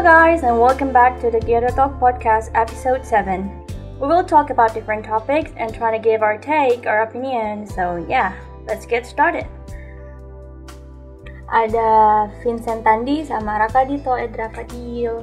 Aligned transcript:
Hello, 0.00 0.16
guys, 0.16 0.48
and 0.48 0.56
welcome 0.56 0.96
back 0.96 1.20
to 1.20 1.28
the 1.28 1.44
Gear 1.44 1.60
Talk 1.76 2.00
Podcast, 2.00 2.48
episode 2.56 3.04
7. 3.04 3.44
We 4.00 4.08
will 4.08 4.24
talk 4.24 4.48
about 4.48 4.72
different 4.72 5.04
topics 5.04 5.52
and 5.60 5.76
try 5.76 5.92
to 5.92 6.00
give 6.00 6.24
our 6.24 6.40
take, 6.40 6.88
our 6.88 7.04
opinion. 7.04 7.68
So, 7.68 8.00
yeah, 8.08 8.32
let's 8.64 8.88
get 8.88 9.04
started. 9.04 9.44
Ada 11.52 12.32
Vincent 12.40 12.80
Tandi 12.80 13.28
sama 13.28 13.60
Raka 13.60 13.84
Dito 13.84 14.16
Edra 14.16 14.48
Fadil. 14.56 15.20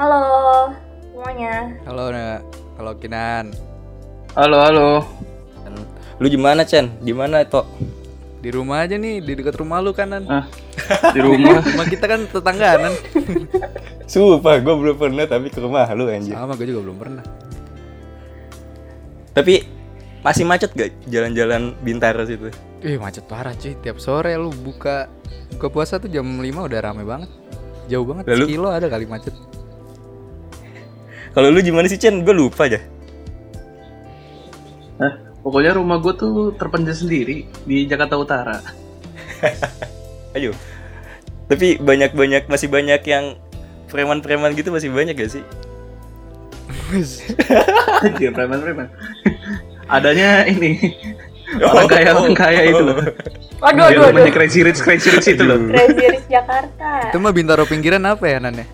Halo 0.00 0.72
semuanya. 1.04 1.76
Halo, 1.84 2.08
Nak. 2.08 2.40
Halo 2.80 2.96
Kinan. 2.96 3.52
Halo, 4.32 4.64
halo. 4.64 5.04
Lu 6.24 6.32
gimana 6.32 6.64
Chen? 6.64 6.88
Gimana 7.04 7.44
Tok? 7.44 7.68
Di 8.44 8.52
rumah 8.52 8.84
aja 8.84 9.00
nih, 9.00 9.24
di 9.24 9.32
dekat 9.40 9.56
rumah 9.56 9.80
lu 9.80 9.96
kanan. 9.96 10.28
Ah, 10.28 10.44
di 11.16 11.20
rumah. 11.24 11.64
Rumah 11.64 11.86
kita 11.88 12.04
kan 12.04 12.28
tetanggaan. 12.28 12.92
Sumpah 14.04 14.60
gue 14.60 14.74
belum 14.76 14.96
pernah 15.00 15.24
tapi 15.24 15.48
ke 15.48 15.64
rumah 15.64 15.88
lu 15.96 16.12
anjir 16.12 16.36
Sama 16.36 16.52
gue 16.60 16.68
juga 16.68 16.84
belum 16.84 16.96
pernah. 17.00 17.24
Tapi 19.32 19.64
masih 20.20 20.44
macet 20.44 20.76
gak 20.76 20.92
jalan-jalan 21.08 21.72
Bintaro 21.80 22.28
situ? 22.28 22.52
Ih, 22.84 23.00
macet 23.00 23.24
parah 23.24 23.56
cuy. 23.56 23.80
Tiap 23.80 23.96
sore 23.96 24.36
lu 24.36 24.52
buka 24.52 25.08
buka 25.56 25.72
puasa 25.72 25.96
tuh 25.96 26.12
jam 26.12 26.28
5 26.28 26.44
udah 26.44 26.80
rame 26.84 27.00
banget. 27.08 27.32
Jauh 27.88 28.04
banget, 28.04 28.28
Lalu? 28.28 28.44
sekilo 28.44 28.68
ada 28.68 28.92
kali 28.92 29.08
macet. 29.08 29.32
Kalau 31.32 31.48
lu 31.48 31.64
gimana 31.64 31.88
sih 31.88 31.96
Chen? 31.96 32.22
Gue 32.22 32.30
lupa 32.30 32.68
aja 32.68 32.78
Hah? 35.00 35.12
Pokoknya 35.44 35.76
rumah 35.76 36.00
gue 36.00 36.16
tuh 36.16 36.56
terpencil 36.56 37.04
sendiri 37.04 37.44
di 37.68 37.84
Jakarta 37.84 38.16
Utara. 38.16 38.56
Ayo 40.34 40.56
Tapi 41.52 41.76
banyak-banyak 41.76 42.48
masih 42.48 42.72
banyak 42.72 43.04
yang 43.04 43.36
preman-preman 43.92 44.56
gitu 44.56 44.72
masih 44.72 44.88
banyak 44.88 45.12
gak 45.12 45.36
sih? 45.36 45.44
Anjir, 48.00 48.32
preman-preman. 48.36 48.88
Adanya 49.84 50.48
ini. 50.48 50.80
Orang 51.60 51.92
kaya, 51.92 52.16
orang 52.16 52.32
kaya 52.32 52.62
itu 52.72 52.80
loh. 52.80 52.96
Waduh, 53.60 53.84
rumahnya 54.00 54.24
waduh. 54.24 54.32
Crazy 54.32 54.64
Rich, 54.64 54.80
Crazy 54.80 55.12
Rich 55.12 55.28
itu 55.36 55.44
loh. 55.44 55.60
Crazy 55.70 56.04
Rich 56.08 56.26
Jakarta. 56.32 57.12
Itu 57.12 57.20
mah 57.20 57.36
Bintaro 57.36 57.68
pinggiran 57.68 58.02
apa 58.08 58.24
ya, 58.24 58.40
Nan 58.40 58.64
ya? 58.64 58.66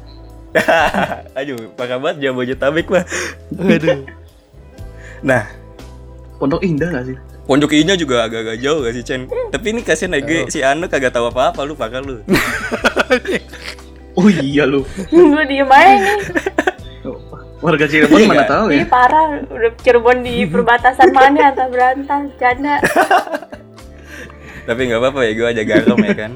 Aduh, 1.38 1.74
parah 1.74 1.98
banget 2.02 2.26
Jabodetabek 2.30 2.86
mah 2.90 3.04
Aduh. 3.58 4.06
Nah, 5.22 5.46
Pondok 6.40 6.64
Indah 6.64 6.88
gak 6.88 7.04
sih? 7.04 7.16
Pondok 7.44 7.76
Indah 7.76 8.00
juga 8.00 8.24
agak-agak 8.24 8.56
jauh 8.64 8.80
gak 8.80 8.96
sih 8.96 9.04
Chen? 9.04 9.28
Tapi 9.52 9.66
ini 9.76 9.80
kasihan 9.84 10.16
aja 10.16 10.48
si 10.48 10.64
Anu 10.64 10.88
kagak 10.88 11.12
tahu 11.12 11.28
apa-apa 11.28 11.68
lu 11.68 11.76
parah 11.76 12.00
lu 12.08 12.24
Oh 14.16 14.26
iya 14.26 14.64
lu. 14.64 14.88
Gue 15.12 15.44
diem 15.44 15.68
aja 15.68 15.94
nih. 16.00 16.18
Warga 17.60 17.84
Cirebon 17.84 18.24
Iya 18.24 18.28
mana 18.32 18.44
tahu 18.48 18.72
ya? 18.72 18.88
parah, 18.88 19.36
udah 19.52 19.70
Cirebon 19.84 20.24
di 20.24 20.48
perbatasan 20.48 21.12
mana 21.12 21.52
antara 21.52 21.68
berantas, 21.68 22.32
janda. 22.40 22.80
Tapi 24.64 24.80
nggak 24.88 24.96
apa-apa 24.96 25.20
ya, 25.28 25.32
gue 25.36 25.44
aja 25.44 25.62
garam 25.68 26.00
ya 26.00 26.14
kan. 26.16 26.32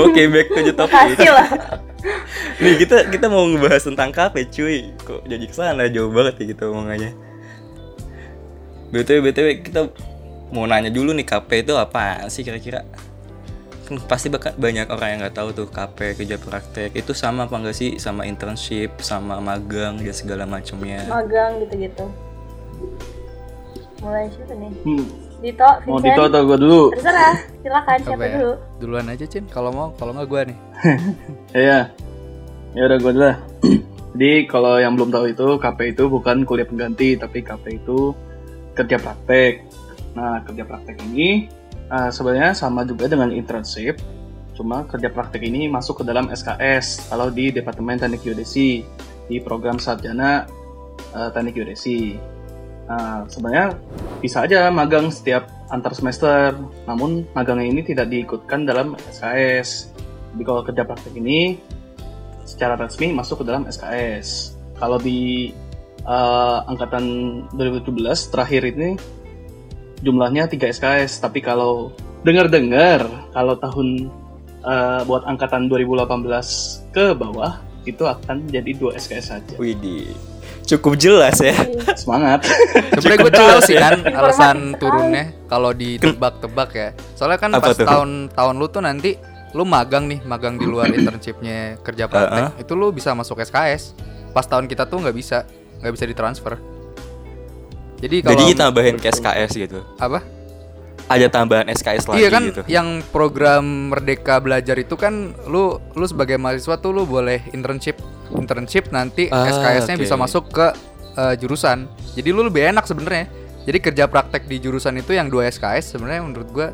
Oke, 0.00 0.32
back 0.32 0.48
to 0.48 0.60
the 0.64 0.72
topic. 0.72 0.96
Makasih 0.96 1.28
lah. 1.28 1.48
Nih 2.56 2.74
kita 2.80 3.12
kita 3.12 3.28
mau 3.28 3.44
ngebahas 3.44 3.84
tentang 3.84 4.08
kafe, 4.16 4.48
cuy. 4.48 4.96
Kok 5.04 5.28
jadi 5.28 5.44
ke 5.44 5.52
sana 5.52 5.84
jauh 5.92 6.08
banget 6.08 6.40
ya 6.40 6.44
gitu 6.56 6.72
omongannya. 6.72 7.12
Btw 8.90 9.18
btw 9.22 9.48
kita 9.62 9.80
mau 10.50 10.66
nanya 10.66 10.90
dulu 10.90 11.14
nih 11.14 11.26
KP 11.26 11.62
itu 11.62 11.74
apa 11.78 12.26
sih 12.26 12.42
kira-kira? 12.42 12.82
Kan 13.86 14.02
pasti 14.06 14.26
bakal 14.30 14.54
banyak 14.58 14.86
orang 14.90 15.08
yang 15.14 15.18
nggak 15.22 15.36
tahu 15.38 15.48
tuh 15.54 15.66
KP 15.70 16.18
kerja 16.18 16.36
praktek 16.38 16.94
itu 16.94 17.14
sama 17.14 17.46
apa 17.46 17.54
enggak 17.54 17.76
sih 17.78 17.98
sama 18.02 18.26
internship 18.26 18.98
sama 18.98 19.38
magang 19.38 20.02
dan 20.02 20.14
segala 20.14 20.42
macamnya. 20.46 21.06
Magang 21.06 21.62
gitu-gitu. 21.62 22.06
Mulai 24.02 24.26
siapa 24.34 24.54
nih? 24.58 24.72
Hmm. 24.82 25.06
Dito, 25.40 25.64
Mau 25.88 25.96
Vincent. 25.96 26.04
Dito 26.04 26.22
atau 26.28 26.40
gue 26.44 26.58
dulu? 26.60 26.82
Terserah, 26.92 27.34
silakan 27.64 27.98
siapa 28.04 28.12
Apa 28.20 28.24
ya? 28.28 28.34
dulu. 28.36 28.52
Duluan 28.76 29.06
aja, 29.08 29.24
Cin. 29.24 29.44
Kalau 29.48 29.72
mau, 29.72 29.88
kalau 29.96 30.12
nggak 30.12 30.28
gua 30.28 30.40
nih. 30.44 30.58
Iya. 31.64 31.80
Ya 32.76 32.82
udah 32.86 32.98
gue 33.00 33.12
dulu 33.16 33.24
lah. 33.24 33.36
Jadi 34.12 34.32
kalau 34.50 34.76
yang 34.76 35.00
belum 35.00 35.08
tahu 35.08 35.32
itu 35.32 35.46
KP 35.56 35.96
itu 35.96 36.04
bukan 36.12 36.44
kuliah 36.44 36.68
pengganti 36.68 37.16
tapi 37.16 37.40
KP 37.40 37.80
itu 37.80 38.12
kerja 38.80 38.96
praktek. 38.96 39.52
Nah 40.16 40.42
kerja 40.42 40.64
praktek 40.64 40.96
ini 41.12 41.46
eh, 41.88 42.10
sebenarnya 42.10 42.56
sama 42.56 42.88
juga 42.88 43.06
dengan 43.06 43.30
internship. 43.30 44.00
Cuma 44.56 44.84
kerja 44.84 45.08
praktek 45.08 45.44
ini 45.46 45.68
masuk 45.72 46.02
ke 46.02 46.04
dalam 46.04 46.28
SKS 46.28 47.08
kalau 47.08 47.32
di 47.32 47.48
Departemen 47.52 47.96
Teknik 47.96 48.24
Geodesi 48.24 48.84
di 49.28 49.36
program 49.40 49.76
sarjana 49.76 50.44
eh, 51.12 51.28
Teknik 51.32 51.54
Geodesi. 51.60 52.16
Nah, 52.90 53.22
sebenarnya 53.30 53.78
bisa 54.18 54.42
aja 54.42 54.66
magang 54.66 55.14
setiap 55.14 55.46
antar 55.70 55.94
semester, 55.94 56.58
namun 56.90 57.22
magangnya 57.38 57.70
ini 57.70 57.86
tidak 57.86 58.10
diikutkan 58.10 58.66
dalam 58.66 58.98
SKS. 59.14 59.94
Jadi 60.34 60.42
kalau 60.42 60.66
kerja 60.66 60.82
praktek 60.82 61.14
ini 61.14 61.54
secara 62.42 62.74
resmi 62.74 63.14
masuk 63.14 63.42
ke 63.42 63.44
dalam 63.46 63.70
SKS. 63.70 64.58
Kalau 64.74 64.98
di 64.98 65.54
eh, 66.10 66.58
angkatan 66.66 67.04
2017 67.54 68.32
terakhir 68.34 68.62
ini 68.66 68.98
jumlahnya 70.02 70.50
3 70.50 70.58
SKS, 70.74 71.22
tapi 71.22 71.38
kalau 71.44 71.94
dengar-dengar 72.26 73.06
kalau 73.30 73.54
tahun 73.56 74.10
eh, 74.66 75.00
buat 75.06 75.22
angkatan 75.24 75.70
2018 75.70 76.90
ke 76.90 77.14
bawah 77.14 77.62
itu 77.86 78.04
akan 78.04 78.44
jadi 78.50 78.70
2 78.76 78.98
SKS 78.98 79.26
saja. 79.32 79.54
Widih, 79.56 80.12
cukup 80.68 81.00
jelas 81.00 81.40
ya. 81.40 81.56
Semangat. 81.96 82.44
Sebenarnya 83.00 83.20
gue 83.24 83.32
tahu 83.32 83.58
sih 83.64 83.76
ya. 83.76 83.80
kan 83.88 83.96
alasan 84.20 84.58
turunnya 84.76 85.32
kalau 85.48 85.72
ditebak-tebak 85.72 86.70
ya. 86.76 86.88
Soalnya 87.16 87.38
kan 87.40 87.50
Apa 87.56 87.72
pas 87.72 87.76
tuh? 87.78 87.88
tahun 87.88 88.10
tahun 88.36 88.54
lu 88.60 88.66
tuh 88.68 88.82
nanti 88.84 89.16
lu 89.56 89.66
magang 89.66 90.06
nih, 90.06 90.20
magang 90.28 90.60
di 90.60 90.66
luar 90.68 90.92
internshipnya 90.96 91.80
kerja 91.80 92.04
praktek. 92.06 92.60
Itu 92.60 92.76
lu 92.76 92.92
bisa 92.92 93.16
masuk 93.16 93.40
SKS. 93.40 93.96
Pas 94.30 94.46
tahun 94.46 94.70
kita 94.70 94.86
tuh 94.86 95.02
nggak 95.02 95.16
bisa, 95.16 95.42
nggak 95.80 95.92
bisa 95.92 96.04
ditransfer. 96.04 96.54
Jadi 98.00 98.16
kalau 98.24 98.32
Jadi 98.32 98.44
tambahin 98.56 98.96
ke 98.96 99.08
SKS 99.08 99.50
gitu. 99.56 99.80
apa? 99.96 100.24
Ada 101.10 101.26
tambahan 101.26 101.66
SKS 101.68 102.06
lagi 102.06 102.22
iya 102.22 102.30
kan 102.30 102.42
gitu. 102.46 102.62
yang 102.70 103.02
program 103.10 103.90
Merdeka 103.90 104.38
Belajar 104.38 104.78
itu 104.78 104.94
kan 104.94 105.34
lu 105.50 105.76
lu 105.92 106.04
sebagai 106.06 106.38
mahasiswa 106.38 106.78
tuh 106.78 106.94
lu 106.94 107.02
boleh 107.02 107.50
internship 107.50 107.98
internship 108.30 108.94
nanti 108.94 109.26
Ah, 109.26 109.42
SKS-nya 109.44 109.98
oke. 109.98 110.02
bisa 110.06 110.14
masuk 110.14 110.54
ke 110.54 110.66
eh, 111.18 111.34
jurusan. 111.34 111.90
Jadi 112.14 112.28
lu 112.30 112.46
lebih 112.46 112.62
enak 112.70 112.86
sebenarnya. 112.86 113.26
Jadi 113.66 113.78
kerja 113.82 114.06
praktek 114.06 114.46
di 114.46 114.62
jurusan 114.62 114.96
itu 114.96 115.12
yang 115.12 115.26
dua 115.26 115.50
SKS 115.50 115.98
sebenarnya 115.98 116.22
menurut 116.22 116.48
gua 116.54 116.68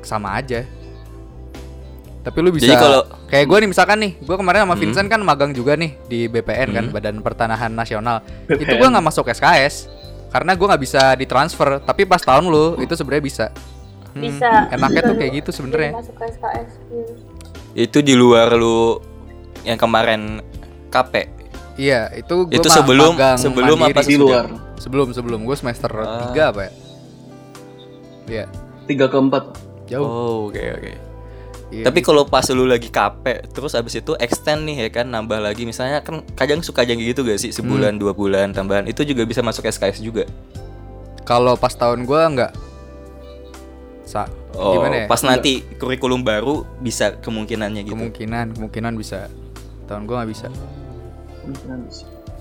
sama 0.00 0.38
aja. 0.38 0.62
Tapi 2.26 2.38
lu 2.42 2.50
bisa 2.50 2.66
Jadi 2.66 2.74
kalau- 2.74 3.06
kayak 3.30 3.46
gua 3.46 3.58
nih 3.62 3.70
misalkan 3.70 3.98
nih, 4.02 4.12
gua 4.18 4.34
kemarin 4.34 4.66
sama 4.66 4.74
Hmm. 4.74 4.82
Vincent 4.82 5.06
kan 5.06 5.20
magang 5.22 5.54
juga 5.54 5.78
nih 5.78 5.94
di 6.04 6.26
BPN 6.26 6.68
kan 6.74 6.84
Hmm. 6.84 6.92
Badan 6.92 7.16
Pertanahan 7.22 7.70
Nasional. 7.70 8.18
Itu 8.44 8.66
BPN. 8.66 8.76
gua 8.76 8.88
nggak 8.90 9.06
masuk 9.06 9.30
SKS 9.30 9.86
karena 10.28 10.52
gua 10.52 10.74
nggak 10.74 10.82
bisa 10.82 11.14
ditransfer. 11.14 11.78
Tapi 11.80 12.02
pas 12.02 12.18
tahun 12.18 12.44
lu 12.44 12.82
itu 12.82 12.92
sebenarnya 12.92 13.22
bisa. 13.24 13.46
Hmm, 14.10 14.26
Bisa. 14.26 14.50
Enaknya 14.68 15.02
tuh 15.04 15.14
kayak 15.14 15.32
gitu 15.38 15.50
sebenarnya. 15.54 15.92
Masuk 15.94 16.18
SKS. 16.18 16.70
Hmm. 16.84 17.06
Itu 17.78 17.98
di 18.00 18.12
luar 18.12 18.50
lu 18.50 18.98
yang 19.62 19.76
kemarin 19.76 20.42
KP. 20.88 21.30
Iya, 21.76 22.10
itu 22.10 22.34
gua 22.42 22.56
Itu 22.56 22.66
sebelum- 22.66 23.14
magang 23.14 23.38
sebelum 23.38 23.76
mandiri. 23.78 23.94
apa 23.94 24.02
di 24.02 24.16
luar. 24.16 24.44
Sebelum 24.76 25.08
sebelum 25.10 25.40
gue 25.42 25.54
semester 25.54 25.92
Ah. 25.94 26.26
3 26.26 26.50
apa 26.50 26.60
ya? 26.64 26.72
Iya, 28.26 28.44
Tiga 28.84 29.06
keempat. 29.06 29.44
jauh. 29.86 30.02
Oh, 30.02 30.36
oke 30.48 30.58
oke. 30.58 30.92
Iya. 31.66 31.82
Tapi 31.90 31.98
kalau 31.98 32.22
pas 32.22 32.46
lu 32.54 32.62
lagi 32.62 32.86
KP, 32.86 33.50
terus 33.50 33.74
abis 33.74 33.98
itu 33.98 34.14
extend 34.22 34.62
nih 34.70 34.86
ya 34.86 35.02
kan, 35.02 35.10
nambah 35.10 35.42
lagi 35.42 35.66
misalnya 35.66 35.98
kan 35.98 36.22
kadang 36.38 36.62
suka 36.62 36.86
aja 36.86 36.94
gitu 36.94 37.26
gak 37.26 37.42
sih 37.42 37.50
sebulan 37.50 37.98
dua 37.98 38.14
bulan 38.14 38.54
tambahan 38.54 38.86
itu 38.86 39.02
juga 39.02 39.26
bisa 39.26 39.42
masuk 39.42 39.66
SKS 39.66 39.98
juga. 39.98 40.24
kalau 41.26 41.58
pas 41.58 41.74
tahun 41.74 42.06
gua 42.06 42.30
nggak 42.30 42.52
sa 44.06 44.30
Oh, 44.54 44.78
gimana 44.78 45.04
ya? 45.04 45.06
pas 45.10 45.20
nanti 45.26 45.60
kurikulum 45.76 46.22
baru 46.22 46.62
bisa 46.78 47.18
kemungkinannya 47.18 47.82
gitu. 47.82 47.98
Kemungkinan, 47.98 48.54
kemungkinan 48.56 48.94
bisa. 48.94 49.26
Tahun 49.90 50.06
gua 50.06 50.22
nggak 50.22 50.30
bisa. 50.30 50.46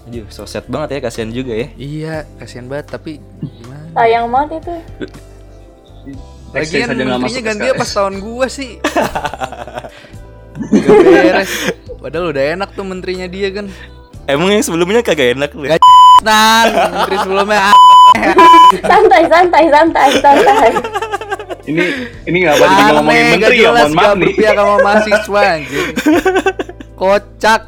Aduh, 0.05 0.29
so 0.29 0.45
sad 0.45 0.69
banget 0.69 1.01
ya, 1.01 1.09
kasihan 1.09 1.33
juga 1.33 1.57
ya. 1.57 1.67
Iya, 1.75 2.15
kasihan 2.37 2.69
banget 2.69 2.93
tapi 2.93 3.17
gimana? 3.41 3.89
Sayang 3.97 4.29
banget 4.29 4.61
itu. 4.61 4.75
Lagian 6.55 6.87
menterinya 6.89 7.19
masuk 7.19 7.43
ganti 7.43 7.67
pas 7.75 7.89
tahun 7.91 8.15
gua 8.23 8.47
sih. 8.47 8.79
Gak 10.55 10.97
beres. 11.03 11.51
Padahal 11.99 12.31
udah 12.31 12.43
enak 12.55 12.69
tuh 12.71 12.85
menterinya 12.87 13.27
dia 13.27 13.51
kan. 13.51 13.67
Emang 14.25 14.49
yang 14.49 14.63
sebelumnya 14.63 15.03
kagak 15.03 15.35
enak 15.35 15.51
lu. 15.51 15.67
Gak 15.67 15.83
Nan, 16.23 16.67
menteri 16.71 17.15
sebelumnya 17.19 17.59
santai, 18.81 19.21
santai, 19.27 19.63
santai, 19.67 20.09
santai. 20.15 20.69
Ini 21.65 21.83
ini 22.23 22.37
nggak 22.39 22.55
apa 22.55 22.65
ngomongin 22.93 23.19
Aneh, 23.19 23.27
gak 23.27 23.33
menteri 23.35 23.55
ya, 23.57 23.63
jelas 23.67 23.83
mohon 23.83 23.91
maaf 23.91 24.05
gak 24.05 24.15
nih. 24.15 24.25
berpihak 24.31 24.55
sama 24.55 24.75
mahasiswa 24.79 25.41
anjir. 25.43 25.85
Kocak. 26.95 27.61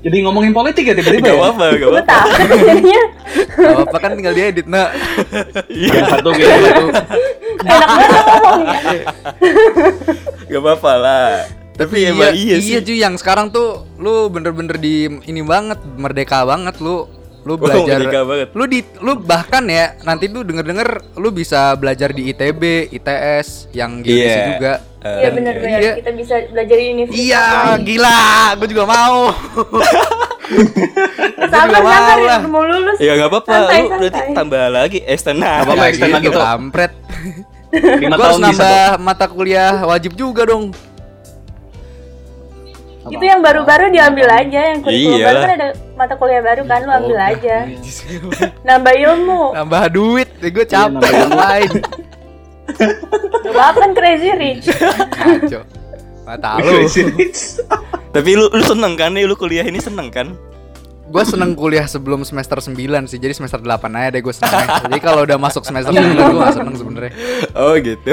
Jadi 0.00 0.16
ngomongin 0.22 0.52
politik 0.54 0.84
ya 0.86 0.94
tiba-tiba 0.94 1.26
Gak 1.26 1.34
ya. 1.34 1.40
apa-apa, 1.42 1.64
gak 1.66 1.76
Gue 1.76 2.00
apa-apa. 2.00 2.18
Gak 3.58 3.76
apa 3.82 3.96
kan 3.98 4.10
tinggal 4.14 4.34
diedit, 4.34 4.66
Nak. 4.66 4.88
Yang 5.68 6.06
satu 6.08 6.28
gitu. 6.32 6.50
Enak 7.64 7.88
banget 7.88 8.10
ngomongnya. 8.26 9.00
Gak 10.46 10.60
apa-apa 10.60 10.92
lah. 11.00 11.30
Tapi 11.76 11.96
iya, 12.00 12.10
emang 12.16 12.32
iya, 12.32 12.56
iya 12.56 12.78
sih. 12.80 12.84
cuy 12.88 12.98
yang 13.04 13.14
sekarang 13.20 13.52
tuh 13.52 13.84
lu 14.00 14.32
bener-bener 14.32 14.80
di 14.80 15.12
ini 15.28 15.44
banget 15.44 15.76
merdeka 16.00 16.40
banget 16.48 16.80
lu 16.80 17.04
lu 17.46 17.54
belajar 17.54 18.02
lu 18.50 18.64
di 18.66 18.82
lu 18.98 19.14
bahkan 19.16 19.62
ya 19.64 19.94
nanti 20.02 20.26
tuh 20.26 20.42
denger-denger 20.42 21.14
lu 21.14 21.30
bisa 21.30 21.72
belajar 21.72 22.10
di 22.10 22.26
ITB 22.28 22.62
ITS 22.90 23.70
yang 23.70 24.02
geodesi 24.02 24.26
Iya. 24.34 24.46
juga 24.52 24.74
Eh, 24.98 25.16
Iya 25.16 25.28
benar-benar 25.30 25.78
Iya. 25.78 25.92
kita 25.96 26.10
bisa 26.12 26.34
belajar 26.50 26.74
di 26.74 26.86
universitas. 26.90 27.22
iya 27.22 27.44
gila 27.78 28.18
gue 28.56 28.68
juga 28.68 28.84
mau 28.84 29.18
Sabar 31.46 31.78
sabar 31.78 32.18
lah. 32.18 32.38
udah 32.38 32.48
mau 32.48 32.62
lulus. 32.62 32.98
Ya 32.98 33.12
gak 33.14 33.28
apa-apa, 33.28 33.50
Santai, 33.52 33.80
lu 33.80 33.88
berarti 33.92 34.10
santai. 34.12 34.34
tambah 34.34 34.62
lagi 34.68 34.98
extend 35.04 35.38
Gak 35.38 35.46
aja. 35.48 35.62
apa-apa, 35.62 35.78
Ya 35.78 35.88
extend 35.88 36.12
lagi 36.12 36.24
gitu, 36.24 36.34
tuh. 36.34 36.42
kampret 36.44 36.92
gue 37.76 38.08
harus 38.16 38.40
nambah 38.40 38.74
mata 38.98 39.26
kuliah 39.28 39.84
wajib 39.84 40.14
juga 40.14 40.42
dong 40.44 40.70
tuh. 43.06 43.14
Itu 43.14 43.24
yang 43.24 43.40
baru-baru 43.40 43.86
diambil 43.88 44.26
aja, 44.28 44.60
yang 44.74 44.80
kurikulum 44.82 45.18
baru 45.22 45.38
kan 45.38 45.50
ada 45.54 45.68
mata 45.94 46.14
kuliah 46.14 46.42
baru 46.42 46.62
kan 46.66 46.80
lu 46.82 46.92
ambil 46.92 47.16
Oh, 47.16 47.30
aja. 47.30 47.56
iya. 47.64 47.80
Nambah 48.68 48.92
ilmu. 48.92 49.42
nambah 49.54 49.82
duit 49.90 50.28
ya 50.38 50.48
gue 50.50 50.66
capek 50.66 50.90
nambah 50.90 51.10
ilmu. 51.10 51.30
ngapain 51.32 51.70
Lu 53.46 53.52
kan 53.54 53.90
crazy 53.94 54.30
rich. 54.34 54.66
Crazy 56.26 57.00
Rich. 57.14 57.40
Tapi 58.10 58.30
lu 58.34 58.50
lu 58.50 58.62
seneng 58.62 58.98
kan 58.98 59.14
nih, 59.14 59.24
lu 59.24 59.38
kuliah 59.38 59.62
ini 59.62 59.78
seneng 59.78 60.10
kan? 60.10 60.34
gue 61.06 61.22
seneng 61.22 61.54
kuliah 61.54 61.86
sebelum 61.86 62.26
semester 62.26 62.58
9 62.58 62.74
sih 63.06 63.22
jadi 63.22 63.30
semester 63.30 63.62
8 63.62 63.78
aja 63.94 64.10
deh 64.10 64.18
gue 64.18 64.34
seneng 64.34 64.66
jadi 64.90 64.98
kalau 64.98 65.22
udah 65.22 65.38
masuk 65.38 65.62
semester 65.62 65.94
9 65.94 66.02
gue 66.02 66.34
gak 66.34 66.58
seneng 66.58 66.74
sebenarnya 66.74 67.12
Oh 67.54 67.78
gitu. 67.78 68.10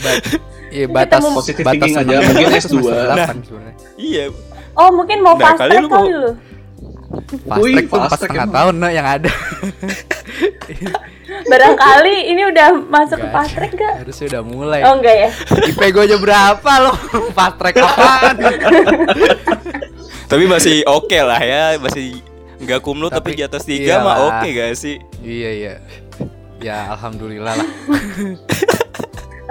Ba- 0.00 0.22
iya 0.72 0.86
batas 0.86 1.20
Positive 1.24 1.62
batas 1.62 1.76
thinking 1.86 1.94
aja, 2.00 2.16
mungkin 2.22 2.46
tuh 2.46 2.54
S2. 2.54 2.62
semester 2.62 3.06
Nah. 3.10 3.28
8 3.28 3.42
sebenarnya 3.42 3.74
iya. 3.96 4.24
Oh 4.72 4.90
mungkin 4.90 5.18
mau 5.18 5.34
Nah, 5.34 5.42
fast 5.44 5.58
kali 5.58 5.70
track 5.72 5.82
lu 5.82 5.88
kali 5.90 6.12
lu. 6.14 6.30
fast 7.42 7.60
track 7.64 7.86
tuh 7.86 7.98
track 7.98 8.12
setengah 8.16 8.46
tahun 8.48 8.74
nah, 8.76 8.90
yang 8.90 9.04
ada 9.04 9.30
Barangkali 11.42 12.16
ini 12.28 12.42
udah 12.44 12.68
masuk 12.84 13.16
ke 13.16 13.22
Nggak, 13.22 13.32
fast 13.32 13.52
track 13.52 13.72
gak? 13.72 13.94
harusnya 14.00 14.26
udah 14.28 14.42
mulai 14.44 14.80
Oh 14.82 14.94
enggak 14.94 15.16
ya? 15.16 15.28
IP 15.70 15.80
gue 15.80 16.04
aja 16.04 16.16
berapa 16.16 16.72
loh 16.80 16.96
fast 17.30 17.56
track 17.56 17.74
apaan 17.76 18.34
Tapi 20.26 20.44
masih 20.44 20.86
oke 20.86 21.18
lah 21.18 21.40
ya, 21.40 21.64
masih 21.76 22.22
nggak 22.56 22.78
kumlu 22.80 23.08
tapi, 23.08 23.32
Tapi 23.32 23.38
di 23.40 23.44
atas 23.44 23.62
tiga 23.64 23.98
iyalah. 23.98 24.04
mah 24.04 24.16
oke 24.28 24.46
gak 24.48 24.70
sih? 24.76 24.96
iya 25.18 25.50
iya 25.50 25.74
ya 26.60 26.92
alhamdulillah 26.92 27.56
lah 27.56 27.68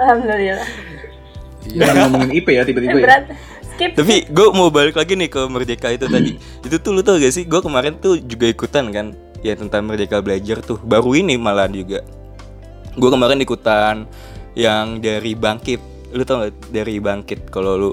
Alhamdulillah. 0.00 0.40
iya 0.40 1.84
Jangan 1.84 1.94
ngomongin 2.08 2.30
IP 2.34 2.48
ya 2.50 2.62
tiba-tiba 2.64 2.96
ya. 2.96 3.04
Berat. 3.04 3.24
Skip. 3.70 3.90
Tapi 3.94 4.14
gue 4.26 4.46
mau 4.50 4.68
balik 4.68 4.96
lagi 4.96 5.12
nih 5.14 5.28
ke 5.28 5.40
Merdeka 5.46 5.88
itu 5.88 6.06
tadi. 6.06 6.34
Itu 6.60 6.76
tuh 6.76 6.90
lu 6.90 7.00
tau 7.00 7.16
gak 7.16 7.30
sih? 7.30 7.44
Gue 7.44 7.60
kemarin 7.60 7.94
tuh 7.94 8.16
juga 8.18 8.44
ikutan 8.46 8.88
kan, 8.88 9.12
ya 9.38 9.52
tentang 9.54 9.84
Merdeka 9.84 10.18
belajar 10.18 10.60
tuh. 10.60 10.76
Baru 10.78 11.12
ini 11.12 11.36
malah 11.36 11.68
juga. 11.68 12.00
Gue 12.92 13.08
kemarin 13.08 13.38
ikutan 13.38 14.08
yang 14.52 14.98
dari 14.98 15.32
Bangkit. 15.32 15.80
Lu 16.10 16.24
tau 16.24 16.42
gak 16.42 16.56
dari 16.68 16.96
Bangkit? 16.96 17.48
Kalau 17.48 17.76
lu, 17.76 17.92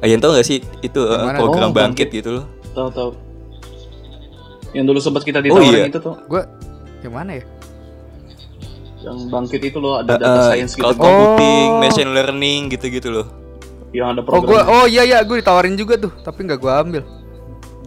Ayan 0.00 0.16
tau 0.16 0.32
gak 0.32 0.44
sih 0.44 0.60
itu 0.80 0.96
Gimana? 0.96 1.36
program 1.36 1.68
Oh, 1.68 1.74
Bangkit 1.74 2.08
Bangkit. 2.08 2.20
gitu 2.22 2.30
loh? 2.34 2.44
Tahu 2.70 2.88
tahu. 2.90 3.10
Yang 4.70 4.84
dulu 4.86 4.98
sempat 4.98 5.22
kita 5.22 5.38
Oh, 5.40 5.44
ditawarin 5.58 5.74
iya. 5.74 5.86
itu 5.86 5.98
tuh. 5.98 6.14
gue 6.22 6.42
yang 7.00 7.12
mana 7.12 7.32
ya 7.34 7.44
Yang 9.00 9.16
bangkit 9.26 9.60
itu 9.64 9.78
loh 9.78 9.94
ada 9.98 10.12
Eh, 10.12 10.18
data 10.18 10.28
eh, 10.30 10.46
science 10.50 10.72
gitu. 10.72 10.82
cloud 10.82 10.96
computing, 10.96 11.68
machine 11.78 12.10
learning 12.10 12.60
gitu-gitu 12.68 13.08
loh. 13.10 13.26
Yang 13.90 14.06
ada 14.08 14.20
oh 14.22 14.40
gue 14.40 14.54
program. 14.54 14.66
oh 14.70 14.84
iya 14.84 15.02
iya 15.02 15.18
gue 15.20 15.36
ditawarin 15.36 15.74
juga 15.74 15.96
tuh 15.96 16.12
tapi 16.16 16.44
nggak 16.44 16.56
gue 16.56 16.72
ambil 16.72 17.02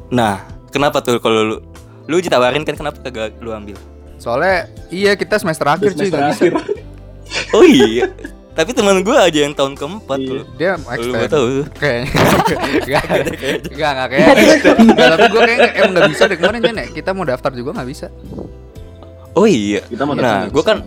Nah, 0.09 0.43
kenapa 0.67 0.99
tuh 0.99 1.15
kalau 1.17 1.41
lu 1.41 1.57
lu 2.03 2.19
ditawarin 2.19 2.61
kan 2.61 2.75
kenapa 2.75 2.99
kagak 3.01 3.37
lu 3.37 3.49
ambil? 3.49 3.77
soalnya 4.15 4.67
iya 4.87 5.13
kita 5.13 5.35
semester 5.35 5.63
akhir 5.65 5.91
cuy 5.91 6.07
semester 6.07 6.17
nggak 6.17 6.29
bisa 6.29 6.43
akhir. 6.43 6.53
Oh 7.51 7.63
iya. 7.63 8.05
Tapi 8.53 8.69
teman 8.69 9.01
gue 9.01 9.11
aja 9.11 9.39
yang 9.41 9.51
tahun 9.51 9.73
keempat 9.73 10.17
Iya. 10.17 10.29
loh. 10.31 10.45
dia 10.53 10.71
Lu 10.73 10.85
extend 10.91 11.17
gak 11.17 11.31
tahu. 11.31 11.47
kayaknya 11.73 12.05
enggak 12.85 13.03
enggak 13.63 13.91
enggak 13.91 14.07
kayak 14.07 14.27
enggak 14.77 15.07
tapi 15.09 15.25
gue 15.25 15.41
kayaknya 15.41 15.69
emang 15.73 15.91
nggak 15.93 16.09
bisa 16.09 16.23
deh 16.23 16.37
kemarin 16.37 16.61
ya 16.61 16.85
kita 16.89 17.09
mau 17.11 17.23
daftar 17.23 17.51
juga 17.51 17.69
nggak 17.73 17.89
bisa 17.89 18.07
Oh 19.33 19.45
iya. 19.45 19.81
Kita 19.83 20.03
mau 20.03 20.13
nah, 20.13 20.45
gue 20.45 20.61
kan 20.61 20.85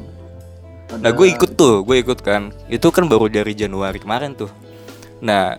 Ada- 0.87 1.03
Nah 1.03 1.11
gue 1.11 1.27
ikut 1.29 1.51
tuh, 1.55 1.83
gue 1.83 1.97
ikut 1.99 2.21
kan. 2.21 2.55
Itu 2.67 2.91
kan 2.91 3.07
baru 3.07 3.27
dari 3.27 3.53
Januari 3.53 3.99
kemarin 3.99 4.33
tuh. 4.33 4.51
Nah 5.19 5.59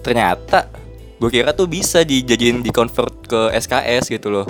ternyata 0.00 0.70
gue 1.16 1.30
kira 1.32 1.50
tuh 1.50 1.66
bisa 1.66 2.02
dijadiin 2.02 2.60
di 2.60 2.70
convert 2.70 3.12
ke 3.24 3.50
SKS 3.52 4.06
gitu 4.08 4.28
loh. 4.28 4.46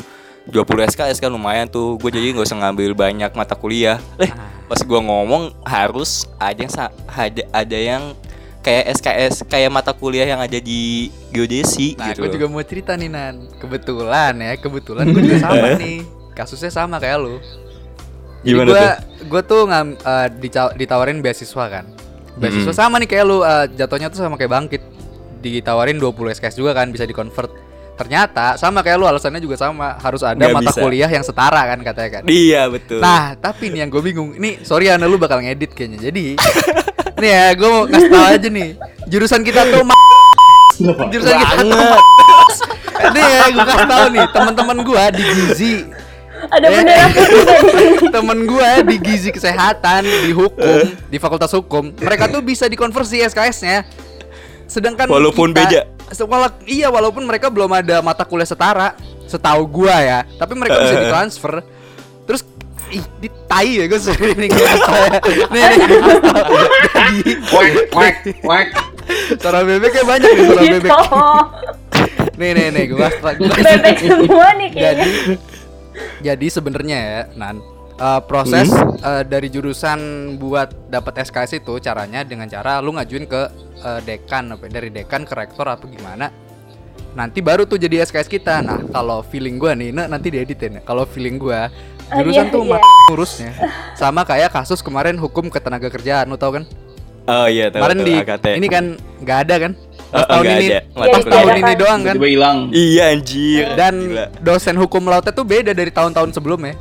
20 0.46 0.62
SKS 0.86 1.18
kan 1.18 1.30
lumayan 1.30 1.66
tuh. 1.66 1.98
Gue 1.98 2.10
jadi 2.10 2.30
gak 2.30 2.46
usah 2.46 2.58
ngambil 2.60 2.94
banyak 2.94 3.30
mata 3.32 3.54
kuliah. 3.54 3.98
Eh 4.16 4.30
pas 4.66 4.78
gue 4.78 5.00
ngomong 5.00 5.54
harus 5.62 6.26
ada 6.36 6.58
yang 6.58 6.72
ada, 7.06 7.42
ada 7.50 7.78
yang 7.78 8.02
kayak 8.60 8.98
SKS 8.98 9.46
kayak 9.46 9.70
mata 9.70 9.94
kuliah 9.94 10.26
yang 10.26 10.42
ada 10.42 10.58
di 10.58 11.06
geodesi 11.30 11.94
nah 11.94 12.10
gitu 12.10 12.26
gue 12.26 12.34
juga 12.34 12.46
mau 12.46 12.62
cerita 12.62 12.94
nih 12.94 13.06
nan. 13.06 13.46
Kebetulan 13.56 14.34
ya 14.36 14.52
kebetulan 14.58 15.06
gue 15.08 15.22
juga 15.22 15.38
sama 15.46 15.78
nih. 15.78 16.02
Kasusnya 16.34 16.68
sama 16.68 16.98
kayak 16.98 17.16
lu 17.16 17.38
Gimana 18.46 18.68
gue 18.68 18.78
tuh? 18.78 18.94
gue 19.26 19.42
tuh 19.44 19.60
ngam, 19.64 19.86
eh, 19.96 20.28
dica- 20.38 20.72
ditawarin 20.72 21.18
beasiswa 21.18 21.64
kan 21.66 21.84
beasiswa 22.36 22.68
Mm. 22.68 22.78
sama 22.78 22.96
nih 22.96 23.08
kayak 23.08 23.24
lu 23.24 23.40
eh, 23.40 23.66
jatuhnya 23.74 24.06
tuh 24.06 24.20
sama 24.20 24.36
kayak 24.36 24.52
bangkit 24.52 24.82
ditawarin 25.38 25.96
20 25.96 26.06
SKS 26.32 26.54
juga 26.54 26.72
kan 26.72 26.88
bisa 26.88 27.02
di 27.02 27.10
convert 27.10 27.50
ternyata 27.94 28.54
sama 28.54 28.80
kayak 28.80 28.96
lu 28.96 29.06
alasannya 29.06 29.38
juga 29.38 29.56
sama 29.56 29.96
harus 29.96 30.20
ada 30.20 30.36
Nggak 30.36 30.52
mata 30.54 30.68
bisa. 30.68 30.78
kuliah 30.78 31.08
yang 31.08 31.22
setara 31.22 31.64
kan 31.66 31.78
katanya 31.82 32.10
kan 32.12 32.22
Iya 32.24 32.68
betul 32.68 33.00
Nah, 33.00 33.34
tapi 33.34 33.68
nih 33.68 33.82
yang 33.82 33.90
gue 33.90 34.02
bingung. 34.04 34.30
Ini 34.32 34.60
sorry 34.62 34.86
Ana 34.86 35.04
lu 35.04 35.16
bakal 35.16 35.40
ngedit 35.40 35.72
kayaknya. 35.72 35.98
Jadi 36.02 36.36
nih 37.20 37.30
ya, 37.30 37.44
gue 37.50 37.64
mau 37.66 37.82
ngasih 37.84 38.10
tau 38.10 38.24
aja 38.28 38.48
nih. 38.48 38.68
Jurusan 39.06 39.40
kita 39.40 39.64
tuh 39.66 39.80
ma- 39.80 39.96
jurusan 41.08 41.34
kita 41.34 41.54
tuh 41.58 41.72
Nih 43.14 43.22
ya, 43.22 43.44
gue 43.48 43.64
kasih 43.64 43.86
tau 43.86 44.06
nih, 44.08 44.24
teman-teman 44.28 44.76
gue 44.82 45.02
di 45.12 45.22
gizi, 45.26 45.72
Ada 46.48 46.66
Eh. 46.66 46.72
bendera 46.72 47.06
putih 47.08 47.36
nggak 47.36 47.58
di 47.58 47.70
sini? 47.70 48.08
temen 48.16 48.38
gue 48.44 48.70
di 48.84 48.96
gizi 48.98 49.30
kesehatan, 49.30 50.02
di 50.04 50.30
hukum, 50.30 50.78
di 51.04 51.16
fakultas 51.16 51.50
hukum. 51.50 51.90
Mereka 51.92 52.28
tuh 52.28 52.40
bisa 52.40 52.66
dikonversi 52.66 53.20
SKS-nya. 53.20 53.82
Sedangkan 54.66 55.06
Walaupun 55.06 55.50
beda. 55.50 55.86
Se- 56.08 56.22
wala- 56.22 56.54
iya, 56.64 56.86
walaupun 56.86 57.22
mereka 57.22 57.46
belum 57.46 57.70
ada 57.72 57.98
mata 58.00 58.22
kuliah 58.22 58.44
setara, 58.44 58.94
setahu 59.24 59.66
gua 59.66 59.96
ya. 59.96 60.18
Tapi 60.32 60.52
mereka 60.52 60.78
bisa 60.80 60.94
Eh. 60.94 61.00
ditransfer. 61.04 61.54
Terus 62.24 62.42
ih, 62.88 63.02
di 63.16 63.28
tai 63.44 63.70
ya 63.76 63.84
gue 63.84 63.98
sering 63.98 64.34
nih 64.36 64.48
gua 64.48 64.62
kasih 64.64 64.82
tau 64.82 64.96
ya. 64.96 65.10
Nih 65.48 65.62
nih 65.64 65.78
Wek, 67.48 67.72
wek, 67.92 68.16
wek. 68.42 68.68
suara 69.36 69.62
bebeknya 69.62 70.02
banyak 70.04 70.28
nih 70.28 70.44
suara 70.44 70.62
Gitu. 70.62 70.74
bebek. 70.76 70.90
Nih 72.36 72.50
nih 72.52 72.66
nih 72.68 72.84
kasih 72.90 73.20
Bebek 73.56 73.96
semua 73.98 74.48
nih 74.54 74.68
kayaknya. 74.68 75.06
Jadi 76.26 76.46
sebenarnya 76.50 76.96
ya 76.98 77.20
nan 77.36 77.60
eh, 77.96 78.20
proses 78.24 78.68
eh, 79.00 79.22
dari 79.24 79.48
jurusan 79.48 80.34
buat 80.40 80.90
dapat 80.92 81.26
SKS 81.26 81.62
itu 81.64 81.78
caranya 81.80 82.24
dengan 82.24 82.48
cara 82.48 82.78
lu 82.80 82.94
ngajuin 82.96 83.24
ke 83.28 83.42
eh, 83.84 84.00
dekan 84.04 84.56
apa 84.56 84.68
dari 84.68 84.88
dekan 84.92 85.24
ke 85.24 85.32
rektor 85.34 85.66
atau 85.68 85.88
gimana 85.88 86.28
nanti 87.16 87.40
baru 87.40 87.64
tuh 87.64 87.80
jadi 87.80 88.04
SKS 88.04 88.28
kita. 88.28 88.60
Nah 88.60 88.84
kalau 88.92 89.24
feeling 89.24 89.56
gua 89.56 89.72
nih 89.72 89.88
nah, 89.88 90.04
nanti 90.04 90.28
dieditin 90.28 90.76
ya. 90.76 90.82
Kalau 90.84 91.08
feeling 91.08 91.40
gua 91.40 91.72
Ah, 92.06 92.22
jurusan 92.22 92.46
iya, 92.46 92.54
tuh 92.54 92.62
iya. 92.62 92.78
ngurusnya 93.10 93.50
sama 93.98 94.22
kayak 94.22 94.54
kasus 94.54 94.78
kemarin 94.78 95.18
hukum 95.18 95.50
ketenaga 95.50 95.90
kerjaan 95.90 96.30
lu 96.30 96.38
tau 96.38 96.54
kan? 96.54 96.62
Oh 97.26 97.50
iya 97.50 97.66
tahu 97.66 97.82
kemarin 97.82 97.98
tahu, 97.98 98.06
di 98.06 98.14
AKT. 98.22 98.46
ini 98.62 98.68
kan 98.70 98.84
nggak 99.26 99.38
ada 99.42 99.54
kan 99.58 99.72
Oh, 100.06 100.12
pas 100.12 100.22
oh, 100.22 100.26
tahun 100.32 100.44
ini 100.48 100.66
ada. 100.68 100.80
pas 100.94 101.24
tahun 101.26 101.50
ini 101.56 101.72
doang 101.74 102.00
kan 102.00 102.14
Tiba-tiba 102.14 102.28
hilang. 102.30 102.58
Iya 102.70 103.04
anjir 103.10 103.64
dan 103.74 103.94
Gila. 103.98 104.24
dosen 104.38 104.74
hukum 104.74 105.02
lautnya 105.04 105.30
tuh 105.30 105.42
beda 105.42 105.70
dari 105.70 105.90
tahun-tahun 105.90 106.30
sebelumnya 106.32 106.74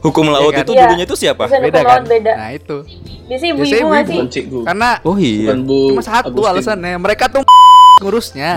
Hukum 0.00 0.28
laut 0.28 0.48
Iya 0.48 0.54
kan? 0.54 0.64
itu 0.64 0.72
Iya. 0.72 0.82
dulunya 0.84 1.06
tuh 1.06 1.16
siapa? 1.16 1.42
Dosen 1.44 1.60
beda 1.60 1.80
kan 1.80 2.02
beda. 2.04 2.32
nah 2.34 2.50
itu 2.50 2.76
Biasanya 3.24 3.52
Biasanya 3.52 3.56
ibu-ibu 3.56 3.88
nggak 3.88 4.04
sih? 4.04 4.14
Bukan 4.14 4.28
cikgu. 4.28 4.60
karena 4.64 4.90
Oh 5.00 5.16
iya 5.16 5.52
cuma 5.56 6.02
satu 6.02 6.28
Agustin. 6.38 6.50
alasannya 6.52 6.94
mereka 6.98 7.24
tuh 7.26 7.42
ngurusnya 8.00 8.50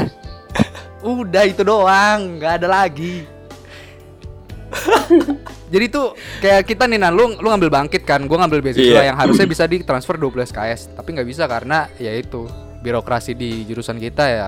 udah 1.04 1.44
itu 1.44 1.62
doang 1.62 2.38
nggak 2.38 2.54
ada 2.58 2.68
lagi 2.70 3.24
jadi 5.68 5.86
tuh 5.88 6.12
kayak 6.38 6.62
kita 6.64 6.84
nih 6.86 7.00
nah 7.00 7.08
lu 7.08 7.32
lu 7.34 7.48
ngambil 7.48 7.72
bangkit 7.72 8.04
kan 8.04 8.20
gua 8.24 8.44
ngambil 8.44 8.60
beasiswa 8.62 8.84
Iya. 9.00 9.10
yang 9.10 9.18
harusnya 9.18 9.46
bisa 9.46 9.64
ditransfer 9.64 10.14
12 10.14 10.44
SKS 10.46 10.92
tapi 10.94 11.10
nggak 11.12 11.26
bisa 11.26 11.44
karena 11.46 11.88
ya 11.96 12.12
itu 12.12 12.46
birokrasi 12.80 13.34
di 13.34 13.64
jurusan 13.64 13.98
kita 13.98 14.24
ya 14.24 14.48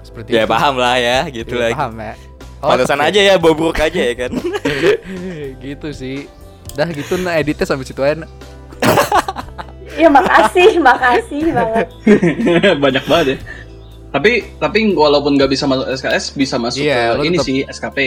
seperti 0.00 0.32
Ya 0.32 0.44
itu. 0.44 0.50
paham 0.50 0.74
lah 0.74 0.96
ya, 0.96 1.18
gitu 1.28 1.54
Iya, 1.54 1.62
lagi. 1.68 1.74
paham 1.76 1.94
ya 1.96 2.14
Pantesan 2.58 2.98
Oke. 2.98 3.06
aja 3.08 3.20
ya 3.22 3.34
bobrok 3.36 3.78
aja 3.78 4.00
ya 4.02 4.14
kan. 4.18 4.32
gitu 5.62 5.88
sih 5.90 6.26
dah 6.74 6.90
gitu 6.90 7.14
nah 7.16 7.34
editnya 7.34 7.62
sampai 7.62 7.86
situ 7.86 8.02
aja. 8.02 8.26
Ya 9.98 10.06
makasih, 10.06 10.78
makasih 10.78 11.50
banget. 11.50 11.86
Banyak 12.86 13.04
banget 13.04 13.26
ya. 13.26 13.36
Tapi 14.08 14.32
tapi 14.56 14.78
walaupun 14.90 15.36
nggak 15.36 15.48
bisa 15.48 15.64
masuk 15.64 15.84
SKS 15.90 16.24
bisa 16.32 16.56
masuk 16.56 16.80
Iya, 16.80 17.12
ke 17.12 17.22
ini 17.22 17.36
tetep- 17.36 17.44
sih 17.44 17.56
SKP. 17.62 17.98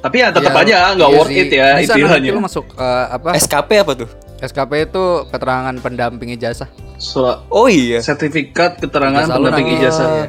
Tapi 0.00 0.16
ya 0.18 0.28
tetap 0.28 0.50
Iya, 0.50 0.60
aja 0.60 0.76
nggak 0.92 1.06
iya 1.06 1.16
worth 1.16 1.30
sih. 1.30 1.38
it 1.38 1.50
ya 1.50 1.66
bisa 1.76 1.94
istilahnya. 1.94 2.30
lu 2.30 2.40
masuk 2.40 2.64
eh, 2.72 3.04
apa 3.08 3.28
SKP 3.36 3.70
apa 3.78 3.92
tuh? 3.96 4.08
SKP 4.38 4.72
itu 4.84 5.04
keterangan 5.26 5.74
pendamping 5.76 6.28
ijazah 6.30 6.68
Surat 6.96 7.46
Oh 7.48 7.66
iya. 7.66 7.98
sertifikat 8.00 8.76
keterangan 8.78 9.22
Ijazah 9.22 9.32
lu 9.32 9.44
pendamping 9.44 9.68
ijazah 9.72 10.08
ya. 10.10 10.26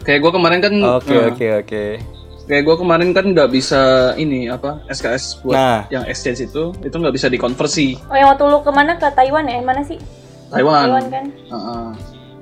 Kayak 0.00 0.20
gue 0.20 0.32
kemarin 0.32 0.58
kan 0.58 0.72
Oke 0.94 1.10
nah, 1.10 1.26
oke 1.26 1.46
oke. 1.58 1.84
kayak 2.44 2.62
gue 2.62 2.76
kemarin 2.78 3.08
kan 3.10 3.24
nggak 3.26 3.48
bisa 3.48 3.80
ini 4.14 4.46
apa 4.46 4.80
SKS 4.86 5.42
buat 5.42 5.52
Nah. 5.52 5.80
yang 5.88 6.04
exchange 6.04 6.40
itu 6.42 6.72
itu 6.78 6.94
nggak 6.94 7.12
bisa 7.12 7.26
dikonversi 7.26 7.98
Oh 8.04 8.14
yang 8.14 8.30
waktu 8.30 8.44
lu 8.44 8.60
ke 8.60 8.70
mana 8.70 8.94
ke 8.94 9.08
Taiwan 9.10 9.44
ya? 9.44 9.58
Mana 9.58 9.80
sih? 9.82 9.96
Taiwan. 10.48 10.86
Taiwan 10.86 11.04
kan? 11.08 11.24
Heeh. 11.28 11.86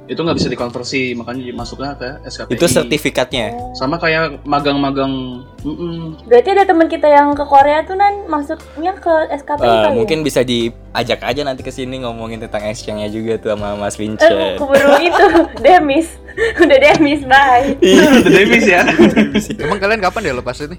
Itu 0.06 0.16
nggak 0.16 0.34
bisa 0.34 0.46
dikonversi 0.46 1.12
makanya 1.12 1.50
masuknya 1.52 1.92
ke 1.92 2.08
SKPI. 2.24 2.52
Itu 2.52 2.66
sertifikatnya. 2.66 3.46
sama 3.72 3.96
kayak 3.96 4.40
magang-magang 4.42 5.42
mm-mm. 5.60 6.14
Berarti 6.24 6.48
ada 6.48 6.62
teman 6.62 6.86
kita 6.86 7.04
yang 7.04 7.32
ke 7.32 7.42
Korea 7.42 7.82
tuh 7.82 7.94
nan 7.94 8.24
masuknya 8.24 8.94
ke 8.94 9.10
SKP 9.34 9.60
Eh, 9.60 9.66
kali 9.66 9.82
ya? 9.84 9.90
mungkin 9.92 10.18
bisa 10.20 10.40
diajak 10.40 11.20
aja 11.20 11.42
nanti 11.42 11.60
ke 11.60 11.68
sini 11.68 11.98
ngomongin 11.98 12.38
tentang 12.38 12.62
exchange-nya 12.64 13.08
juga 13.08 13.32
tuh 13.36 13.50
sama 13.52 13.74
Mas 13.74 13.92
Eh, 13.92 13.98
Vincent. 14.00 14.56
keburu 14.56 14.94
itu 14.96 15.26
Demis 15.64 16.08
Udah 16.62 16.78
Demis, 16.78 17.20
bye 17.22 17.74
The 18.22 18.30
Davis 18.30 18.64
ya 18.64 18.86
emang 19.58 19.76
kalian 19.76 20.00
kapan 20.00 20.20
deh 20.22 20.34
lepas 20.34 20.60
ini 20.60 20.78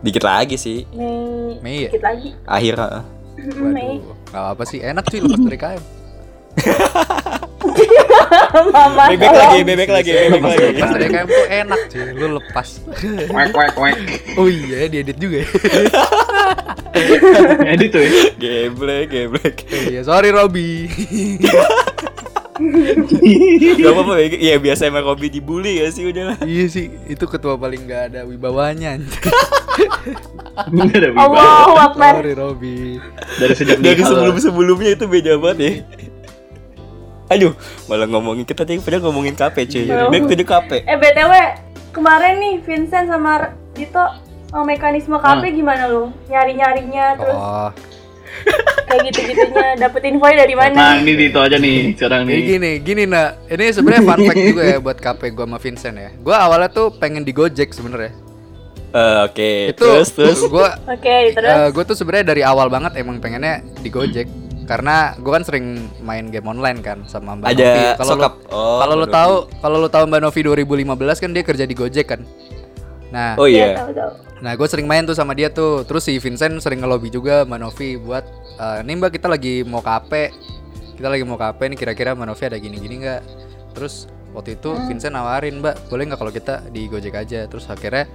Dikit 0.00 0.20
lagi 0.20 0.54
sih, 0.54 0.84
Mei 0.90 1.56
Mei 1.58 1.76
ya? 1.78 1.88
Dikit 1.88 2.04
lagi 2.04 2.28
akhir. 2.44 2.76
Mei 3.56 4.04
nggak 4.28 4.44
apa 4.52 4.62
sih 4.62 4.78
enak 4.78 5.04
sih 5.06 5.18
lepas 5.18 5.40
dari 5.40 5.56
KM 5.56 5.82
Mama 8.66 9.10
Bebek 9.10 9.26
tolong. 9.26 9.40
lagi, 9.42 9.60
bebek 9.62 9.90
lagi, 9.90 10.10
bebek 10.12 10.42
lagi. 10.42 10.64
lepas 10.70 10.90
dari 10.92 11.06
KM 11.08 11.26
tuh 11.26 11.46
enak 11.48 11.80
sih 11.86 12.00
lu 12.12 12.26
lepas 12.34 12.68
wek 13.28 13.50
wek 13.50 13.74
wek 13.74 13.96
oh 14.36 14.46
iya 14.46 14.86
diedit 14.86 15.16
juga 15.16 15.42
ya 15.42 15.48
edit 17.72 17.90
tuh 17.90 18.00
ya 18.00 18.10
Geblek, 18.36 19.06
geblek. 19.08 19.56
iya 19.84 20.00
sorry 20.02 20.30
Robby 20.30 20.86
Gak 23.74 23.90
apa-apa. 23.90 24.14
Iya 24.30 24.62
biasa 24.62 24.86
emang 24.86 25.02
Robby 25.04 25.26
dibully 25.28 25.82
ya 25.82 25.90
sih 25.90 26.06
udah 26.06 26.24
lah. 26.24 26.36
iya 26.40 26.70
sih 26.70 26.86
itu 27.04 27.24
ketua 27.24 27.58
paling 27.58 27.82
nggak 27.82 28.02
ada 28.08 28.20
wibawanya 28.22 29.02
Nggak 30.64 30.94
ada 30.94 31.08
wibawa. 31.10 31.34
Allahu 31.34 31.74
Akbar 31.82 32.12
sorry 32.14 32.32
Robby 32.32 33.02
dari 33.36 33.52
sejak 33.52 33.76
Dari 33.76 33.90
nikah 33.92 34.06
lah. 34.06 34.10
sebelum-sebelumnya 34.30 34.90
itu 34.92 35.04
beda 35.04 35.32
banget 35.36 35.58
ya. 35.58 35.72
Aduh, 37.32 37.52
malah 37.88 38.04
ngomongin 38.04 38.44
kita 38.44 38.68
tadi 38.68 38.76
pada 38.80 39.00
ngomongin 39.00 39.32
KP 39.32 39.56
cuy. 39.64 39.84
Belum. 39.88 40.10
Back 40.12 40.22
to 40.28 40.34
the 40.36 40.44
KP. 40.44 40.70
Eh 40.84 40.96
BTW 41.00 41.32
Kemarin 41.94 42.42
nih 42.42 42.54
Vincent 42.66 43.06
sama 43.06 43.54
Dito 43.72 44.02
oh, 44.50 44.64
Mekanisme 44.66 45.14
KP 45.16 45.54
gimana 45.54 45.86
lu? 45.86 46.10
Nyari-nyarinya 46.26 47.06
Terus 47.16 47.38
oh 47.38 47.70
kayak 48.84 49.00
gitu-gitunya 49.10 49.66
Dapet 49.78 50.02
info 50.10 50.26
dari 50.26 50.54
nah 50.54 50.68
mana? 50.70 50.98
ini 51.00 51.12
Dito 51.14 51.38
aja 51.38 51.56
nih 51.56 51.94
sekarang 51.94 52.26
nih 52.26 52.38
gini, 52.42 52.72
gini 52.82 53.02
nak, 53.06 53.46
ini 53.50 53.64
sebenarnya 53.70 54.02
fun 54.02 54.20
fact 54.26 54.42
juga 54.42 54.62
ya 54.66 54.78
buat 54.82 54.98
KP 54.98 55.20
gua 55.34 55.46
sama 55.46 55.58
Vincent 55.62 55.96
ya. 55.96 56.10
Gua 56.20 56.36
awalnya 56.42 56.68
tuh 56.70 56.90
pengen 56.94 57.22
di 57.22 57.32
Gojek 57.34 57.70
sebenarnya. 57.70 58.12
Eh, 58.94 59.18
Oke, 59.26 59.50
Itu 59.74 59.82
terus 59.82 60.10
terus. 60.14 60.40
gua 60.46 60.78
Oke 60.86 61.34
terus 61.34 61.50
eh, 61.50 61.68
gua 61.74 61.84
tuh 61.86 61.96
sebenarnya 61.98 62.26
dari 62.34 62.42
awal 62.46 62.70
banget 62.70 62.98
emang 62.98 63.18
pengennya 63.18 63.62
di 63.82 63.88
Gojek 63.90 64.26
karena 64.64 65.12
gua 65.20 65.40
kan 65.40 65.44
sering 65.44 65.92
main 66.00 66.32
game 66.32 66.48
online 66.48 66.80
kan 66.80 67.04
sama 67.04 67.36
Mbak 67.36 67.48
Ada 67.52 67.64
Novi. 67.64 67.82
Kalau 68.00 68.14
lu 68.16 68.20
sokap. 68.20 68.32
Oh, 68.48 68.78
kalau 68.80 68.94
lu 68.96 69.06
Mbak 69.06 69.14
tahu, 69.14 69.34
kalau 69.60 69.76
lu 69.80 69.88
tahu 69.92 70.04
Mbak 70.08 70.20
Novi 70.24 70.40
2015 70.40 71.22
kan 71.22 71.30
dia 71.32 71.42
kerja 71.44 71.64
di 71.68 71.74
Gojek 71.76 72.06
kan. 72.08 72.20
Nah, 73.14 73.38
Oh 73.38 73.46
Iya 73.46 73.62
iya. 73.70 73.76
tahu 73.78 73.90
tahu. 73.94 74.12
Nah, 74.42 74.52
gue 74.58 74.68
sering 74.68 74.84
main 74.90 75.06
tuh 75.06 75.14
sama 75.16 75.32
dia 75.32 75.48
tuh. 75.48 75.86
Terus 75.86 76.04
si 76.04 76.18
Vincent 76.18 76.58
sering 76.60 76.82
ngelobi 76.82 77.08
juga 77.08 77.46
Mbak 77.46 77.60
Novi 77.60 77.88
buat 78.00 78.24
eh, 78.58 78.78
nih 78.82 78.94
Mbak 78.98 79.10
kita 79.20 79.26
lagi 79.30 79.62
mau 79.62 79.80
KP. 79.84 80.12
Kita 80.98 81.08
lagi 81.08 81.22
mau 81.22 81.38
KP 81.38 81.60
nih 81.70 81.78
kira-kira 81.78 82.12
Mbak 82.16 82.26
Novi 82.26 82.42
ada 82.48 82.58
gini-gini 82.58 82.94
nggak? 83.04 83.22
Terus 83.76 84.10
waktu 84.34 84.58
itu 84.58 84.74
Vincent 84.90 85.14
nawarin 85.14 85.62
Mbak, 85.62 85.88
boleh 85.92 86.04
nggak 86.10 86.18
kalau 86.18 86.32
kita 86.34 86.54
di 86.74 86.90
Gojek 86.90 87.14
aja? 87.14 87.46
Terus 87.46 87.64
akhirnya 87.70 88.08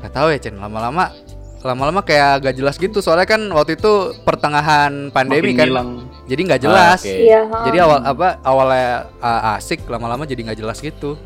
nggak 0.00 0.12
tahu 0.12 0.28
ya 0.32 0.38
Chen, 0.40 0.56
lama-lama 0.56 1.12
lama-lama 1.58 2.00
kayak 2.00 2.42
gak 2.42 2.54
jelas 2.54 2.76
gitu 2.76 3.00
soalnya 3.00 3.26
kan 3.26 3.40
waktu 3.48 3.74
itu 3.74 3.92
pertengahan 4.22 5.08
pandemi 5.10 5.50
Makin 5.50 5.56
kan 5.56 5.68
hilang. 5.68 5.88
jadi 6.24 6.40
nggak 6.44 6.62
jelas 6.62 7.00
oke. 7.00 7.10
Iya 7.12 7.40
ha. 7.44 7.58
jadi 7.64 7.78
awal 7.82 7.98
apa 8.02 8.28
awalnya 8.40 8.90
uh, 9.18 9.54
asik 9.54 9.82
lama-lama 9.86 10.22
jadi 10.22 10.40
nggak 10.42 10.58
jelas 10.58 10.78
gitu 10.78 11.16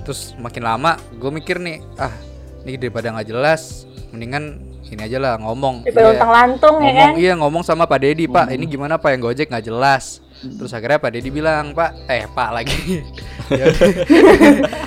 terus 0.00 0.34
makin 0.36 0.62
lama 0.62 0.94
gue 1.12 1.30
mikir 1.30 1.58
nih 1.58 1.82
ah 1.96 2.10
ini 2.62 2.74
daripada 2.76 3.10
nggak 3.10 3.26
jelas 3.26 3.84
mendingan 4.10 4.58
ini 4.86 5.02
aja 5.02 5.18
lah 5.18 5.34
ngomong 5.36 5.82
Daripada 5.82 6.14
Iya. 6.14 6.24
lantung 6.24 6.76
ya 6.76 6.82
ngomong 6.84 6.96
kan? 6.96 7.10
iya 7.16 7.32
ngomong 7.34 7.62
sama 7.62 7.84
Pak 7.84 7.98
Dedi 8.00 8.24
Pak 8.24 8.46
ini 8.50 8.64
gimana 8.64 8.96
Pak 8.96 9.10
yang 9.12 9.22
Gojek 9.24 9.46
nggak 9.48 9.66
jelas 9.66 10.18
terus 10.36 10.70
akhirnya 10.70 10.98
Pak 10.98 11.10
Dedi 11.10 11.28
bilang 11.28 11.70
Pak 11.72 12.06
eh 12.06 12.26
Pak 12.26 12.50
lagi 12.52 12.80
Ya. 13.46 13.70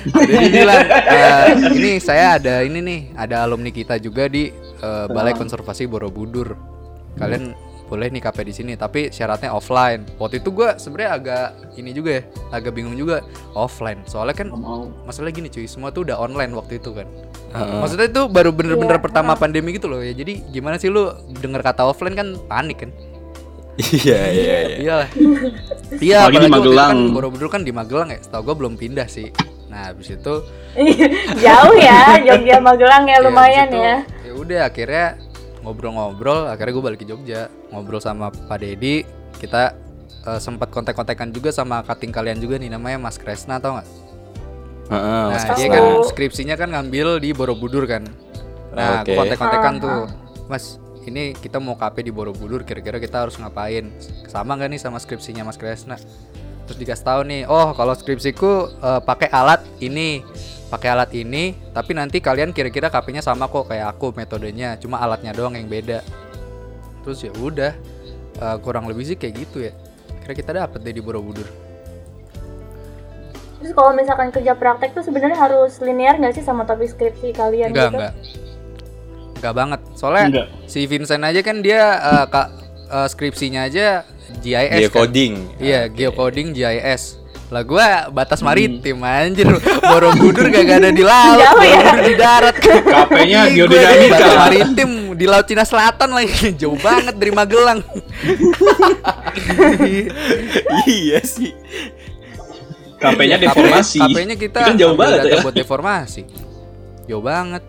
Pak 0.06 0.22
Dedi 0.22 0.46
bilang 0.50 0.84
"Eh, 0.84 1.46
ini 1.74 1.90
saya 1.96 2.36
ada 2.36 2.60
ini 2.60 2.78
nih 2.78 3.00
ada 3.14 3.40
alumni 3.42 3.68
kita 3.68 3.96
juga 3.96 4.24
di 4.26 4.52
eh, 4.80 5.06
Balai 5.08 5.32
Konservasi 5.36 5.86
Borobudur. 5.86 6.56
Kalian 7.18 7.52
boleh 7.90 8.06
nih 8.06 8.22
KP 8.22 8.46
di 8.46 8.54
sini 8.54 8.72
tapi 8.78 9.10
syaratnya 9.10 9.50
offline. 9.50 10.06
Waktu 10.14 10.38
itu 10.38 10.54
gua 10.54 10.78
sebenarnya 10.78 11.10
agak 11.18 11.46
ini 11.74 11.90
juga 11.90 12.10
ya 12.18 12.22
agak 12.54 12.72
bingung 12.78 12.94
juga 12.94 13.26
offline. 13.58 13.98
Soalnya 14.06 14.46
kan 14.46 14.48
masalah 15.02 15.34
gini 15.34 15.50
cuy 15.50 15.66
semua 15.66 15.90
tuh 15.90 16.06
udah 16.06 16.22
online 16.22 16.54
waktu 16.54 16.78
itu 16.78 16.94
kan. 16.94 17.10
Heeh. 17.50 17.82
maksudnya 17.82 18.06
itu 18.06 18.30
baru 18.30 18.54
bener-bener 18.54 18.94
Iya, 18.94 19.02
pertama 19.02 19.34
pandemi 19.34 19.74
gitu 19.74 19.90
loh 19.90 19.98
ya. 19.98 20.14
Jadi 20.14 20.38
gimana 20.54 20.78
sih 20.78 20.86
lu 20.86 21.10
denger 21.42 21.66
kata 21.66 21.82
offline 21.82 22.14
kan 22.14 22.38
panik 22.46 22.86
kan? 22.86 22.90
Iya 23.80 24.20
iya 24.30 24.56
iya. 24.70 24.76
iyalah 24.78 25.08
iya 26.04 26.16
Apalagi 26.28 26.36
di 26.38 26.46
apalagi 26.46 26.46
waktu 26.46 26.46
itu 26.46 26.54
Magelang. 26.70 26.90
kan 26.94 27.14
Borobudur 27.16 27.48
kan 27.50 27.62
di 27.66 27.72
Magelang 27.74 28.08
ya. 28.14 28.18
Setahu 28.22 28.42
gua 28.46 28.54
belum 28.54 28.78
pindah 28.78 29.10
sih. 29.10 29.34
Nah 29.66 29.90
habis 29.90 30.14
itu 30.14 30.34
Jauh 31.42 31.74
ya 31.74 32.22
Jogja 32.22 32.62
Magelang 32.62 33.04
ya 33.10 33.18
ya, 33.18 33.24
lumayan 33.26 33.68
ya. 33.74 33.96
Ya 34.50 34.58
udah 34.58 34.62
akhirnya 34.66 35.06
ngobrol-ngobrol 35.60 36.48
akhirnya 36.48 36.72
gue 36.72 36.84
balik 36.84 37.00
ke 37.00 37.06
Jogja 37.06 37.40
ngobrol 37.70 38.02
sama 38.02 38.28
Pak 38.28 38.58
Dedi 38.58 39.06
kita 39.38 39.76
eh, 40.26 40.40
sempat 40.40 40.68
kontak-kontakan 40.68 41.30
juga 41.30 41.54
sama 41.54 41.80
kating 41.80 42.10
kalian 42.10 42.42
juga 42.42 42.58
nih 42.58 42.68
namanya 42.68 42.98
Mas 42.98 43.16
Kresna 43.16 43.62
tau 43.62 43.78
nggak 43.78 43.88
Heeh, 44.90 45.24
Mas 45.30 45.44
Nah, 45.46 45.54
dia 45.54 45.66
Kresna. 45.68 45.74
kan 45.78 45.84
skripsinya 46.02 46.54
kan 46.58 46.68
ngambil 46.74 47.22
di 47.22 47.30
Borobudur 47.30 47.86
kan. 47.86 48.02
Nah, 48.74 49.06
Oke. 49.06 49.14
gua 49.14 49.22
kontak-kontakan 49.22 49.74
Ah, 49.76 49.78
tuh. 49.78 50.02
Mas, 50.50 50.64
ini 51.06 51.30
kita 51.30 51.62
mau 51.62 51.78
KP 51.78 52.02
di 52.02 52.10
Borobudur, 52.10 52.66
kira-kira 52.66 52.98
kita 52.98 53.22
harus 53.22 53.38
ngapain? 53.38 53.94
Sama 54.26 54.58
nggak 54.58 54.66
nih 54.66 54.80
sama 54.82 54.98
skripsinya 54.98 55.46
Mas 55.46 55.54
Kresna? 55.54 55.94
Terus 56.70 56.86
dikasih 56.86 57.02
tahu 57.02 57.20
nih, 57.26 57.42
oh 57.50 57.74
kalau 57.74 57.90
skripsiku 57.98 58.70
eh, 58.78 59.00
pakai 59.02 59.26
alat 59.34 59.58
ini, 59.82 60.22
pakai 60.70 60.94
alat 60.94 61.10
ini, 61.18 61.58
tapi 61.74 61.98
nanti 61.98 62.22
kalian 62.22 62.54
kira-kira 62.54 62.86
KP-nya 62.86 63.26
sama 63.26 63.50
kok 63.50 63.66
kayak 63.66 63.90
aku 63.98 64.14
metodenya, 64.14 64.78
cuma 64.78 65.02
alatnya 65.02 65.34
doang 65.34 65.58
yang 65.58 65.66
beda. 65.66 65.98
Terus 67.02 67.26
ya 67.26 67.34
udah, 67.42 67.74
eh, 68.38 68.56
kurang 68.62 68.86
lebih 68.86 69.02
sih 69.02 69.18
kayak 69.18 69.34
gitu 69.34 69.66
ya. 69.66 69.74
Kira 70.22 70.30
kita 70.30 70.54
dapet 70.54 70.78
deh 70.86 70.94
di 70.94 71.02
Borobudur. 71.02 71.50
Terus 73.58 73.74
kalau 73.74 73.90
misalkan 73.90 74.30
kerja 74.30 74.54
praktek 74.54 74.94
tuh 74.94 75.02
sebenarnya 75.02 75.42
harus 75.42 75.82
linear 75.82 76.22
nggak 76.22 76.38
sih 76.38 76.46
sama 76.46 76.62
topik 76.70 76.86
skripsi 76.86 77.34
kalian 77.34 77.74
Enggak, 77.74 77.90
gitu? 77.90 77.98
enggak. 77.98 78.14
Enggak 79.42 79.54
banget. 79.58 79.80
Soalnya 79.98 80.26
Enggak. 80.30 80.46
si 80.70 80.86
Vincent 80.86 81.26
aja 81.26 81.40
kan 81.42 81.66
dia 81.66 81.82
eh, 81.98 82.24
kak 82.30 82.48
eh, 82.94 83.08
skripsinya 83.10 83.66
aja 83.66 84.06
GIS 84.40 84.88
kan. 84.88 84.96
coding. 84.96 85.32
Iya, 85.56 85.86
Oke. 85.86 85.94
geocoding 85.96 86.48
GIS. 86.50 87.20
Lah 87.50 87.66
gua 87.66 88.06
batas 88.08 88.38
maritim 88.40 89.02
anjir. 89.02 89.50
Borobudur 89.82 90.46
gak 90.48 90.70
ada 90.70 90.94
di 90.94 91.02
laut, 91.10 91.58
ya? 91.58 91.98
Di 91.98 92.14
darat. 92.14 92.54
KP-nya 92.62 93.40
gua 93.46 93.54
geodinamika. 93.66 93.98
di 93.98 94.06
Batas 94.08 94.34
maritim 94.38 94.90
di 95.18 95.26
Laut 95.26 95.46
Cina 95.50 95.66
Selatan 95.66 96.14
lagi. 96.14 96.50
Jauh 96.62 96.78
banget 96.78 97.18
dari 97.18 97.32
Magelang. 97.34 97.82
iya 100.86 101.18
sih. 101.20 101.50
KP-nya 103.00 103.36
KP 103.40 103.44
deformasi 103.48 103.98
KP-nya 103.98 104.36
kita 104.36 104.58
kan 104.60 104.74
jauh 104.76 104.94
banget 104.94 105.18
ya 105.26 105.40
buat 105.40 105.56
deformasi. 105.56 106.22
Jauh 107.08 107.24
banget. 107.24 107.64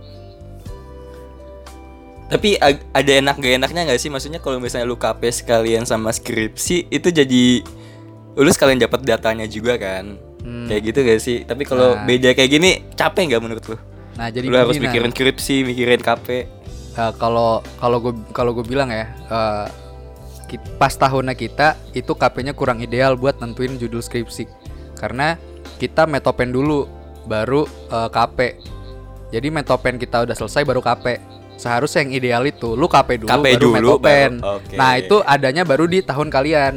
Tapi 2.32 2.56
ada 2.96 3.12
enak 3.12 3.36
gak 3.38 3.54
enaknya 3.60 3.82
nggak 3.86 4.00
sih? 4.00 4.08
Maksudnya 4.08 4.40
kalau 4.40 4.58
misalnya 4.58 4.88
lu 4.88 4.96
KP 4.96 5.20
sekalian 5.28 5.84
sama 5.84 6.10
skripsi 6.10 6.88
itu 6.88 7.08
jadi 7.12 7.60
lu 8.34 8.48
sekalian 8.48 8.80
dapat 8.80 9.04
datanya 9.04 9.44
juga 9.46 9.76
kan? 9.76 10.16
Hmm. 10.40 10.66
Kayak 10.66 10.82
gitu 10.88 11.00
gak 11.04 11.20
sih? 11.20 11.38
Tapi 11.44 11.68
kalau 11.68 12.00
Nah. 12.00 12.08
beda 12.08 12.32
kayak 12.32 12.50
gini 12.50 12.70
capek 12.96 13.36
nggak 13.36 13.42
menurut 13.44 13.66
lu? 13.68 13.76
Nah, 14.16 14.32
jadi 14.32 14.48
lu 14.48 14.56
harus 14.56 14.80
mikirin 14.80 15.12
skripsi, 15.12 15.68
mikirin 15.68 16.00
KP. 16.00 16.28
Eh, 16.92 17.12
kalau 17.16 17.60
kalau 17.78 17.98
gue 18.00 18.14
kalau 18.32 18.52
gue 18.52 18.64
bilang 18.64 18.92
ya 18.92 19.08
ki- 20.48 20.60
pas 20.76 20.92
tahunnya 20.92 21.32
kita 21.34 21.80
itu 21.92 22.12
KP-nya 22.12 22.52
kurang 22.52 22.84
ideal 22.84 23.16
buat 23.16 23.40
nentuin 23.40 23.80
judul 23.80 24.04
skripsi 24.04 24.44
karena 25.00 25.40
kita 25.80 26.04
metopen 26.04 26.52
dulu 26.52 26.92
baru 27.24 27.64
eh, 27.64 28.10
KP 28.12 28.40
jadi 29.32 29.48
metopen 29.48 29.96
kita 29.96 30.28
udah 30.28 30.36
selesai 30.36 30.68
baru 30.68 30.84
KP 30.84 31.06
seharusnya 31.62 32.02
yang 32.02 32.12
ideal 32.12 32.44
itu 32.44 32.74
lu 32.74 32.88
KP 32.88 33.22
dulu 33.22 33.30
KP 33.30 33.46
baru 33.48 33.62
dulu, 33.62 33.74
metopen 33.76 34.32
baru- 34.36 34.58
oke. 34.58 34.76
nah 34.76 34.92
itu 34.98 35.16
adanya 35.24 35.62
baru 35.62 35.86
di 35.86 36.02
tahun 36.02 36.28
kalian 36.28 36.74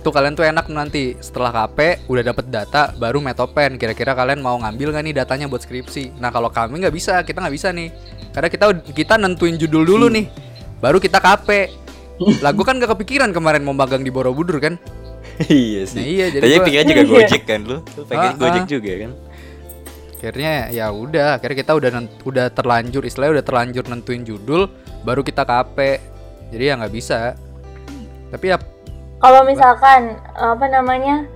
tuh 0.00 0.10
kalian 0.10 0.34
tuh 0.34 0.42
enak 0.44 0.66
nanti 0.68 1.18
setelah 1.18 1.50
KP 1.52 1.78
udah 2.06 2.22
dapet 2.24 2.46
data 2.48 2.90
baru 2.92 3.18
metopen 3.18 3.74
kira-kira 3.74 4.12
kalian 4.12 4.38
mau 4.38 4.54
ngambil 4.56 4.90
nggak 4.92 5.04
nih 5.04 5.14
datanya 5.16 5.46
buat 5.46 5.60
skripsi 5.60 6.14
nah 6.16 6.30
kalau 6.30 6.46
kami 6.48 6.78
nggak 6.78 6.90
bisa 6.90 7.18
kita 7.20 7.38
nggak 7.38 7.54
bisa 7.54 7.68
nih 7.70 7.90
karena 8.30 8.48
kita 8.48 8.64
kita 8.88 9.14
nentuin 9.16 9.54
judul 9.56 9.82
dulu 9.84 10.06
nih 10.08 10.30
baru 10.78 10.98
kita 10.98 11.18
KP 11.18 11.48
lah 12.38 12.50
gua 12.50 12.64
kan 12.64 12.78
gak 12.78 12.90
kepikiran 12.92 13.30
kemarin 13.30 13.60
mau 13.60 13.72
magang 13.72 14.00
di 14.00 14.10
Borobudur 14.10 14.58
kan 14.58 14.78
iya 15.48 15.82
sih. 15.82 15.96
Nah, 15.96 16.04
iya, 16.04 16.26
jadi 16.28 16.44
Tadi 16.44 16.52
gua- 16.52 16.66
pikirnya 16.66 16.86
juga 16.86 17.02
Iya. 17.02 17.10
Gojek 17.16 17.42
kan 17.42 17.60
lu. 17.64 17.76
Lu 17.80 18.02
pengen 18.04 18.20
Ah, 18.22 18.34
Gojek 18.36 18.62
ah. 18.62 18.68
juga 18.68 18.92
kan? 18.92 19.10
Akhirnya 20.22 20.70
ya 20.70 20.86
udah 20.86 21.34
akhirnya 21.34 21.58
kita 21.58 21.72
udah 21.74 21.90
udah 22.22 22.46
terlanjur 22.54 23.02
istilahnya 23.02 23.42
udah 23.42 23.46
terlanjur 23.50 23.82
nentuin 23.90 24.22
judul 24.22 24.70
baru 25.02 25.26
kita 25.26 25.42
KP 25.42 25.98
jadi 26.54 26.62
ya 26.62 26.74
nggak 26.78 26.94
bisa 26.94 27.34
tapi 28.30 28.54
ya 28.54 28.62
Kalau 29.18 29.42
misalkan 29.42 30.14
apa 30.34 30.62
namanya 30.66 31.26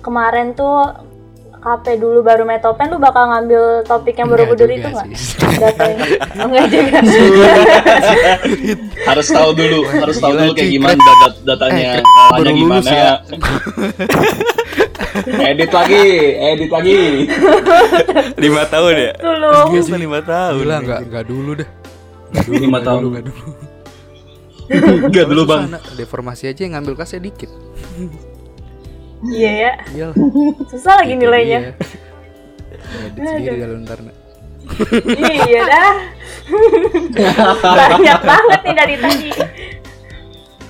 kemarin 0.00 0.52
tuh 0.52 0.84
KP 1.60 1.96
dulu 1.96 2.20
baru 2.20 2.44
metopen 2.44 2.88
lu 2.88 2.96
bakal 2.96 3.28
ngambil 3.28 3.84
topik 3.84 4.16
yang 4.16 4.28
Borobudur 4.28 4.64
juga 4.64 4.80
itu 4.80 4.88
nggak? 4.88 5.06
Datanya. 5.60 6.04
Oh, 6.40 6.46
enggak 6.48 6.64
juga. 6.72 7.00
harus 9.12 9.28
tahu 9.28 9.50
dulu 9.52 9.80
harus 9.86 10.16
tahu 10.16 10.32
dulu 10.34 10.52
kayak 10.52 10.72
gimana 10.72 10.96
dat- 10.96 11.40
datanya 11.44 11.76
Eh, 11.80 12.00
datanya 12.00 12.32
Baru 12.32 12.48
lulus 12.48 12.60
gimana 12.60 12.90
ya. 12.90 13.12
edit 15.22 15.70
lagi 15.70 16.04
edit 16.34 16.70
lagi 16.70 16.96
lima 18.36 18.62
tahun 18.64 18.92
ya? 18.94 19.12
Dulu. 19.16 19.50
Biasa 19.70 19.94
lima 19.96 20.20
tahun. 20.20 20.58
gila 20.58 20.76
nggak 20.80 21.00
nggak 21.06 21.24
dulu 21.24 21.50
dah 21.54 21.68
dulu, 22.40 22.54
Lima 22.56 22.78
tahun. 22.80 22.98
dulu, 23.00 23.08
nggak 23.10 23.24
dulu 23.26 23.42
enggak 25.02 25.26
dulu 25.26 25.42
bang 25.44 25.62
deformasi 25.94 26.46
aja 26.46 26.60
yang 26.62 26.74
ngambil 26.74 26.94
kasnya 26.96 27.20
dikit 27.20 27.50
Iya 29.20 29.50
ya. 29.52 29.72
iya 29.92 30.06
Susah 30.64 30.96
lagi 30.96 31.12
nilainya. 31.12 31.76
edit 33.04 33.20
sendiri 33.20 33.56
kalau 33.58 33.76
ntar 33.82 33.98
Nak. 34.00 34.16
iya 35.20 35.60
dah. 35.62 35.92
Banyak 37.90 38.20
banget 38.22 38.60
nih 38.62 38.74
dari 38.74 38.94
tadi. 38.96 39.30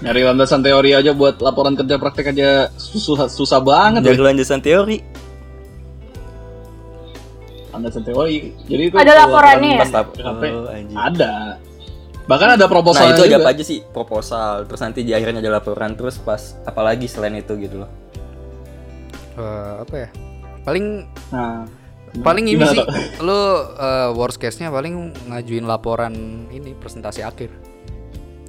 Nyari 0.01 0.21
landasan 0.23 0.61
teori 0.61 0.91
aja 0.93 1.13
buat 1.13 1.39
laporan 1.39 1.75
kerja 1.75 1.97
praktek 1.97 2.31
aja 2.31 2.73
susah 2.73 3.29
susah 3.29 3.61
banget 3.61 4.01
Dari 4.03 4.17
loh. 4.17 4.27
lanjutan 4.27 4.59
teori. 4.59 4.99
landasan 7.71 8.03
teori 8.03 8.37
jadi 8.65 8.83
itu 8.85 8.95
Ada 8.95 9.13
laporannya 9.21 9.71
ya? 9.71 9.85
Oh, 10.25 10.67
anjing. 10.67 10.97
ada 10.97 11.33
bahkan 12.23 12.49
ada 12.51 12.63
Nah 12.63 12.71
proposal 12.71 13.07
itu 13.09 13.23
aja 13.23 13.31
juga. 13.33 13.37
apa 13.39 13.49
aja 13.51 13.65
sih 13.65 13.79
proposal 13.85 14.51
terus 14.65 14.81
nanti 14.81 15.01
di 15.01 15.13
akhirnya 15.13 15.39
ada 15.39 15.53
laporan 15.53 15.93
terus 15.93 16.17
pas 16.17 16.39
apalagi 16.63 17.07
selain 17.07 17.37
itu 17.37 17.55
gitu 17.57 17.81
loh 17.81 17.91
Eh, 19.33 19.73
apa 19.81 19.95
ya 19.97 20.09
paling 20.61 21.07
nah 21.31 21.65
paling 22.21 22.45
ini 22.45 22.59
Gimana, 22.59 22.73
sih 22.73 22.79
Tok? 22.79 22.89
lu 23.23 23.41
eh, 23.79 24.09
worst 24.13 24.37
case 24.37 24.59
nya 24.59 24.69
paling 24.69 24.95
ngajuin 25.27 25.65
laporan 25.65 26.13
ini 26.51 26.75
presentasi 26.75 27.23
akhir 27.23 27.49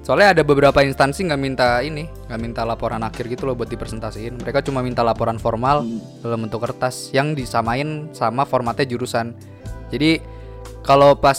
soalnya 0.01 0.33
ada 0.33 0.41
beberapa 0.41 0.81
instansi 0.81 1.29
nggak 1.29 1.41
minta 1.41 1.77
ini 1.85 2.09
nggak 2.25 2.41
minta 2.41 2.61
laporan 2.65 3.05
akhir 3.05 3.29
gitu 3.29 3.45
loh 3.45 3.53
buat 3.53 3.69
dipresentasiin. 3.69 4.41
Mereka 4.41 4.65
cuma 4.65 4.81
minta 4.81 5.05
laporan 5.05 5.37
formal 5.37 5.85
dalam 6.25 6.45
bentuk 6.45 6.61
kertas 6.65 7.13
yang 7.13 7.37
disamain 7.37 8.09
sama 8.11 8.43
formatnya 8.43 8.89
jurusan. 8.89 9.37
Jadi 9.93 10.21
kalau 10.81 11.13
pas 11.13 11.37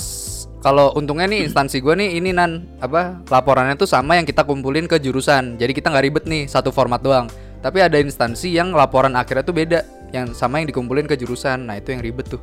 kalau 0.63 0.95
untungnya 0.95 1.27
nih 1.27 1.43
instansi 1.51 1.83
gue 1.83 1.95
nih 1.99 2.23
ini 2.23 2.31
nan 2.31 2.71
apa 2.79 3.19
laporannya 3.27 3.75
tuh 3.75 3.91
sama 3.91 4.15
yang 4.15 4.27
kita 4.27 4.47
kumpulin 4.47 4.87
ke 4.87 5.03
jurusan. 5.03 5.59
Jadi 5.59 5.73
kita 5.75 5.91
nggak 5.91 6.05
ribet 6.07 6.25
nih 6.31 6.47
satu 6.47 6.71
format 6.71 7.03
doang. 7.03 7.27
Tapi 7.59 7.83
ada 7.83 7.99
instansi 7.99 8.55
yang 8.55 8.71
laporan 8.71 9.19
akhirnya 9.19 9.43
tuh 9.43 9.55
beda 9.55 9.81
yang 10.15 10.31
sama 10.31 10.63
yang 10.63 10.71
dikumpulin 10.71 11.11
ke 11.11 11.19
jurusan. 11.19 11.67
Nah 11.67 11.83
itu 11.83 11.91
yang 11.91 12.03
ribet 12.03 12.31
tuh. 12.31 12.43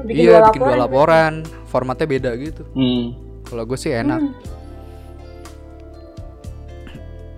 Bikin 0.00 0.24
iya 0.24 0.40
dua 0.40 0.48
bikin 0.48 0.60
dua 0.64 0.76
laporan 0.88 1.44
formatnya 1.68 2.08
beda 2.08 2.30
gitu. 2.40 2.64
Hmm. 2.72 3.12
kalau 3.50 3.66
gue 3.66 3.74
sih 3.74 3.90
enak 3.90 4.22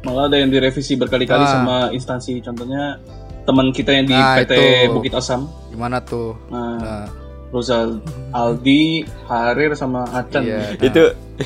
malah 0.02 0.26
ada 0.26 0.36
yang 0.36 0.48
direvisi 0.48 0.94
berkali-kali 0.94 1.40
Ah. 1.40 1.52
sama 1.52 1.76
instansi. 1.90 2.38
Contohnya 2.40 2.98
teman 3.42 3.70
kita 3.70 3.90
yang 3.92 4.06
di 4.06 4.14
Nah, 4.14 4.38
PT 4.38 4.52
itu. 4.86 4.92
Bukit 4.92 5.12
Asam. 5.12 5.50
Gimana 5.68 5.98
tuh? 5.98 6.34
Nah, 6.48 6.78
Nah, 6.78 7.06
Rozal 7.50 8.00
Aldi 8.30 9.02
Harir 9.26 9.74
sama 9.74 10.08
Acan 10.08 10.40
iya, 10.42 10.72
nah. 10.72 10.80
itu 10.80 11.02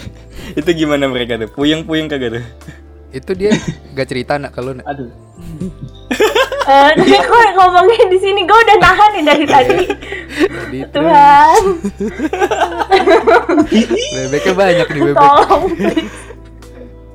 itu 0.60 0.70
gimana 0.76 1.06
mereka 1.06 1.34
tuh? 1.36 1.50
Puyeng-puyeng 1.50 2.06
kagak 2.06 2.38
tuh? 2.38 2.44
Itu 3.10 3.32
dia 3.32 3.50
gak 3.90 4.06
cerita 4.06 4.36
nak 4.36 4.52
kalau 4.52 4.70
nak? 4.72 4.86
Aduh. 4.86 5.10
Eh, 6.66 6.90
kok 7.22 7.46
ngomongin 7.54 8.10
di 8.10 8.18
sini 8.18 8.42
gue 8.42 8.58
udah 8.58 8.76
nahan 8.82 9.10
nih 9.14 9.22
dari 9.22 9.46
tadi. 9.46 9.86
Jadi 10.50 10.78
terus 10.90 11.06
Tuhan, 11.06 11.62
bebeknya 14.18 14.50
banyak 14.52 14.86
nih 14.90 15.00
bebek. 15.04 15.14
tolong. 15.16 15.62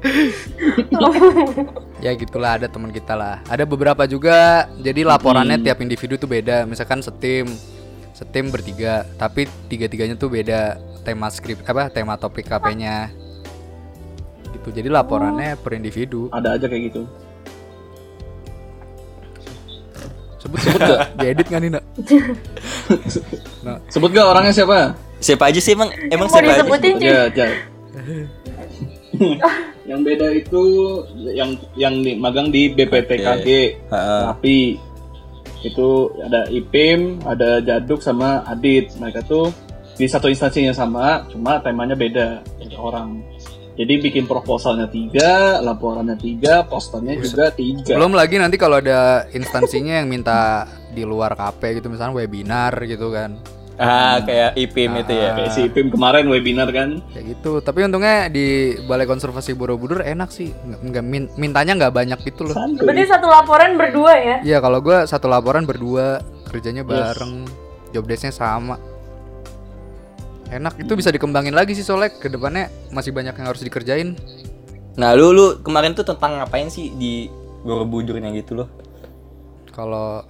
ya 2.05 2.11
gitulah 2.17 2.57
ada 2.57 2.65
teman 2.65 2.89
kita 2.89 3.13
lah. 3.13 3.37
Ada 3.45 3.69
beberapa 3.69 4.05
juga 4.09 4.65
jadi 4.81 5.05
laporannya 5.05 5.61
tiap 5.61 5.77
individu 5.81 6.17
tuh 6.17 6.29
beda. 6.29 6.65
Misalkan 6.65 7.05
setim 7.05 7.49
setim 8.11 8.53
bertiga 8.53 9.07
tapi 9.17 9.49
tiga 9.65 9.89
tiganya 9.89 10.13
tuh 10.13 10.29
beda 10.29 10.77
tema 11.01 11.25
skrip 11.33 11.65
apa 11.65 11.89
tema 11.89 12.13
topik 12.21 12.45
KP-nya 12.45 13.09
gitu 14.53 14.69
jadi 14.73 14.89
laporannya 14.89 15.57
per 15.57 15.77
individu. 15.77 16.29
Ada 16.33 16.57
aja 16.57 16.65
kayak 16.65 16.83
gitu. 16.91 17.01
Sebut 20.41 20.57
sebut 20.57 20.81
gak 20.81 21.13
diedit 21.21 21.45
nggak 21.53 21.61
nih 21.61 21.69
nak 21.69 21.83
nah, 23.61 23.77
sebut 23.93 24.09
gak 24.09 24.25
orangnya 24.25 24.49
siapa? 24.49 24.97
Siapa 25.21 25.53
aja 25.53 25.61
sih 25.61 25.77
emang 25.77 25.93
emang 26.09 26.25
Mau 26.25 26.33
siapa 26.33 26.49
disebutin 26.49 26.97
ya 26.97 27.29
aja 27.29 27.45
yang 29.89 30.01
beda 30.05 30.27
itu 30.33 30.63
yang 31.33 31.57
yang 31.77 32.01
di, 32.01 32.17
magang 32.17 32.49
di 32.49 32.73
BPTKG 32.73 33.47
Heeh. 33.89 34.21
tapi 34.29 34.57
itu 35.61 36.09
ada 36.17 36.49
IPIM, 36.49 37.21
ada 37.21 37.61
Jaduk 37.61 38.01
sama 38.01 38.41
Adit. 38.49 38.97
Mereka 38.97 39.21
tuh 39.29 39.53
di 39.93 40.09
satu 40.09 40.25
instansi 40.25 40.65
yang 40.65 40.73
sama, 40.73 41.29
cuma 41.29 41.61
temanya 41.61 41.93
beda 41.93 42.41
beda 42.57 42.77
orang. 42.81 43.21
Jadi 43.77 44.03
bikin 44.03 44.25
proposalnya 44.27 44.91
tiga, 44.91 45.63
laporannya 45.63 46.19
tiga, 46.19 46.67
posternya 46.67 47.17
juga 47.17 47.49
tiga. 47.55 47.95
belum 47.95 48.13
lagi 48.13 48.35
nanti 48.35 48.59
kalau 48.59 48.83
ada 48.83 49.25
instansinya 49.31 50.01
yang 50.03 50.11
minta 50.11 50.67
di 50.91 51.07
luar 51.07 51.33
KP 51.39 51.79
gitu 51.79 51.87
misalnya 51.87 52.19
webinar 52.19 52.75
gitu 52.83 53.09
kan 53.15 53.39
ah 53.81 54.21
kayak 54.21 54.53
IPM 54.55 54.93
itu 54.99 55.11
ya 55.11 55.29
Kayak 55.33 55.51
si 55.51 55.59
IPIM 55.65 55.89
kemarin 55.89 56.29
webinar 56.29 56.69
kan. 56.69 57.01
kayak 57.09 57.25
gitu. 57.33 57.57
Tapi 57.59 57.81
untungnya 57.81 58.29
di 58.29 58.45
balai 58.85 59.03
konservasi 59.03 59.51
borobudur 59.51 59.99
enak 59.99 60.29
sih. 60.29 60.53
Nggak, 60.53 60.79
nggak 60.83 61.03
min- 61.03 61.31
mintanya 61.35 61.73
nggak 61.75 61.89
banyak 61.91 62.19
gitu 62.21 62.45
loh. 62.45 62.53
Santuy. 62.53 62.85
Berarti 62.85 63.09
satu 63.09 63.25
laporan 63.25 63.73
berdua 63.75 64.13
ya? 64.13 64.37
Iya 64.39 64.57
kalau 64.59 64.79
gua 64.79 65.03
satu 65.03 65.25
laporan 65.25 65.65
berdua 65.65 66.21
kerjanya 66.45 66.81
bareng 66.81 67.49
job 67.89 68.05
desknya 68.05 68.29
sama. 68.29 68.77
Enak 70.47 70.77
itu 70.77 70.93
bisa 70.93 71.09
dikembangin 71.09 71.55
lagi 71.55 71.71
sih 71.71 71.81
soalnya 71.81 72.11
ke 72.11 72.27
depannya 72.27 72.67
masih 72.89 73.09
banyak 73.09 73.33
yang 73.33 73.47
harus 73.47 73.59
dikerjain. 73.59 74.19
Nah 74.93 75.15
lu 75.15 75.31
lu 75.31 75.45
kemarin 75.59 75.91
tuh 75.91 76.03
tentang 76.03 76.37
ngapain 76.37 76.67
sih 76.67 76.91
di 76.91 77.31
Borobudurnya 77.61 78.29
gitu 78.35 78.59
loh? 78.59 78.67
Kalau 79.71 80.27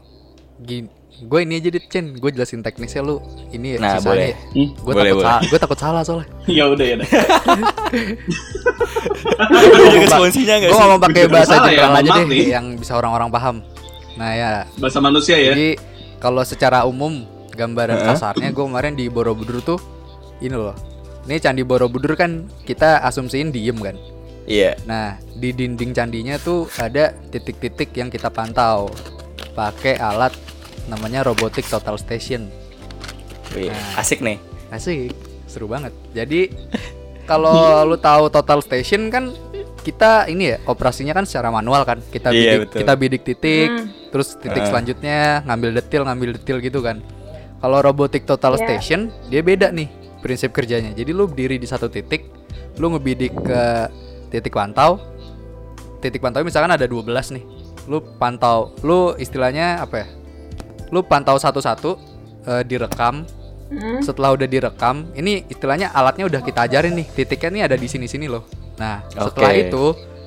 gini 0.58 1.01
gue 1.22 1.40
ini 1.40 1.54
aja 1.56 1.70
deh 1.70 1.84
Chen 1.84 2.14
gue 2.14 2.30
jelasin 2.30 2.60
teknisnya 2.60 3.00
lu 3.00 3.22
ini 3.50 3.78
Nah, 3.78 3.96
sisanya 3.96 4.10
boleh. 4.10 4.26
ya. 4.26 4.36
Hmm? 4.52 4.70
gue 4.74 4.82
Boleh, 4.88 5.04
takut 5.06 5.18
boleh. 5.18 5.30
sa- 5.30 5.44
gue 5.46 5.60
takut 5.60 5.80
salah 5.80 6.02
soalnya 6.02 6.28
ya 6.58 6.64
udah 6.66 6.82
ya. 6.84 6.96
udah. 6.98 7.10
gue 10.60 10.72
ngomong 10.72 11.02
pakai 11.02 11.24
bahasa 11.28 11.56
salah 11.56 11.68
ya, 11.68 11.78
general 11.78 11.92
mohon 11.92 12.02
aja 12.02 12.12
deh 12.16 12.26
nih. 12.28 12.46
yang 12.50 12.66
bisa 12.76 12.94
orang-orang 12.96 13.30
paham 13.30 13.56
nah 14.12 14.32
ya 14.32 14.52
Bahasa 14.76 15.00
manusia 15.00 15.36
ya. 15.36 15.56
Jadi 15.56 15.80
kalau 16.18 16.44
secara 16.44 16.84
umum 16.84 17.24
gambaran 17.50 18.02
kasarnya 18.04 18.50
gue 18.50 18.60
kemarin 18.62 18.94
di 18.94 19.08
Borobudur 19.08 19.62
tuh 19.62 19.80
ini 20.40 20.52
loh 20.52 20.76
Ini 21.22 21.38
Candi 21.38 21.62
Borobudur 21.62 22.14
kan 22.14 22.50
kita 22.66 22.98
asumsiin 23.02 23.54
diem 23.54 23.78
kan. 23.78 23.94
Iya. 24.44 24.74
Nah, 24.84 25.22
di 25.32 25.54
dinding 25.54 25.94
candinya 25.94 26.34
tuh 26.36 26.66
ada 26.76 27.14
titik-titik 27.30 27.94
yang 27.94 28.10
kita 28.10 28.28
pantau 28.28 28.90
pakai 29.54 29.96
alat 29.96 30.34
namanya 30.88 31.22
robotic 31.22 31.66
total 31.66 31.96
station. 31.96 32.48
Wih, 33.52 33.68
Nah. 33.68 34.00
asik 34.00 34.20
nih. 34.20 34.40
Asik, 34.70 35.12
seru 35.46 35.68
banget. 35.68 35.92
Jadi 36.12 36.48
kalau 37.30 37.84
lu 37.84 37.96
tahu 37.96 38.32
total 38.32 38.64
station 38.64 39.12
kan 39.12 39.30
kita 39.82 40.30
ini 40.30 40.54
ya 40.54 40.58
operasinya 40.64 41.12
kan 41.12 41.26
secara 41.26 41.50
manual 41.50 41.84
kan. 41.84 42.00
Kita 42.00 42.30
Iya, 42.30 42.56
bidik 42.56 42.60
betul. 42.64 42.78
kita 42.80 42.94
bidik 42.96 43.22
titik, 43.24 43.70
Hmm. 43.70 43.86
terus 44.10 44.28
titik 44.36 44.64
Ah. 44.64 44.68
selanjutnya 44.68 45.18
ngambil 45.44 45.70
detil, 45.76 46.02
ngambil 46.04 46.30
detil 46.36 46.58
gitu 46.60 46.80
kan. 46.80 47.02
Kalau 47.58 47.78
robotic 47.80 48.24
total 48.24 48.56
Iya. 48.56 48.62
station 48.64 49.00
dia 49.28 49.42
beda 49.42 49.70
nih 49.70 49.90
prinsip 50.20 50.50
kerjanya. 50.50 50.94
Jadi 50.94 51.12
lu 51.12 51.26
berdiri 51.26 51.58
di 51.58 51.66
satu 51.66 51.90
titik, 51.90 52.30
lu 52.78 52.90
ngebidik 52.90 53.34
ke 53.36 53.62
titik 54.30 54.54
pantau. 54.54 55.02
Titik 56.00 56.18
pantau 56.18 56.42
misalkan 56.42 56.72
ada 56.72 56.86
12 56.86 57.30
nih. 57.30 57.46
Lu 57.86 58.02
pantau, 58.18 58.74
lu 58.82 59.14
istilahnya 59.16 59.82
apa 59.82 59.96
ya? 59.98 60.08
Lu 60.92 61.02
pantau 61.02 61.40
satu-satu 61.40 61.98
eh, 62.46 62.64
direkam. 62.64 63.26
Hmm. 63.72 64.04
setelah 64.04 64.36
udah 64.36 64.52
direkam 64.52 65.08
ini 65.16 65.48
istilahnya 65.48 65.96
alatnya 65.96 66.28
udah 66.28 66.44
kita 66.44 66.68
ajarin 66.68 66.92
nih 66.92 67.08
titiknya 67.08 67.50
nih 67.56 67.64
ada 67.72 67.80
di 67.80 67.88
sini 67.88 68.04
sini 68.04 68.28
loh. 68.28 68.44
Nah 68.76 69.00
setelah 69.08 69.56
Oke. 69.56 69.64
itu 69.64 69.84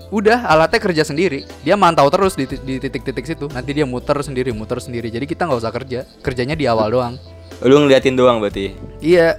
udah 0.09 0.49
alatnya 0.49 0.81
kerja 0.81 1.05
sendiri 1.05 1.45
dia 1.61 1.77
mantau 1.77 2.09
terus 2.09 2.41
di 2.41 2.49
ti- 2.49 2.57
di 2.65 2.81
titik-titik 2.81 3.21
situ. 3.29 3.45
Nanti 3.53 3.77
dia 3.77 3.85
muter 3.85 4.17
sendiri 4.25 4.49
muter 4.57 4.81
sendiri. 4.81 5.13
Jadi 5.13 5.29
kita 5.29 5.45
nggak 5.45 5.61
usah 5.61 5.69
kerja 5.77 6.09
kerjanya 6.25 6.57
di 6.57 6.65
awal 6.65 6.89
doang. 6.89 7.15
Lu 7.61 7.85
ngeliatin 7.85 8.17
doang 8.17 8.41
berarti. 8.41 8.73
iya. 9.05 9.37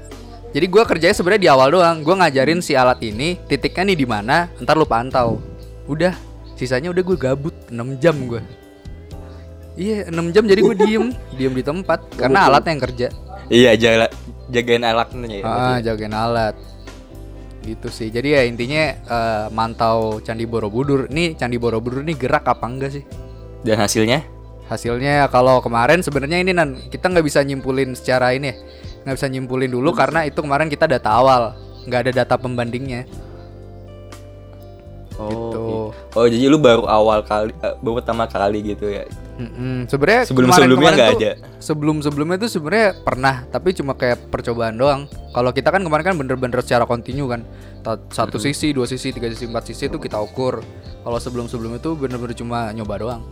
Jadi 0.53 0.65
gua 0.69 0.85
kerjanya 0.85 1.17
sebenarnya 1.17 1.41
di 1.41 1.49
awal 1.49 1.73
doang. 1.73 2.05
Gua 2.05 2.21
ngajarin 2.21 2.61
si 2.61 2.77
alat 2.77 3.01
ini 3.01 3.41
titiknya 3.49 3.89
nih 3.89 3.97
di 3.97 4.05
mana 4.05 4.53
ntar 4.61 4.77
lu 4.77 4.85
pantau. 4.85 5.41
Udah 5.89 6.13
sisanya 6.53 6.93
udah 6.93 7.01
gue 7.01 7.17
gabut 7.17 7.57
6 7.67 7.97
jam 7.97 8.13
gua 8.29 8.45
iya 9.75 10.07
6 10.07 10.33
jam 10.35 10.43
jadi 10.47 10.61
gue 10.63 10.75
diem 10.75 11.05
diem 11.37 11.53
di 11.53 11.63
tempat 11.63 11.99
karena 12.15 12.47
alatnya 12.47 12.71
yang 12.75 12.83
kerja 12.83 13.07
Iya, 13.45 13.77
jaga, 13.77 14.09
jagain 14.49 14.81
alatnya 14.81 15.29
ya. 15.29 15.43
Ah, 15.45 15.77
jagain 15.77 16.13
alat. 16.13 16.57
Gitu 17.61 17.87
sih. 17.93 18.09
Jadi 18.09 18.33
ya 18.33 18.41
intinya 18.45 18.83
eh, 18.97 19.45
mantau 19.53 20.17
Candi 20.21 20.49
Borobudur. 20.49 21.05
Nih 21.13 21.37
Candi 21.37 21.61
Borobudur 21.61 22.01
nih 22.01 22.17
gerak 22.17 22.45
apa 22.49 22.65
enggak 22.65 22.97
sih? 22.97 23.03
Dan 23.61 23.81
hasilnya? 23.81 24.25
Hasilnya 24.65 25.29
kalau 25.29 25.61
kemarin 25.61 26.01
sebenarnya 26.01 26.41
ini 26.41 26.57
nan 26.57 26.73
kita 26.89 27.05
nggak 27.05 27.25
bisa 27.25 27.45
nyimpulin 27.45 27.93
secara 27.93 28.33
ini 28.33 28.49
ya. 28.49 28.55
Nggak 29.05 29.15
bisa 29.21 29.27
nyimpulin 29.29 29.69
dulu 29.69 29.93
karena 29.93 30.25
itu 30.25 30.41
kemarin 30.41 30.65
kita 30.65 30.89
data 30.89 31.13
awal, 31.13 31.53
nggak 31.85 32.09
ada 32.09 32.11
data 32.25 32.35
pembandingnya. 32.41 33.05
Oh, 35.15 35.31
Gitu. 35.31 35.59
iya. 35.63 35.83
oh 36.13 36.25
jadi 36.27 36.45
lu 36.45 36.57
baru 36.57 36.83
awal 36.85 37.23
kali, 37.23 37.55
eh, 37.55 37.73
baru 37.79 37.93
pertama 37.97 38.27
kali 38.27 38.59
gitu 38.65 38.85
ya? 38.85 39.07
Mm-mm. 39.35 39.87
Sebenarnya 39.87 40.27
Sebelum-sebelumnya 40.27 40.75
kemarin-kemarin 40.91 40.95
nggak 40.97 41.11
ada? 41.17 41.31
Sebelum 41.57 41.95
sebelumnya 41.99 42.37
tuh 42.37 42.49
sebenarnya 42.49 42.87
pernah, 42.97 43.35
tapi 43.45 43.71
cuma 43.71 43.91
kayak 43.93 44.27
percobaan 44.27 44.75
doang. 44.75 45.01
Kalau 45.31 45.51
kita 45.51 45.71
kan 45.71 45.79
kemarin 45.79 46.03
kan 46.05 46.15
bener-bener 46.15 46.59
secara 46.59 46.83
kontinu 46.83 47.27
kan, 47.27 47.43
satu 48.09 48.35
sisi, 48.37 48.71
dua 48.71 48.83
sisi, 48.85 49.11
tiga 49.11 49.27
sisi, 49.27 49.45
empat 49.45 49.63
sisi 49.65 49.87
itu 49.87 49.95
kita 49.97 50.19
ukur. 50.19 50.59
Kalau 51.01 51.17
sebelum 51.17 51.47
sebelumnya 51.47 51.79
tuh 51.79 51.95
bener-bener 51.95 52.31
cuma 52.33 52.71
nyoba 52.71 52.95
doang. 52.97 53.23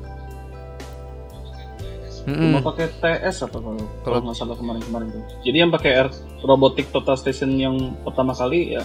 Cuma 2.23 2.31
Mm-mm. 2.55 2.63
pakai 2.63 2.87
TS 2.93 3.43
apa 3.43 3.59
kalau 3.59 3.83
Kalau- 4.01 4.23
nggak 4.23 4.37
salah 4.37 4.55
kemarin-kemarin 4.55 5.07
tuh. 5.09 5.23
Jadi 5.43 5.57
yang 5.57 5.67
pakai 5.69 5.91
air 5.93 6.07
robotic 6.41 6.87
total 6.89 7.15
station 7.15 7.51
yang 7.53 7.75
pertama 7.99 8.31
kali 8.31 8.75
ya 8.75 8.83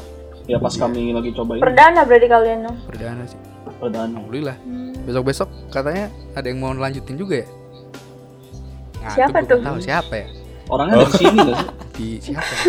ya 0.49 0.57
pas 0.57 0.73
kami 0.73 1.13
lagi 1.13 1.31
cobain 1.31 1.61
Perdana 1.61 2.03
berarti 2.03 2.27
kalian 2.27 2.59
dong. 2.65 2.77
Perdana 2.89 3.23
sih. 3.25 3.37
perdana. 3.79 4.09
Alhamdulillah. 4.11 4.57
Hmm. 4.65 4.91
Besok-besok 5.05 5.49
katanya 5.69 6.09
ada 6.33 6.47
yang 6.49 6.59
mau 6.59 6.73
lanjutin 6.73 7.15
juga 7.15 7.45
ya? 7.45 7.49
Nah, 8.99 9.13
Siapa 9.15 9.39
tuh? 9.45 9.61
Tahu 9.61 9.79
siapa 9.79 10.15
ya? 10.17 10.27
Orangnya 10.69 10.95
dari 11.01 11.13
sini 11.15 11.39
nggak 11.39 11.57
sih? 11.57 11.69
Di 11.99 12.07
siapa? 12.19 12.53
ya? 12.53 12.65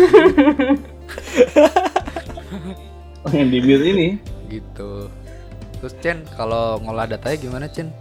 Oh, 3.20 3.28
yang 3.36 3.52
di 3.52 3.60
bir 3.60 3.84
ini. 3.84 4.16
gitu. 4.48 5.12
Terus 5.76 5.94
Chen, 6.00 6.24
kalau 6.34 6.80
ngolah 6.80 7.04
datanya 7.04 7.36
gimana 7.36 7.68
Chen? 7.68 7.92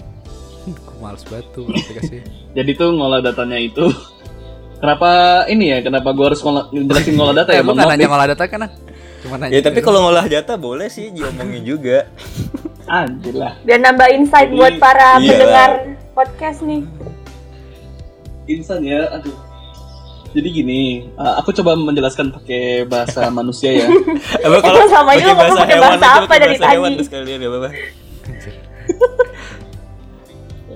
Gue 0.63 0.95
males 0.97 1.27
banget 1.27 1.43
tuh 1.51 1.67
aplikasi. 1.67 2.23
Jadi 2.57 2.71
tuh 2.73 2.95
ngolah 2.95 3.19
datanya 3.19 3.59
itu 3.59 3.91
Kenapa 4.79 5.09
ini 5.51 5.75
ya? 5.75 5.83
Kenapa 5.83 6.15
gua 6.15 6.31
harus 6.31 6.39
ngolah, 6.39 6.71
jelasin 6.71 7.19
ngolah 7.19 7.35
data 7.35 7.51
eh, 7.51 7.59
ya? 7.59 7.67
nggak 7.67 7.75
maaf 7.75 7.89
nanya 7.91 8.07
ngolah 8.07 8.27
data 8.31 8.43
kan? 8.47 8.61
Cuma 9.23 9.35
nanya. 9.35 9.53
Ya 9.55 9.61
tapi 9.63 9.79
kalau 9.83 9.99
ngolah 10.07 10.25
data 10.27 10.55
boleh 10.55 10.87
sih 10.87 11.11
diomongin 11.11 11.63
juga. 11.63 12.07
Anjir 12.89 13.35
lah. 13.37 13.53
Biar 13.61 13.79
nambah 13.85 14.07
insight 14.17 14.49
Jadi, 14.49 14.57
buat 14.57 14.73
para 14.81 15.21
iya. 15.21 15.29
pendengar 15.29 15.69
podcast 16.17 16.59
nih. 16.65 16.81
Insan 18.49 18.81
ya, 18.81 19.05
aduh. 19.13 19.35
Jadi 20.29 20.47
gini, 20.53 20.81
uh, 21.17 21.41
aku 21.41 21.53
coba 21.53 21.73
menjelaskan 21.73 22.33
pakai 22.33 22.85
bahasa 22.85 23.29
manusia 23.37 23.85
ya. 23.85 23.87
Apa 24.41 24.61
Itu 24.61 24.81
sama 24.89 25.13
pakai 25.13 25.21
juga 25.21 25.33
ngomong 25.37 25.57
pakai 25.57 25.77
bahasa 25.81 26.07
apa 26.21 26.33
dari 26.37 26.55
bahasa 26.57 26.73
hewan 26.73 26.91
tadi? 26.97 27.05
sekalian 27.05 27.39
ya 27.41 27.49
Bapak. 27.49 27.71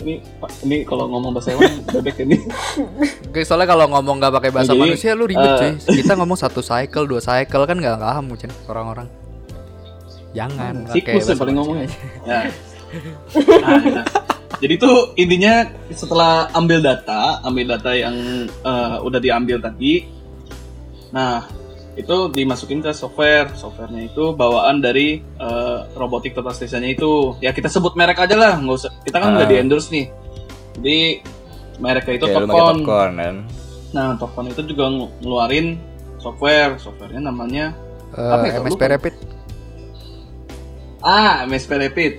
Ini 0.04 0.20
ini 0.68 0.78
kalau 0.84 1.08
ngomong 1.08 1.32
bahasa 1.34 1.56
hewan 1.56 1.82
bebek 1.96 2.28
ini. 2.28 2.38
Oke, 3.32 3.42
soalnya 3.48 3.72
kalau 3.72 3.88
ngomong 3.90 4.20
nggak 4.20 4.34
pakai 4.38 4.52
bahasa 4.52 4.76
Jadi, 4.76 4.82
manusia 4.84 5.12
lu 5.16 5.26
ribet 5.26 5.48
eh, 5.48 5.58
cuy. 5.58 5.72
Kita 6.04 6.14
ngomong 6.20 6.38
satu 6.38 6.60
cycle, 6.60 7.08
dua 7.08 7.24
cycle 7.24 7.64
kan 7.64 7.78
nggak 7.80 7.98
paham 7.98 8.30
Chen 8.36 8.52
orang-orang. 8.68 9.08
Jangan 10.36 10.74
pakai 10.90 10.94
Siklus 11.18 11.26
yang 11.32 11.40
paling 11.40 11.56
ngomongnya. 11.58 11.88
aja. 11.88 11.98
Ya. 12.28 12.40
Nah, 13.34 13.82
ya. 13.82 14.04
Jadi 14.62 14.78
tuh 14.78 15.18
intinya 15.18 15.66
setelah 15.90 16.46
ambil 16.54 16.78
data, 16.78 17.42
ambil 17.42 17.74
data 17.74 17.90
yang 17.98 18.14
eh, 18.46 18.98
udah 19.02 19.18
diambil 19.18 19.58
tadi, 19.58 20.06
nah 21.10 21.42
itu 21.94 22.16
dimasukin 22.28 22.80
ke 22.80 22.90
software. 22.90 23.54
Softwarenya 23.54 24.08
itu 24.08 24.34
bawaan 24.34 24.80
dari 24.80 25.22
eh, 25.22 25.78
robotic 25.94 26.34
total 26.34 26.52
station-nya 26.52 26.92
itu. 26.92 27.38
Ya 27.38 27.52
kita 27.52 27.68
sebut 27.68 27.94
merek 27.94 28.18
aja 28.18 28.34
lah, 28.34 28.58
nggak 28.58 28.76
usah. 28.76 28.92
Kita 29.02 29.18
kan 29.18 29.30
Ah. 29.30 29.38
udah 29.38 29.48
di 29.48 29.56
endorse 29.56 29.90
nih. 29.90 30.06
Jadi 30.74 30.98
mereknya 31.78 32.14
itu 32.16 32.26
pakai 32.26 32.42
Topcon. 32.44 32.78
popcorn 32.82 33.14
kan. 33.16 33.36
Nah, 33.92 34.08
Topcon 34.18 34.46
itu 34.48 34.62
juga 34.66 34.90
ngeluarin 35.22 35.78
software. 36.18 36.78
Softwarenya 36.78 37.30
namanya 37.30 37.74
Apa 38.10 38.46
Eh, 38.46 38.50
itu? 38.52 38.62
MSP 38.62 38.74
Lupa. 38.78 38.94
Rapid. 38.94 39.14
Ah, 41.00 41.44
MSP 41.44 41.72
Rapid 41.76 42.14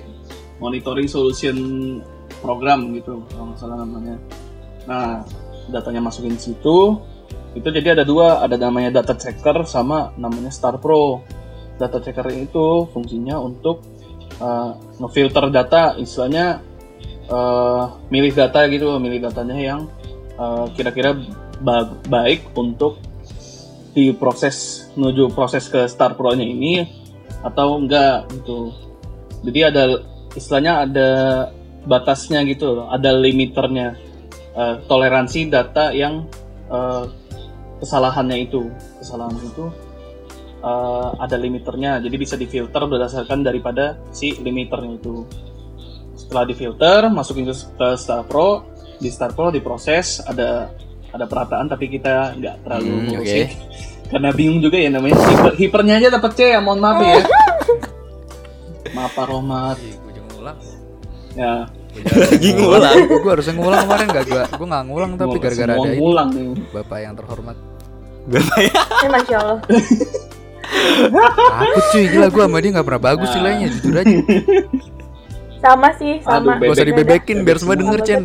Monitoring 0.59 1.07
Solution 1.07 1.57
Program 2.39 2.93
gitu, 2.93 3.25
kalau 3.27 3.49
nggak 3.49 3.59
salah 3.59 3.79
namanya. 3.79 4.21
Nah, 4.85 5.25
datanya 5.67 6.03
masukin 6.03 6.37
situ. 6.37 7.01
Itu 7.55 7.71
jadi 7.71 7.95
ada 7.95 8.05
dua, 8.05 8.43
ada 8.43 8.59
namanya 8.59 9.01
data 9.01 9.15
checker 9.15 9.63
sama 9.65 10.11
namanya 10.19 10.51
Star 10.51 10.77
Pro. 10.83 11.23
Data 11.79 11.99
checker 12.03 12.27
itu 12.35 12.87
fungsinya 12.91 13.39
untuk 13.39 13.83
uh, 14.43 14.75
ngefilter 14.99 15.51
data, 15.51 15.95
istilahnya 15.99 16.63
uh, 17.31 17.95
milih 18.11 18.35
data 18.35 18.67
gitu, 18.71 18.99
milih 18.99 19.31
datanya 19.31 19.57
yang 19.59 19.81
uh, 20.39 20.67
kira-kira 20.75 21.15
ba- 21.63 21.95
baik 22.11 22.51
untuk 22.59 22.99
diproses 23.95 24.91
menuju 24.99 25.31
proses 25.35 25.71
ke 25.71 25.87
Star 25.87 26.19
Pro-nya 26.19 26.43
ini 26.43 26.83
atau 27.47 27.79
enggak 27.79 28.27
gitu. 28.35 28.75
Jadi 29.47 29.61
ada 29.63 29.83
istilahnya 30.35 30.73
ada 30.87 31.09
batasnya 31.87 32.43
gitu 32.49 32.83
ada 32.91 33.15
limiternya 33.15 34.15
Eh, 34.55 34.77
toleransi 34.87 35.51
data 35.51 35.91
yang 35.91 36.31
eh, 36.71 37.05
kesalahannya 37.79 38.39
itu, 38.45 38.71
kesalahan 38.99 39.35
itu 39.39 39.67
eh, 40.61 41.09
ada 41.19 41.37
limiternya, 41.37 42.01
jadi 42.01 42.17
bisa 42.17 42.35
difilter 42.35 42.83
berdasarkan 42.85 43.43
daripada 43.43 43.99
si 44.11 44.33
limiternya 44.37 44.97
itu. 44.97 45.25
Setelah 46.15 46.45
difilter, 46.47 47.01
masukin 47.11 47.45
ke, 47.45 47.55
ke 47.55 47.89
Star 47.99 48.23
Pro, 48.25 48.63
di 48.97 49.11
Star 49.11 49.35
Pro 49.35 49.51
diproses, 49.51 50.23
ada 50.25 50.71
ada 51.11 51.25
perataan 51.27 51.71
tapi 51.71 51.87
kita 51.87 52.35
nggak 52.35 52.67
terlalu 52.67 52.91
Hmm, 52.91 53.07
ngurusin. 53.13 53.47
oke. 53.47 53.55
Karena 54.05 54.31
bingung 54.31 54.61
juga 54.61 54.77
ya 54.79 54.91
namanya 54.91 55.17
hiper, 55.17 55.53
hipernya 55.59 55.95
aja 55.99 56.09
dapat 56.13 56.31
C 56.35 56.41
ya, 56.55 56.61
mohon 56.63 56.79
maaf 56.79 56.99
ya. 57.03 57.19
maaf 58.97 59.11
Pak 59.13 59.27
Romat. 59.27 59.79
Ngulang. 60.35 60.59
Ya, 61.35 61.67
Lagi 61.95 62.51
ngulang. 62.53 62.95
Gue 63.07 63.31
harusnya 63.31 63.55
ngulang 63.55 63.81
kemarin 63.85 64.07
gak 64.09 64.25
gue 64.25 64.43
gue 64.51 64.67
nggak 64.67 64.85
ngulang 64.85 65.11
tapi 65.15 65.37
gara-gara 65.39 65.73
ada 65.73 65.87
ini 65.87 65.97
ngulang 65.97 66.29
nih. 66.31 66.47
bapak 66.71 66.99
yang 66.99 67.15
terhormat. 67.15 67.57
Eh, 68.27 69.09
Masya 69.09 69.37
Allah. 69.37 69.59
Aku 71.61 71.81
cuy 71.91 72.05
gila 72.09 72.29
gue 72.29 72.43
sama 72.43 72.59
dia 72.59 72.71
nggak 72.73 72.87
pernah 72.87 73.03
bagus 73.05 73.29
Nah. 73.29 73.37
nilainya 73.39 73.67
jujur 73.71 73.95
aja. 73.95 74.17
Sama 75.61 75.89
sih, 75.95 76.13
sama. 76.21 76.57
Aduh, 76.57 76.61
Gak 76.61 76.73
usah 76.73 76.85
Bebek. 76.85 76.99
dibebekin 77.25 77.39
biar 77.41 77.57
semua 77.57 77.75
denger. 77.75 78.01
Chen. 78.03 78.23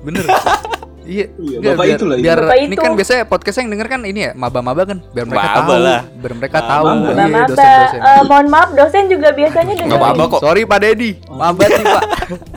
Bener. 0.00 0.24
Iya, 1.10 1.26
Iya, 1.34 1.56
nggak, 1.58 1.72
Bapak 1.72 1.84
biar, 1.84 1.96
itu 1.96 2.04
lah, 2.06 2.14
iya. 2.14 2.22
biar 2.22 2.38
Bapak 2.40 2.56
ini 2.56 2.70
itu. 2.70 2.80
kan 2.80 2.92
biasanya 2.94 3.22
podcast 3.26 3.56
yang 3.58 3.68
denger 3.68 3.88
kan 3.88 4.00
ini 4.04 4.20
ya 4.20 4.32
maba-maba 4.32 4.82
kan 4.84 4.98
biar 5.04 5.26
mereka 5.26 5.42
Maba 5.42 5.58
tahu, 5.58 5.74
lah. 5.76 6.00
biar 6.14 6.32
mereka 6.32 6.56
Maba. 6.56 6.70
tahu 6.70 6.84
Maba, 6.86 6.94
iya, 6.94 7.26
Maba, 7.26 7.40
dosen-dosen. 7.50 8.00
eh, 8.00 8.22
mohon 8.24 8.46
maaf 8.46 8.70
dosen 8.72 9.02
juga 9.06 9.28
biasanya 9.32 9.72
dengerin. 9.74 9.88
Nggak 9.90 10.00
apa-apa 10.00 10.22
kok. 10.24 10.40
Sorry 10.40 10.62
Pak 10.64 10.78
Dedi, 10.78 11.10
maba 11.28 11.64
sih 11.66 11.82
Pak. 11.84 12.02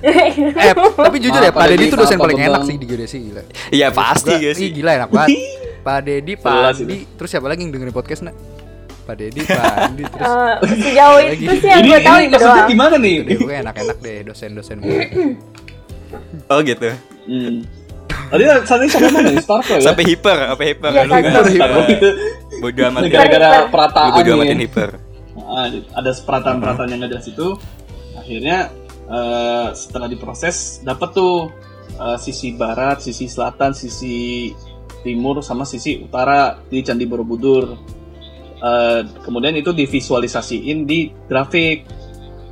eh, 0.05 0.73
tapi 0.77 1.17
jujur 1.17 1.41
ya 1.41 1.51
Pak 1.51 1.65
Dedi 1.65 1.73
Dedi, 1.75 1.85
itu 1.87 1.97
dosen 1.97 2.15
paling 2.15 2.37
Pak 2.37 2.47
enak 2.47 2.61
sih 2.63 2.75
di 2.75 2.85
geodesi 2.85 3.17
gila. 3.19 3.41
Iya 3.71 3.87
pasti 3.89 4.33
ih, 4.37 4.53
sih? 4.53 4.69
gila 4.71 4.91
enak 4.95 5.09
banget. 5.09 5.29
Pak 5.81 5.97
Dedi, 5.99 6.33
Pak 6.35 6.53
Andi, 6.71 6.97
terus 7.11 7.27
siapa 7.27 7.45
lagi 7.45 7.59
yang 7.59 7.71
dengerin 7.71 7.91
podcast 7.91 8.21
nak? 8.21 8.37
Pak 9.03 9.15
Dedi, 9.17 9.41
Pak 9.41 9.65
Andi, 9.83 10.03
terus 10.05 10.23
Eh, 10.23 10.53
sejauh 10.79 11.19
Lagi. 11.19 11.41
itu 11.41 11.53
sih 11.57 11.67
yang 11.67 11.81
gue 11.81 11.99
tahu 11.99 12.17
ini 12.17 12.23
itu 12.23 12.31
maksudnya 12.31 12.55
doang. 12.55 12.69
gimana 12.69 12.95
nih 12.95 13.13
gue 13.25 13.55
enak-enak 13.57 13.97
deh 13.99 14.17
dosen-dosen 14.23 14.77
gue. 14.79 15.01
Oh 16.47 16.61
gitu. 16.61 16.87
hmm. 17.25 17.82
Tadi 18.33 18.43
tadi 18.65 18.85
sampai 18.89 19.09
mana 19.13 19.29
nih 19.29 19.45
Starco 19.45 19.73
ya 19.77 19.85
Sampai 19.85 20.03
hiper, 20.09 20.37
apa 20.49 20.61
hiper? 20.65 20.89
Iya, 20.89 21.01
sampai? 21.05 21.53
Starco 21.53 21.81
itu 21.85 22.09
Bodo 22.63 22.81
amat. 22.89 23.01
Ya. 23.05 23.09
gara-gara 23.11 23.49
Hiper. 23.49 23.69
Perataan 23.69 24.09
bodo 24.15 24.31
amatin 24.39 24.59
hiper. 24.63 24.89
Ah, 25.43 25.65
ada 25.69 26.11
perataan-perataan 26.13 26.87
yang 26.89 26.99
nggak 27.03 27.11
jelas 27.13 27.27
itu 27.29 27.47
akhirnya 28.17 28.57
eh, 29.09 29.67
setelah 29.75 30.07
diproses 30.07 30.79
dapat 30.81 31.09
tuh 31.13 31.51
eh, 31.99 32.17
sisi 32.17 32.55
barat, 32.57 33.03
sisi 33.03 33.29
selatan, 33.29 33.75
sisi 33.75 34.49
timur 35.03 35.43
sama 35.43 35.67
sisi 35.67 35.99
utara 36.01 36.57
di 36.65 36.79
Candi 36.81 37.05
Borobudur. 37.05 37.65
Eh, 38.63 39.01
kemudian 39.21 39.53
itu 39.59 39.75
divisualisasiin 39.75 40.87
di 40.87 41.11
grafik. 41.27 41.83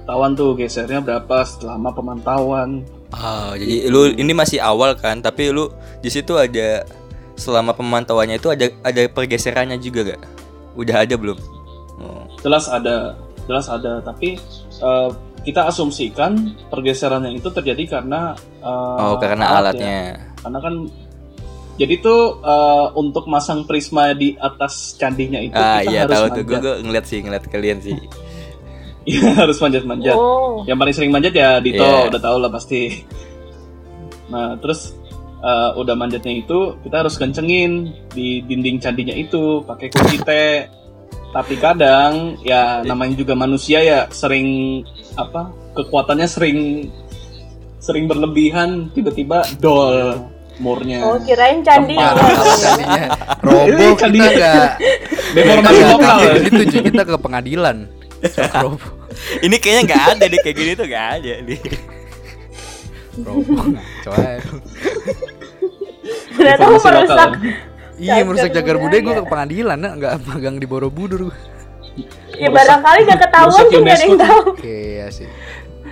Tawan 0.04 0.36
tuh 0.36 0.60
gesernya 0.60 1.00
berapa 1.00 1.46
selama 1.48 1.96
pemantauan. 1.96 2.84
Oh, 3.12 3.52
jadi 3.60 3.92
lu 3.92 4.16
ini 4.16 4.32
masih 4.32 4.64
awal 4.64 4.96
kan, 4.96 5.20
tapi 5.20 5.52
lu 5.52 5.68
di 6.00 6.08
situ 6.08 6.40
ada 6.40 6.88
selama 7.36 7.76
pemantauannya 7.76 8.40
itu 8.40 8.48
ada 8.48 8.72
ada 8.82 9.02
pergeserannya 9.12 9.76
juga 9.78 10.16
gak? 10.16 10.22
Udah 10.80 11.04
ada 11.04 11.16
belum? 11.20 11.36
Oh. 12.00 12.24
Jelas 12.40 12.72
ada, 12.72 13.20
jelas 13.46 13.68
ada, 13.68 14.00
tapi 14.00 14.40
eh, 14.80 15.10
kita 15.44 15.68
asumsikan 15.68 16.56
pergeserannya 16.72 17.36
itu 17.36 17.52
terjadi 17.52 18.00
karena 18.00 18.34
eh, 18.64 18.98
Oh, 19.04 19.20
karena 19.20 19.60
alat 19.60 19.76
ya. 19.76 19.84
alatnya. 19.84 19.98
karena 20.42 20.60
kan 20.64 20.76
jadi 21.76 21.94
tuh 22.00 22.40
eh, 22.40 22.88
untuk 22.96 23.26
masang 23.28 23.66
prisma 23.66 24.14
di 24.16 24.38
atas 24.38 24.96
candinya 24.96 25.42
itu 25.42 25.58
Ah 25.58 25.82
kita 25.82 25.92
iya 25.92 26.00
harus 26.06 26.14
tahu 26.16 26.26
tuh, 26.40 26.44
gue 26.48 26.74
ngeliat 26.86 27.06
sih, 27.10 27.20
ngeliat 27.20 27.44
kalian 27.50 27.80
sih. 27.84 27.98
Iya, 29.04 29.34
harus 29.42 29.58
manjat-manjat. 29.58 30.14
Oh. 30.14 30.62
Yang 30.64 30.78
paling 30.78 30.96
sering 30.96 31.12
manjat 31.12 31.34
ya 31.34 31.58
Dito, 31.58 31.82
Iya. 31.82 32.08
udah 32.08 32.20
tau 32.20 32.38
lah 32.38 32.50
pasti. 32.50 33.02
Nah, 34.28 34.56
terus 34.58 34.94
eh, 35.38 35.70
udah 35.74 35.94
manjatnya 35.94 36.34
itu 36.38 36.78
kita 36.80 37.02
harus 37.02 37.18
kencengin 37.18 37.72
di 38.08 38.42
dinding 38.42 38.78
candinya 38.78 39.12
itu 39.12 39.62
pakai 39.62 39.90
kunci 39.90 40.18
T. 40.18 40.30
Tapi 41.32 41.56
kadang 41.58 42.36
ya 42.42 42.84
namanya 42.84 43.16
juga 43.16 43.34
manusia 43.34 43.80
ya 43.80 44.06
sering 44.10 44.84
apa 45.16 45.48
kekuatannya 45.74 46.28
sering 46.28 46.60
sering 47.78 48.06
berlebihan 48.06 48.92
tiba-tiba 48.92 49.42
dol 49.58 50.20
murnya. 50.60 51.02
Oh, 51.02 51.18
kirain 51.18 51.64
candi. 51.64 51.96
Candinya 51.98 53.08
roboh 53.42 53.66
Ini 53.72 53.86
kita 53.88 53.98
candinya- 53.98 54.30
enggak 54.30 54.70
Deformasi 55.32 55.74
Nggak 55.74 55.90
lokal. 55.90 56.18
kayak 56.20 56.40
gitu 56.44 56.62
cuy, 56.68 56.82
kita 56.86 57.02
ke 57.02 57.16
pengadilan. 57.18 57.78
Roboh, 58.62 58.92
Ini 59.46 59.56
kayaknya 59.58 59.82
nggak 59.90 60.04
ada 60.18 60.26
deh 60.30 60.40
kayak 60.40 60.56
gini 60.56 60.72
tuh 60.78 60.86
nggak 60.88 61.08
ada 61.20 61.34
nih. 61.42 61.60
roboh 63.22 63.64
ngaco 63.76 64.12
aja. 64.16 64.40
Ternyata 66.38 66.64
lokal, 66.66 66.92
merusak. 66.96 67.30
Iya, 68.02 68.24
merusak 68.26 68.50
cagar 68.56 68.78
budaya. 68.82 69.02
gue 69.04 69.14
ke 69.14 69.26
pengadilan, 69.30 69.78
nah, 69.78 69.92
enggak 69.94 70.12
magang 70.26 70.58
di 70.58 70.66
Borobudur 70.66 71.30
gue. 71.30 71.38
Ya 72.40 72.50
barangkali 72.50 73.06
gak 73.06 73.20
ketahuan 73.22 73.66
sih 73.70 73.78
gak 73.84 73.96
ada 74.00 74.06
yang 74.08 74.18
tahu. 74.18 74.42
Oke, 74.56 74.78
ya 75.04 75.08
sih. 75.14 75.28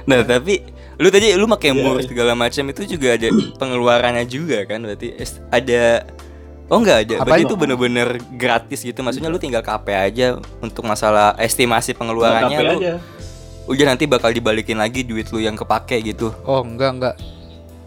Nah 0.10 0.26
tapi 0.26 0.66
lu 0.98 1.08
tadi 1.14 1.36
lu 1.38 1.46
pakai 1.46 1.72
Iya, 1.72 1.80
mur 1.80 1.96
iya. 2.02 2.08
segala 2.08 2.34
macam 2.34 2.64
itu 2.72 2.82
juga 2.98 3.14
ada 3.14 3.28
pengeluarannya 3.62 4.26
juga 4.26 4.66
kan 4.66 4.82
berarti 4.82 5.14
ada 5.54 6.08
oh 6.70 6.78
enggak 6.78 6.98
ada 7.04 7.16
Apa 7.18 7.26
berarti 7.28 7.44
itu? 7.44 7.56
bener-bener 7.56 8.08
gratis 8.32 8.80
gitu 8.82 9.00
maksudnya 9.00 9.28
lu 9.28 9.36
tinggal 9.36 9.60
KP 9.60 9.88
aja 9.90 10.28
untuk 10.60 10.84
masalah 10.84 11.34
estimasi 11.36 11.92
pengeluarannya 11.92 12.54
KP 12.54 12.64
lu 12.64 12.78
aja. 12.80 12.94
udah 13.66 13.86
nanti 13.88 14.06
bakal 14.06 14.30
dibalikin 14.30 14.78
lagi 14.78 15.02
duit 15.02 15.28
lu 15.28 15.40
yang 15.40 15.54
kepake 15.54 16.00
gitu 16.04 16.30
Oh, 16.42 16.62
enggak 16.62 16.90
enggak. 16.92 17.16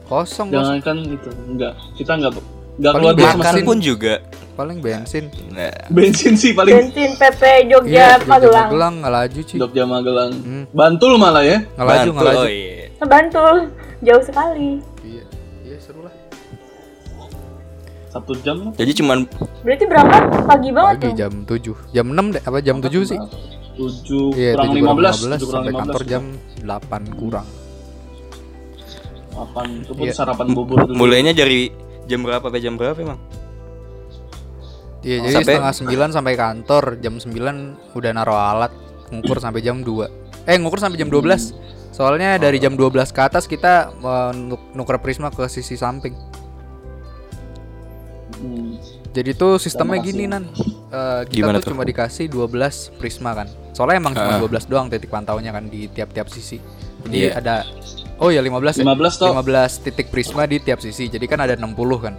Kosong. 0.05 0.51
Jangan 0.51 0.79
kan 0.79 0.97
itu 1.01 1.31
enggak 1.47 1.73
kita 1.97 2.12
enggak 2.14 2.33
enggak 2.75 2.92
Paling 2.92 3.07
keluar 3.12 3.31
sama 3.31 3.42
makan 3.42 3.55
pun 3.64 3.79
juga 3.79 4.14
Paling 4.53 4.79
bensin. 4.79 5.33
nah 5.49 5.73
bensin 5.88 6.37
sih 6.37 6.53
paling 6.53 6.77
Bensin 6.77 7.16
PP 7.16 7.42
Jogja 7.66 7.88
Iya, 7.88 8.09
Magelang. 8.23 8.68
Magelang 8.68 8.95
nggak 9.01 9.12
laju 9.14 9.40
cuy. 9.42 9.59
Jogja 9.59 9.85
Magelang 9.85 10.33
Hmm. 10.37 10.64
Bantul 10.71 11.12
malah 11.16 11.40
ya 11.40 11.59
Nggak 11.71 11.81
laju, 11.81 11.88
bantu, 11.88 12.11
nggak 12.12 12.27
laju. 12.27 12.38
oh 12.38 12.49
iya 12.49 12.85
Bantul. 13.03 13.57
Jauh 14.03 14.23
sekali. 14.23 14.71
Satu 18.12 18.37
jam 18.38 18.57
lah 18.61 18.72
jadi 18.75 18.92
cuman 18.94 19.25
Berarti 19.64 19.85
berangkat 19.85 20.22
pagi 20.44 20.70
banget 20.70 20.94
Pagi 20.94 21.07
tuh. 21.07 21.14
jam 21.16 21.33
7 21.42 21.72
Jam 21.90 22.07
6 22.07 22.27
deh, 22.29 22.42
apa 22.42 22.59
jam 22.61 22.77
7 22.79 22.92
sih? 23.03 23.18
tujuh 23.72 24.37
Iya, 24.37 24.53
kurang 24.53 24.68
7 24.68 24.77
lima 24.77 24.85
kurang 24.85 24.98
belas 25.01 25.14
15, 25.16 25.25
tujuh 25.33 25.46
kurang 25.48 25.48
sampai 25.59 25.70
lima 25.70 25.81
kantor 25.81 25.96
belas 25.98 26.12
jam 26.12 26.22
8 26.61 27.03
kurang. 27.16 27.46
delapan 29.33 29.66
itu 29.75 29.92
pun 29.92 30.05
Iya. 30.05 30.12
sarapan 30.12 30.46
bubur 30.53 30.79
dulu 30.83 30.94
mulainya 30.94 31.33
dari 31.33 31.72
jam 32.05 32.20
berapa 32.20 32.44
sampai 32.44 32.61
jam 32.61 32.77
berapa 32.77 32.98
emang 32.98 33.20
Iya, 35.01 35.18
Oh, 35.18 35.25
jadi 35.25 35.35
sampai- 35.35 35.55
setengah 35.59 35.75
9 35.75 36.11
sampai 36.12 36.35
kantor, 36.37 36.85
jam 37.01 37.14
9 37.16 37.57
udah 37.90 38.11
naruh 38.12 38.38
alat, 38.38 38.70
ngukur 39.11 39.42
sampai 39.42 39.59
jam 39.59 39.83
2. 39.83 40.07
Eh, 40.44 40.55
ngukur 40.55 40.79
sampai 40.79 40.94
jam 40.94 41.11
12. 41.11 41.51
Soalnya 41.90 42.38
dari 42.38 42.57
jam 42.57 42.72
12 42.72 43.11
ke 43.11 43.18
atas 43.18 43.44
kita 43.44 43.90
nuk- 44.33 44.70
nuker 44.72 44.96
prisma 44.96 45.29
ke 45.29 45.42
sisi 45.46 45.75
samping. 45.75 46.14
Hmm. 48.42 48.74
Jadi 49.12 49.31
tuh 49.33 49.57
sistemnya 49.57 50.02
gini 50.02 50.26
nan, 50.26 50.50
Eh, 50.92 51.22
kita 51.24 51.40
Gimana 51.40 51.57
tuh 51.57 51.64
tuh? 51.64 51.72
cuma 51.72 51.88
dikasih 51.88 52.28
12 52.28 52.92
prisma 52.92 53.33
kan. 53.33 53.48
Soalnya 53.72 53.96
emang 53.96 54.12
cuma 54.12 54.37
Ah. 54.37 54.40
12 54.42 54.68
doang 54.68 54.92
titik 54.92 55.09
pantaunya 55.09 55.48
kan 55.48 55.64
di 55.64 55.88
tiap-tiap 55.88 56.28
sisi. 56.28 56.61
Jadi 57.09 57.16
Iya. 57.18 57.40
ada 57.40 57.55
Oh 58.20 58.28
ya 58.28 58.38
15 58.38 58.76
ya. 58.76 58.85
15 58.85 59.16
toh 59.16 59.33
15 59.33 59.81
titik 59.81 60.12
prisma 60.12 60.44
di 60.44 60.61
tiap 60.61 60.78
sisi. 60.78 61.09
Jadi 61.09 61.24
kan 61.24 61.40
ada 61.40 61.57
60 61.57 61.96
kan. 61.98 62.14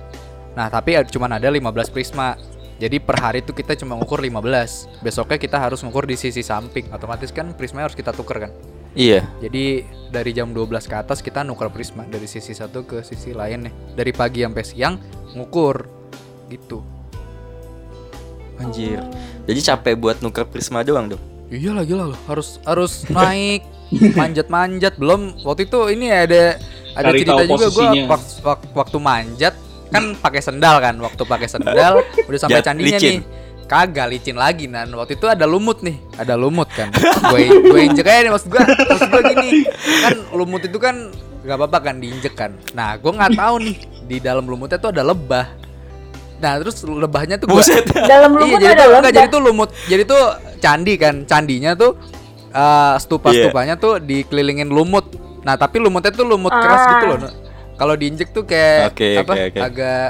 Nah, 0.51 0.67
tapi 0.67 0.97
cuman 1.05 1.38
ada 1.38 1.47
15 1.47 1.88
prisma. 1.88 2.33
Jadi 2.75 2.97
per 2.97 3.21
hari 3.21 3.39
itu 3.39 3.53
kita 3.53 3.77
cuma 3.77 3.93
ngukur 3.95 4.19
15. 4.19 4.89
Besoknya 4.99 5.38
kita 5.38 5.62
harus 5.62 5.79
ngukur 5.79 6.03
di 6.03 6.17
sisi 6.17 6.41
samping. 6.41 6.89
Otomatis 6.89 7.29
kan 7.29 7.53
prisma 7.53 7.86
harus 7.86 7.93
kita 7.93 8.09
tuker 8.09 8.49
kan. 8.49 8.51
iya 8.93 9.25
Jadi 9.38 9.81
dari 10.09 10.33
jam 10.33 10.49
12 10.49 10.86
ke 10.86 10.93
atas 10.93 11.21
kita 11.21 11.41
nuker 11.41 11.69
prisma 11.69 12.05
dari 12.05 12.25
sisi 12.25 12.53
satu 12.53 12.83
ke 12.83 13.01
sisi 13.01 13.31
lain 13.31 13.65
nih. 13.65 13.73
Dari 13.95 14.12
pagi 14.12 14.41
sampai 14.41 14.62
siang 14.62 14.93
ngukur 15.33 16.03
gitu. 16.54 16.80
anjir. 18.56 19.02
Jadi 19.44 19.60
capek 19.62 19.94
buat 19.96 20.18
nuker 20.20 20.46
prisma 20.46 20.82
doang 20.82 21.10
dong? 21.10 21.22
Iya 21.50 21.74
lah 21.74 21.84
gila 21.84 22.06
loh. 22.08 22.20
Harus 22.24 22.62
harus 22.63 23.04
naik 23.12 23.66
manjat-manjat. 24.13 24.96
Belum 24.96 25.36
waktu 25.42 25.66
itu 25.66 25.80
ini 25.89 26.08
ada 26.08 26.58
ada 26.94 27.10
Cari 27.10 27.20
cerita 27.20 27.42
juga 27.42 27.50
gua 27.50 27.58
posisinya. 27.68 28.04
waktu, 28.08 28.32
waktu, 28.39 28.66
waktu 28.72 28.98
manjat 29.00 29.54
kan 29.89 30.13
pakai 30.16 30.42
sendal 30.42 30.78
kan 30.80 30.96
waktu 30.98 31.22
pakai 31.24 31.46
sendal 31.48 32.02
udah 32.30 32.39
sampai 32.39 32.62
Jat- 32.62 32.68
candinya 32.68 32.98
licin. 32.98 33.20
nih. 33.20 33.24
Kagak 33.63 34.08
licin 34.08 34.36
lagi 34.36 34.66
nan. 34.68 34.92
Waktu 34.92 35.16
itu 35.16 35.26
ada 35.26 35.44
lumut 35.44 35.82
nih 35.82 35.98
ada 36.16 36.36
lumut 36.36 36.70
kan. 36.70 36.94
Gue 37.28 37.50
gue 37.50 37.80
injek 37.82 38.06
aja 38.06 38.22
nih 38.22 38.32
maksud 38.32 38.48
gue 38.48 38.62
maksud 38.62 39.10
gue 39.10 39.22
gini 39.30 39.50
kan 40.00 40.13
lumut 40.32 40.62
itu 40.62 40.78
kan 40.78 41.10
nggak 41.42 41.58
apa-apa 41.58 41.80
kan 41.82 41.96
diinjek 41.98 42.34
kan. 42.34 42.54
Nah 42.72 42.96
gue 42.96 43.10
nggak 43.10 43.34
tahu 43.34 43.56
nih 43.60 43.76
di 44.04 44.18
dalam 44.20 44.46
lumutnya 44.46 44.78
tuh 44.78 44.92
ada 44.92 45.02
lebah 45.02 45.48
nah 46.43 46.60
terus 46.60 46.75
lebahnya 46.84 47.39
tuh 47.39 47.47
gua, 47.47 47.58
buset 47.58 47.88
Dalam 48.12 48.36
lumut 48.36 48.60
iya, 48.60 48.60
jadi 48.60 48.73
ada 48.73 48.84
tuh, 48.84 48.91
enggak, 48.93 49.13
jadi 49.13 49.27
tuh 49.29 49.41
lumut. 49.41 49.69
Jadi 49.86 50.03
tuh 50.03 50.23
candi 50.60 50.93
kan. 50.95 51.15
Candinya 51.23 51.71
tuh 51.73 51.95
eh, 52.51 52.95
stupa-stupanya 52.97 53.73
tuh 53.75 53.97
dikelilingin 53.97 54.67
lumut. 54.67 55.08
Nah, 55.41 55.56
tapi 55.56 55.79
lumutnya 55.79 56.12
tuh 56.12 56.23
lumut 56.25 56.51
keras 56.51 56.79
Ah. 56.79 56.89
gitu 56.93 57.06
loh. 57.10 57.19
Kalau 57.73 57.95
diinjek 57.95 58.29
tuh 58.29 58.43
kayak 58.43 58.91
Oke, 58.91 59.08
apa? 59.17 59.34
oke, 59.34 59.43
oke. 59.49 59.60
Agak 59.60 60.08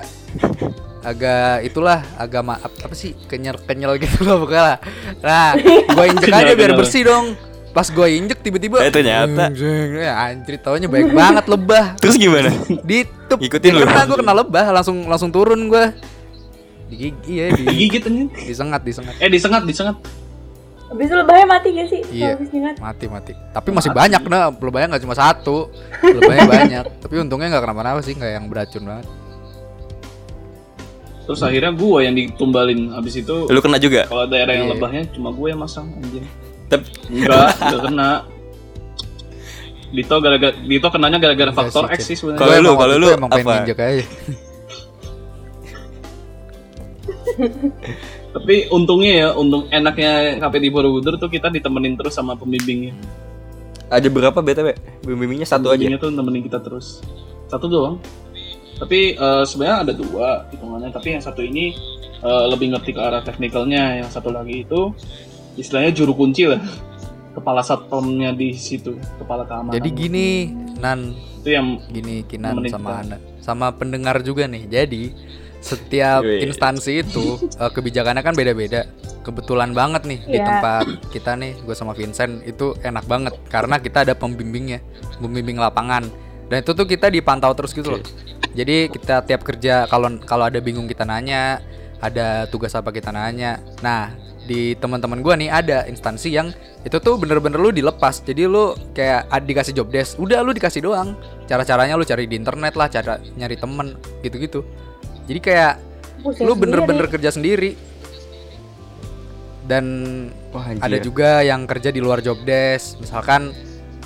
agak 1.01 1.63
itulah 1.63 1.99
agak 2.15 2.41
maaf 2.41 2.71
apa 2.73 2.93
sih 2.93 3.11
kenyal 3.25 3.59
kenyal 3.59 3.93
gitu 3.97 4.23
loh 4.23 4.41
pokoknya 4.41 4.63
lah. 4.65 4.77
Nah, 5.19 5.47
gue 5.85 6.05
injek 6.09 6.29
aja 6.29 6.53
biar 6.53 6.73
bersih 6.73 7.03
dong. 7.03 7.25
Pas 7.69 7.85
gue 7.85 8.07
injek 8.07 8.39
tiba-tiba 8.39 8.79
Eh, 8.79 8.89
ternyata. 8.89 9.49
Jeng. 9.49 9.97
ya 9.97 10.13
anjir 10.23 10.55
taunya 10.57 10.85
baik 10.85 11.09
banget 11.09 11.45
lebah 11.47 11.97
terus 11.97 12.15
gimana 12.15 12.53
ditup 12.83 13.41
Ikutin 13.41 13.73
lu. 13.73 13.81
kena 13.81 14.05
gue 14.05 14.13
kena 14.15 14.33
lebah 14.35 14.65
langsung 14.71 15.03
langsung 15.03 15.27
turun 15.27 15.57
gue 15.65 15.89
gigi 16.95 17.33
ya 17.35 17.45
di 17.49 17.63
digigit 17.63 18.01
aja 18.01 18.23
disengat 18.39 18.81
disengat 18.81 19.13
eh 19.17 19.27
disengat 19.27 19.63
disengat 19.63 19.97
Habis 20.83 21.09
lebahnya 21.09 21.47
mati 21.49 21.67
gak 21.73 21.87
sih? 21.89 22.01
Iya. 22.13 22.37
Habis 22.37 22.49
nyengat. 22.49 22.75
mati 22.77 23.05
mati 23.07 23.33
tapi 23.49 23.69
masih 23.69 23.89
banyak 23.89 24.21
nah 24.23 24.51
lebahnya 24.51 24.87
nggak 24.89 25.01
cuma 25.01 25.15
satu 25.15 25.65
lebahnya 25.99 26.45
banyak 26.45 26.85
tapi 27.01 27.13
untungnya 27.17 27.49
nggak 27.49 27.63
kenapa-napa 27.63 27.99
sih 27.99 28.13
nggak 28.13 28.31
yang 28.31 28.45
beracun 28.45 28.83
banget 28.83 29.07
Terus 31.23 31.39
akhirnya 31.39 31.71
gue 31.71 31.99
yang 32.03 32.13
ditumbalin. 32.13 32.91
Habis 32.91 33.15
itu 33.17 33.47
Lu 33.47 33.57
kena 33.57 33.79
juga? 33.79 34.03
kalau 34.05 34.27
daerah 34.27 34.53
yang 34.53 34.67
Iya. 34.67 34.73
lebahnya 34.75 35.01
cuma 35.09 35.31
gue 35.31 35.47
yang 35.47 35.61
masang 35.61 35.87
anjing. 35.95 36.27
Tapi 36.67 36.83
Enggak, 37.09 37.47
enggak 37.55 37.81
kena. 37.87 38.09
Dito 39.87 40.15
gara-gara 40.19 40.55
Dito 40.59 40.87
kenanya 40.89 41.17
gara-gara 41.17 41.51
faktor 41.55 41.87
X 41.91 41.99
sih 42.03 42.17
sebenarnya. 42.19 42.43
Kalau 42.43 42.53
lu- 42.59 42.75
kalau 42.75 42.95
lu 42.97 43.07
emang 43.07 43.29
pengen 43.31 43.47
apa? 43.47 43.63
aja. 43.63 44.03
Tapi 48.35 48.55
untungnya 48.73 49.13
ya, 49.13 49.27
untung 49.37 49.69
enaknya 49.69 50.41
KP 50.41 50.53
di 50.59 50.69
Borobudur 50.73 51.15
tuh 51.21 51.29
kita 51.29 51.53
ditemenin 51.53 51.95
terus 51.95 52.17
sama 52.17 52.33
pembimbingnya. 52.33 52.93
ada 53.93 54.09
berapa 54.09 54.33
BTW? 54.33 54.73
Bimbingnya 55.05 55.45
satu 55.45 55.69
aja. 55.69 55.77
Pembimbingnya 55.77 56.01
tuh 56.01 56.09
nemenin 56.09 56.41
kita 56.41 56.59
terus. 56.63 57.05
Satu 57.45 57.69
doang. 57.69 58.01
Tapi 58.81 59.13
eh, 59.13 59.43
sebenarnya 59.45 59.77
ada 59.85 59.93
dua 59.93 60.49
hitungannya. 60.49 60.89
Tapi 60.89 61.07
yang 61.13 61.21
satu 61.21 61.45
ini 61.45 61.77
eh, 62.25 62.45
lebih 62.49 62.73
ngerti 62.73 62.97
ke 62.97 63.01
arah 63.01 63.21
teknikalnya. 63.21 64.01
Yang 64.01 64.17
satu 64.17 64.33
lagi 64.33 64.65
itu 64.65 64.89
istilahnya 65.61 65.93
juru 65.93 66.17
kunci 66.17 66.49
lah. 66.49 66.61
Kepala 67.37 67.65
satpamnya 67.65 68.29
di 68.29 68.53
situ, 68.53 68.93
kepala 69.17 69.41
keamanan. 69.49 69.73
Jadi 69.73 69.89
gini, 69.89 70.53
Nan, 70.77 71.17
itu 71.41 71.49
yang 71.49 71.81
gini 71.89 72.21
Kinan 72.29 72.61
sama 72.69 72.69
kita. 72.69 72.93
Anda 73.01 73.17
sama 73.43 73.75
pendengar 73.75 74.23
juga 74.23 74.47
nih. 74.47 74.63
Jadi 74.71 75.11
setiap 75.63 76.21
Wih. 76.21 76.43
instansi 76.43 77.01
itu 77.01 77.39
eh, 77.39 77.71
kebijakannya 77.71 78.19
kan 78.19 78.35
beda-beda. 78.35 78.83
Kebetulan 79.23 79.71
banget 79.71 80.03
nih 80.03 80.19
di 80.27 80.35
Iya. 80.35 80.45
tempat 80.45 80.85
kita 81.07 81.39
nih, 81.39 81.55
gue 81.63 81.71
sama 81.71 81.95
Vincent 81.95 82.43
itu 82.43 82.75
enak 82.83 83.07
banget 83.07 83.33
karena 83.47 83.79
kita 83.79 84.03
ada 84.03 84.11
pembimbingnya, 84.13 84.83
pembimbing 85.23 85.55
lapangan. 85.55 86.11
Dan 86.51 86.59
itu 86.59 86.75
tuh 86.75 86.83
kita 86.83 87.07
dipantau 87.07 87.55
terus 87.55 87.71
gitu 87.71 87.95
loh. 87.95 88.03
Jadi 88.51 88.91
kita 88.91 89.23
tiap 89.23 89.47
kerja 89.47 89.87
kalau 89.87 90.11
kalau 90.27 90.45
ada 90.45 90.59
bingung 90.59 90.85
kita 90.85 91.07
nanya, 91.07 91.63
ada 92.03 92.45
tugas 92.51 92.75
apa 92.75 92.91
kita 92.91 93.15
nanya. 93.15 93.63
Nah, 93.79 94.11
di 94.43 94.75
teman-teman 94.75 95.23
gua 95.23 95.39
nih 95.39 95.47
ada 95.47 95.87
instansi 95.87 96.27
yang 96.29 96.51
itu 96.83 96.99
tuh 96.99 97.15
bener-bener 97.15 97.55
lu 97.57 97.71
dilepas. 97.71 98.19
Jadi 98.19 98.43
lu 98.43 98.75
kayak 98.91 99.31
ad- 99.31 99.47
dikasih 99.47 99.71
job 99.71 99.87
desk, 99.87 100.19
udah 100.19 100.43
lu 100.43 100.51
dikasih 100.51 100.83
doang. 100.83 101.15
Cara-caranya 101.47 101.95
lu 101.95 102.03
cari 102.03 102.27
di 102.27 102.35
internet 102.35 102.75
lah, 102.75 102.91
cara 102.91 103.17
nyari 103.39 103.55
temen 103.55 103.95
gitu-gitu. 104.19 104.67
Jadi 105.23 105.39
kayak 105.39 105.73
Pusing 106.19 106.45
lu 106.45 106.53
bener-bener 106.53 107.03
sendiri. 107.03 107.13
kerja 107.13 107.29
sendiri. 107.31 107.71
Dan 109.63 109.85
Wah, 110.51 110.75
ada 110.75 110.97
juga 110.99 111.39
yang 111.39 111.63
kerja 111.63 111.89
di 111.89 112.03
luar 112.03 112.19
job 112.19 112.43
desk. 112.43 112.99
Misalkan 112.99 113.55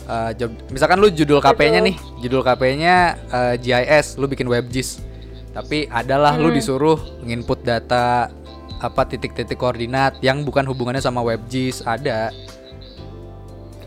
eh, 0.04 0.32
job 0.36 0.54
misalkan 0.70 0.98
lu 0.98 1.10
judul 1.10 1.40
KP-nya 1.40 1.82
nih. 1.82 1.96
Judul 2.22 2.42
KP-nya 2.42 2.96
eh, 3.28 3.54
GIS 3.58 4.16
lu 4.16 4.26
bikin 4.26 4.46
WebGIS 4.46 5.02
tapi 5.50 5.90
adalah 5.90 6.38
lu 6.38 6.48
Hmm. 6.48 6.56
disuruh 6.56 6.98
nginput 7.20 7.66
data 7.66 8.30
apa 8.78 9.02
titik-titik 9.04 9.58
koordinat 9.58 10.22
yang 10.22 10.46
bukan 10.46 10.62
hubungannya 10.64 11.02
sama 11.02 11.26
WebGIS 11.26 11.82
ada. 11.82 12.30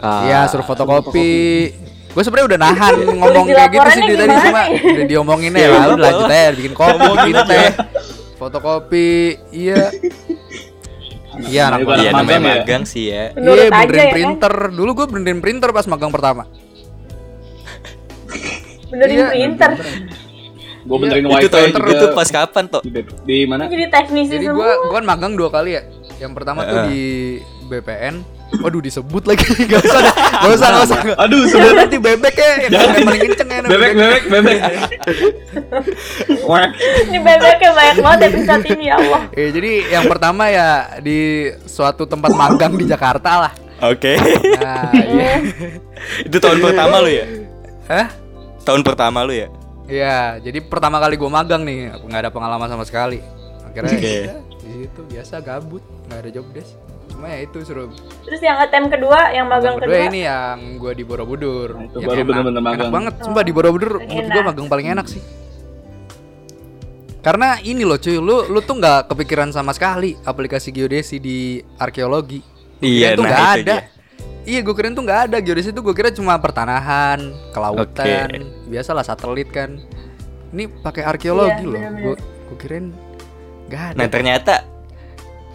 Ah, 0.03 0.27
Iya 0.27 0.39
suruh 0.49 0.67
fotokopi 0.67 1.71
gue 2.11 2.23
sebenarnya 2.23 2.47
udah 2.49 2.61
nahan 2.61 2.95
ngomong 3.07 3.45
kayak 3.47 3.71
gitu 3.71 3.89
sih 3.93 4.03
tadi 4.11 4.35
cuma 4.43 4.63
udah 4.69 5.05
diomongin 5.07 5.53
ya 5.53 5.61
Ya, 5.61 5.69
lalu 5.71 5.95
lanjut 5.97 6.27
aja 6.27 6.51
bikin 6.53 6.73
kopi 6.73 6.99
bikin 7.07 7.37
teh 7.45 7.71
fotokopi 8.35 9.11
iya 9.51 9.83
iya 11.43 11.63
anak 11.69 11.79
Iya 11.87 12.11
anak 12.11 12.19
namanya 12.19 12.19
magang 12.19 12.43
ya. 12.43 12.55
magang 12.59 12.83
sih 12.85 13.05
ya. 13.07 13.25
Iya 13.31 13.71
benerin 13.71 13.95
ya 13.95 14.03
kan? 14.03 14.13
printer 14.13 14.55
Dulu 14.71 14.91
gue 14.93 15.07
benerin 15.09 15.39
printer 15.39 15.71
pas 15.71 15.87
magang 15.87 16.11
pertama 16.11 16.43
Benerin 18.91 19.17
Iya. 19.17 19.27
printer. 19.31 19.71
gue 20.81 20.97
benerin 20.99 21.23
Itu 21.23 21.31
wifi 21.31 21.49
tahun 21.49 21.71
juga 21.71 21.93
itu 21.93 22.07
pas 22.11 22.29
kapan 22.29 22.65
toh? 22.67 22.83
di, 23.23 23.37
mana 23.45 23.63
Jadi 23.65 23.85
teknisi 23.87 24.33
Jadi 24.35 24.47
semua. 24.47 24.57
gue 24.59 24.73
gua 24.83 24.95
kan 24.95 25.05
magang 25.07 25.33
dua 25.35 25.49
kali 25.49 25.71
ya 25.73 25.83
Yang 26.19 26.33
pertama 26.35 26.61
tuh 26.65 26.79
di 26.87 27.01
BPN 27.65 28.15
Waduh 28.59 28.83
disebut 28.83 29.23
lagi. 29.31 29.47
Gak 29.71 29.79
usah 29.87 30.01
Gak 30.43 30.51
usah 30.59 30.69
gak 30.75 30.85
usah. 30.91 30.99
Aduh 31.23 31.47
Sebenarnya 31.47 31.47
sebenarnya 31.47 31.83
nanti 31.87 31.99
bebek 32.03 32.35
ya. 32.35 32.51
Yang 32.51 32.71
yang 32.75 33.07
paling 33.07 33.23
kenceng 33.23 33.49
ya 33.49 33.61
bebek 33.63 33.93
bebek. 33.95 34.23
bebek 34.27 34.59
Wah, 36.51 36.67
Ini 37.07 37.19
bebeknya 37.23 37.71
banyak 37.71 37.97
banget 38.03 38.21
episode 38.35 38.65
ini 38.75 38.85
ya 38.91 38.95
Allah. 38.99 39.23
Eh, 39.39 39.49
Jadi 39.55 39.71
yang 39.95 40.05
pertama 40.11 40.51
ya 40.51 40.99
Di 40.99 41.51
suatu 41.65 42.05
tempat 42.11 42.35
magang 42.35 42.75
di 42.75 42.85
Jakarta 42.91 43.47
lah. 43.47 43.53
Oke. 43.81 44.19
Nah 44.61 44.93
iya. 44.93 45.33
Itu 46.27 46.37
tahun 46.43 46.59
pertama 46.61 47.01
lu 47.01 47.11
ya? 47.11 47.27
Hah? 47.87 48.07
Tahun 48.67 48.83
pertama 48.83 49.25
lu 49.25 49.33
ya? 49.33 49.49
Iya 49.91 50.39
Jadi 50.43 50.59
pertama 50.67 50.99
kali 50.99 51.15
gue 51.15 51.31
magang 51.31 51.63
nih. 51.63 51.95
Nggak 52.03 52.21
ada 52.27 52.31
pengalaman 52.35 52.69
sama 52.69 52.85
sekali. 52.85 53.23
Akhirnya 53.71 53.95
Oke. 53.95 54.15
ya, 54.27 54.37
di 54.67 54.71
situ 54.85 55.01
biasa 55.07 55.39
gabut. 55.39 55.83
Nggak 56.11 56.19
ada 56.27 56.31
job 56.35 56.47
desk 56.51 56.90
Cuma 57.21 57.29
ya 57.29 57.45
itu 57.45 57.59
suruh 57.61 57.93
Terus 58.25 58.41
yang 58.41 58.57
ATM 58.57 58.89
kedua, 58.89 59.29
yang 59.29 59.45
magang 59.45 59.77
Yang 59.77 59.85
kedua 59.85 59.97
kedua. 60.01 60.09
ini 60.09 60.21
yang 60.25 60.57
gue 60.81 60.93
di 60.97 61.05
Borobudur. 61.05 61.69
Nah, 61.77 61.85
itu 61.85 61.97
Yang 62.01 62.09
baru 62.09 62.23
bener-bener 62.25 62.63
magang. 62.65 62.81
Enak 62.81 62.95
banget, 62.97 63.15
sumpah 63.21 63.45
di 63.45 63.53
Borobudur 63.53 63.93
Oh, 64.01 64.09
menurut 64.09 64.31
gue 64.33 64.43
magang 64.49 64.69
paling 64.73 64.87
enak 64.89 65.05
sih. 65.05 65.21
Karena 67.21 67.61
ini 67.61 67.85
loh 67.85 68.01
cuy, 68.01 68.17
lu 68.17 68.49
lu 68.49 68.65
tuh 68.65 68.81
nggak 68.81 69.13
kepikiran 69.13 69.53
sama 69.53 69.77
sekali 69.77 70.17
aplikasi 70.25 70.73
geodesi 70.73 71.21
di 71.21 71.61
arkeologi. 71.77 72.41
Iya, 72.81 73.13
nah 73.13 73.29
nggak 73.29 73.37
itu 73.37 73.53
ada. 73.61 73.75
dia. 73.77 73.81
Iya, 74.49 74.65
gue 74.65 74.73
kirain 74.73 74.97
tuh 74.97 75.05
nggak 75.05 75.21
ada 75.29 75.37
geodesi 75.45 75.69
itu 75.69 75.85
gue 75.85 75.93
kira 75.93 76.09
cuma 76.09 76.41
pertanahan, 76.41 77.21
kelautan, 77.53 78.49
biasalah 78.65 79.05
satelit 79.05 79.53
kan. 79.53 79.77
Ini 80.57 80.73
pakai 80.81 81.05
arkeologi 81.05 81.69
Iya, 81.69 81.69
loh. 81.69 81.83
Gue 82.01 82.15
gue 82.49 82.57
kirain 82.57 82.89
nggak 83.69 83.83
ada. 83.93 83.97
Nah 84.01 84.09
ternyata 84.09 84.55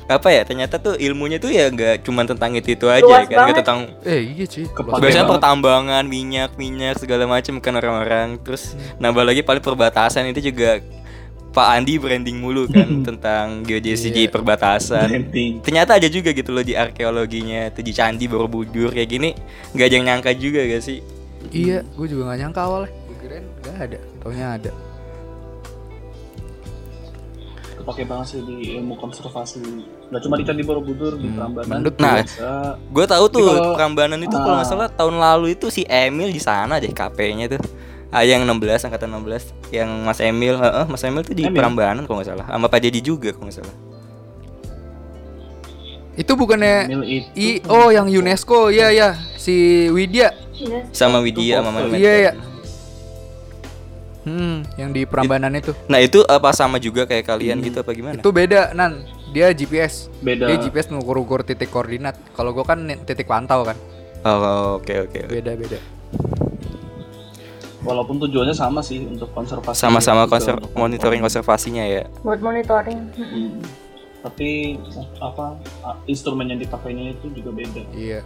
apa 0.05 0.27
ya? 0.29 0.41
Ternyata 0.41 0.77
tuh 0.77 0.93
ilmunya 0.95 1.37
tuh 1.37 1.49
ya 1.49 1.65
nggak 1.67 2.05
cuma 2.05 2.21
tentang 2.23 2.53
itu 2.53 2.71
itu 2.71 2.85
aja 2.85 3.01
Luas 3.01 3.25
kan, 3.25 3.49
nggak 3.49 3.57
tentang 3.59 3.79
eh 4.05 4.21
iya. 4.33 4.45
Kepake 4.45 5.01
biasanya 5.01 5.23
banget. 5.23 5.33
pertambangan 5.33 6.03
minyak 6.05 6.51
minyak 6.55 6.95
segala 6.97 7.25
macam 7.25 7.57
kan 7.57 7.73
orang-orang 7.73 8.37
terus 8.39 8.73
nambah 8.97 9.25
lagi 9.25 9.41
paling 9.41 9.59
perbatasan 9.59 10.29
itu 10.29 10.49
juga 10.49 10.77
Pak 11.51 11.67
Andi 11.71 11.95
branding 11.95 12.35
mulu 12.35 12.67
kan 12.67 13.01
tentang 13.01 13.63
geodesi 13.63 14.11
Iya. 14.11 14.27
perbatasan 14.27 15.07
branding 15.07 15.63
ternyata 15.63 15.95
ada 15.95 16.05
juga 16.05 16.29
gitu 16.31 16.51
loh 16.51 16.61
di 16.61 16.75
arkeologinya 16.75 17.71
tuh 17.71 17.79
di 17.79 17.89
candi 17.89 18.27
Borobudur 18.27 18.91
kayak 18.91 19.07
gini 19.07 19.31
nggak 19.71 19.87
ada 19.87 19.95
yang 19.95 20.05
nyangka 20.05 20.31
juga 20.35 20.61
gak 20.63 20.83
sih 20.83 20.99
Iya, 21.45 21.85
gue 21.85 22.07
juga 22.09 22.33
gak 22.33 22.39
nyangka 22.41 22.61
awalnya. 22.65 22.89
Gue 23.05 23.15
kirain 23.21 23.45
gak 23.61 23.77
ada, 23.77 23.99
taunya 24.17 24.47
ada. 24.57 24.71
Kepake 27.85 28.03
banget 28.03 28.27
sih 28.27 28.41
di 28.41 28.73
ilmu 28.75 28.97
konservasi 28.97 29.61
nggak 30.09 30.21
cuma 30.25 30.35
di 30.35 30.43
Candi 30.43 30.65
Borobudur 30.65 31.13
di 31.13 31.29
Prambanan 31.29 31.77
mendut. 31.79 31.93
Nah, 31.95 32.25
gue 32.75 33.05
tahu 33.05 33.25
tuh 33.29 33.45
kalau- 33.47 33.77
Prambanan 33.77 34.17
itu 34.19 34.33
kalau 34.33 34.57
nggak 34.57 34.65
Ah. 34.65 34.71
salah 34.73 34.89
tahun 34.89 35.15
lalu 35.15 35.53
itu 35.53 35.69
si 35.69 35.85
Emil 35.85 36.27
di 36.27 36.41
sana 36.41 36.81
deh 36.81 36.89
KP-nya 36.89 37.45
tuh 37.47 37.61
ah, 38.09 38.21
yang 38.21 38.41
16 38.41 38.57
angkatan 38.81 39.13
16 39.13 39.45
yang 39.69 39.85
Mas 40.01 40.17
Emil 40.17 40.55
heeh, 40.55 40.85
Mas 40.87 41.03
Emil 41.03 41.21
tuh 41.21 41.31
di 41.31 41.45
Emil? 41.45 41.53
Prambanan 41.53 42.01
kalau 42.03 42.17
nggak 42.17 42.29
salah 42.31 42.45
sama 42.47 42.65
Pak 42.65 42.81
Dedi 42.81 42.99
juga 42.99 43.29
kalau 43.29 43.45
nggak 43.45 43.61
salah 43.61 43.75
Itu 46.15 46.31
bukannya 46.33 46.87
itu 47.03 47.27
I 47.35 47.47
oh 47.67 47.91
yang 47.91 48.07
UNESCO, 48.07 48.71
iya 48.71 48.87
ya, 48.87 49.09
si 49.35 49.85
Widya. 49.91 50.31
Sama 50.95 51.19
Widya 51.19 51.59
sama 51.59 51.91
Iya, 51.91 52.31
kan. 52.31 52.54
Hmm, 54.25 54.65
yang 54.75 54.89
di 54.89 55.05
Prambanan 55.05 55.53
itu. 55.53 55.77
Nah 55.85 56.01
itu 56.01 56.25
apa 56.25 56.49
sama 56.49 56.81
juga 56.81 57.05
kayak 57.05 57.29
kalian 57.29 57.61
gitu 57.61 57.85
apa 57.85 57.93
gimana? 57.93 58.19
Itu 58.19 58.33
beda, 58.33 58.73
Nan. 58.73 59.05
Dia 59.29 59.53
GPS. 59.53 60.09
beda 60.23 60.49
Dia 60.49 60.57
GPS 60.57 60.89
ngukur-ukur 60.89 61.45
titik 61.45 61.69
koordinat. 61.69 62.17
Kalau 62.33 62.49
gua 62.57 62.65
kan 62.65 62.89
titik 63.05 63.29
pantau 63.29 63.61
kan. 63.61 63.77
Oh 64.25 64.81
oke 64.81 65.05
oke. 65.05 65.29
oke. 65.29 65.29
Beda-beda. 65.29 65.77
walaupun 67.85 68.17
tujuannya 68.17 68.57
sama 68.57 68.81
sih 68.81 69.05
untuk 69.05 69.29
konservasi 69.31 69.77
Sama-sama 69.77 70.25
juga, 70.25 70.31
konser 70.33 70.53
untuk 70.57 70.73
monitoring 70.73 71.21
konservasinya 71.21 71.85
ya. 71.85 72.09
Buat 72.25 72.41
monitoring. 72.41 72.99
Hmm. 73.13 73.61
tapi 74.25 74.73
apa 75.21 75.53
instrumen 76.09 76.49
yang 76.49 76.57
dipakainya 76.57 77.13
itu 77.13 77.29
juga 77.29 77.53
beda 77.53 77.81
Iya. 77.93 78.25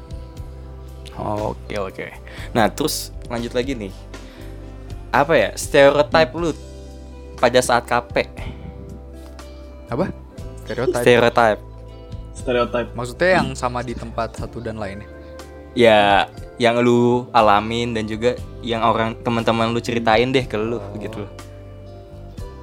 Oke 1.20 1.76
oke. 1.76 2.08
Nah 2.56 2.72
terus 2.72 3.12
lanjut 3.28 3.52
lagi 3.52 3.76
nih. 3.76 3.92
Apa 5.10 5.34
ya 5.34 5.50
stereotype 5.58 6.32
lu 6.38 6.54
pada 7.42 7.60
saat 7.60 7.86
KP? 7.90 8.30
Apa? 9.90 10.14
Stereotip. 10.66 11.02
Stereotype. 11.02 11.62
stereotype 12.38 12.90
Maksudnya 12.94 13.30
yang 13.42 13.48
sama 13.58 13.82
di 13.82 13.98
tempat 13.98 14.38
satu 14.38 14.62
dan 14.62 14.78
lainnya. 14.78 15.10
Ya 15.74 16.30
yang 16.62 16.78
lu 16.82 17.26
alamin 17.34 17.98
dan 17.98 18.06
juga 18.06 18.38
yang 18.62 18.86
orang 18.86 19.18
teman-teman 19.26 19.74
lu 19.74 19.82
ceritain 19.82 20.30
deh 20.30 20.46
ke 20.46 20.56
lu 20.56 20.78
gitu 21.02 21.26
loh. 21.26 21.32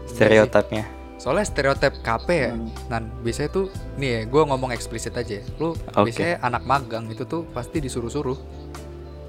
Stereotipnya. 0.06 0.86
Soalnya 1.16 1.44
stereotip 1.48 1.98
KP 2.06 2.28
ya, 2.30 2.52
Hmm. 2.54 2.70
Nan 2.86 3.02
biasanya 3.24 3.50
tuh 3.50 3.66
nih 3.98 4.08
ya, 4.08 4.20
gue 4.30 4.42
ngomong 4.46 4.70
eksplisit 4.70 5.16
aja. 5.18 5.40
ya. 5.40 5.44
Lu 5.58 5.74
Oke. 5.74 6.08
biasanya 6.12 6.38
anak 6.44 6.62
magang 6.62 7.10
itu 7.10 7.26
tuh 7.26 7.42
pasti 7.50 7.82
disuruh-suruh. 7.82 8.38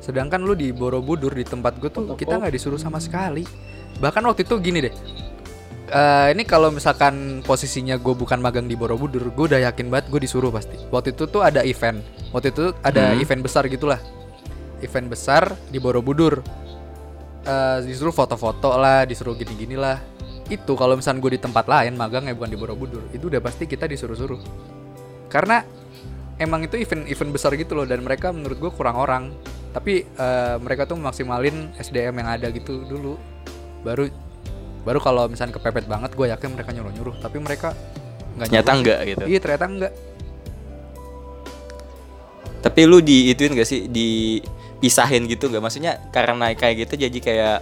Sedangkan 0.07 0.39
lu 0.39 0.55
di 0.55 0.71
Borobudur 0.71 1.35
di 1.35 1.43
tempat 1.43 1.75
gue 1.83 1.91
tuh 1.91 2.15
kita 2.15 2.39
nggak 2.39 2.53
disuruh 2.55 2.79
sama 2.79 3.03
sekali. 3.03 3.43
Bahkan 3.99 4.23
waktu 4.23 4.47
itu 4.47 4.55
gini 4.63 4.87
deh, 4.87 4.93
eh, 5.91 6.27
ini 6.31 6.47
kalau 6.47 6.71
misalkan 6.71 7.43
posisinya 7.43 7.99
gue 7.99 8.15
bukan 8.15 8.39
magang 8.39 8.71
di 8.71 8.79
Borobudur, 8.79 9.27
gue 9.35 9.45
udah 9.51 9.67
yakin 9.67 9.91
banget 9.91 10.07
gue 10.07 10.23
disuruh 10.23 10.47
pasti. 10.47 10.79
Waktu 10.87 11.11
itu 11.11 11.27
tuh 11.27 11.43
ada 11.43 11.59
event, 11.67 11.99
waktu 12.31 12.55
itu 12.55 12.71
ada 12.79 13.11
Hmm. 13.11 13.19
event 13.19 13.41
besar 13.43 13.67
gitulah, 13.67 13.99
event 14.79 15.11
besar 15.11 15.51
di 15.67 15.77
Borobudur. 15.83 16.39
Eh, 17.43 17.77
disuruh 17.83 18.15
foto-foto 18.15 18.75
lah, 18.79 19.03
disuruh 19.03 19.35
gini-gini 19.35 19.75
lah. 19.75 19.99
Itu 20.47 20.79
kalau 20.79 20.95
misalkan 20.95 21.19
gue 21.19 21.35
di 21.35 21.41
tempat 21.43 21.67
lain 21.67 21.99
magangnya 21.99 22.31
bukan 22.31 22.51
di 22.51 22.59
Borobudur, 22.59 23.03
itu 23.11 23.27
udah 23.27 23.43
pasti 23.43 23.67
kita 23.67 23.87
disuruh-suruh. 23.87 24.39
Karena 25.27 25.63
emang 26.39 26.63
itu 26.63 26.79
event-event 26.79 27.31
besar 27.33 27.51
gitu 27.59 27.75
loh 27.75 27.83
dan 27.83 27.99
mereka 28.03 28.31
menurut 28.31 28.55
gue 28.59 28.71
kurang 28.71 28.95
orang. 28.95 29.23
Tapi 29.71 30.03
eh, 30.03 30.55
mereka 30.59 30.87
tuh 30.87 30.97
maksimalin 30.97 31.73
SDM 31.77 32.15
yang 32.23 32.29
ada 32.29 32.47
gitu 32.49 32.85
dulu. 32.87 33.15
Baru 33.83 34.09
baru 34.87 35.03
kalau 35.03 35.27
misalnya 35.27 35.59
kepepet 35.59 35.83
banget 35.83 36.15
gue 36.15 36.31
yakin 36.31 36.55
mereka 36.55 36.71
nyuruh-nyuruh 36.71 37.19
tapi 37.19 37.43
mereka 37.43 37.75
nggak 38.39 38.47
Nyata 38.47 38.63
nyuruh. 38.71 38.79
enggak 38.79 38.99
gitu. 39.03 39.23
iya 39.27 39.39
ternyata 39.43 39.65
enggak 39.67 39.93
Tapi 42.63 42.81
lu 42.87 43.03
di 43.03 43.31
ituin 43.31 43.51
gak 43.53 43.67
sih 43.69 43.85
dipisahin 43.91 45.27
gitu 45.27 45.47
nggak? 45.47 45.59
Maksudnya 45.59 45.99
karena 46.15 46.51
kayak 46.55 46.87
gitu 46.87 47.03
jadi 47.07 47.19
kayak 47.19 47.57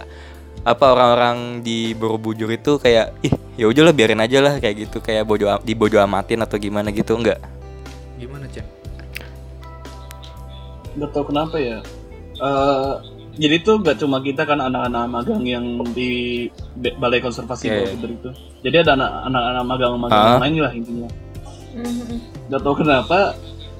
apa 0.66 0.84
orang-orang 0.94 1.62
di 1.62 1.94
Borobudur 1.94 2.50
itu 2.50 2.78
kayak 2.78 3.14
ih 3.22 3.30
ya 3.54 3.70
udahlah 3.70 3.94
biarin 3.94 4.18
aja 4.18 4.42
lah 4.42 4.58
kayak 4.58 4.88
gitu 4.88 4.98
kayak 4.98 5.22
bodo 5.22 5.46
di 5.62 5.78
bodo 5.78 5.98
amatin 6.02 6.42
atau 6.42 6.58
gimana 6.58 6.90
gitu 6.90 7.14
enggak? 7.14 7.38
Nggak 10.96 11.10
tahu 11.10 11.24
kenapa 11.26 11.56
ya 11.56 11.78
Eh, 12.36 12.92
jadi 13.36 13.56
tuh 13.60 13.80
gak 13.80 13.96
cuma 13.96 14.20
kita 14.20 14.44
kan 14.44 14.56
anak-anak 14.58 15.08
magang 15.08 15.40
yang 15.40 15.64
di 15.88 16.44
balai 16.94 17.16
konservasi 17.16 17.64
Iya, 17.66 17.96
Borobudur 17.96 18.10
itu 18.12 18.30
jadi 18.60 18.84
ada 18.84 18.92
anak- 18.92 19.14
anak-anak 19.24 19.64
magang-magang 19.66 20.20
Ah. 20.26 20.38
lain 20.38 20.56
lah 20.58 20.68
intinya 20.70 21.08
Mhm. 21.72 22.16
Gak 22.48 22.60
tahu 22.60 22.74
kenapa 22.76 23.32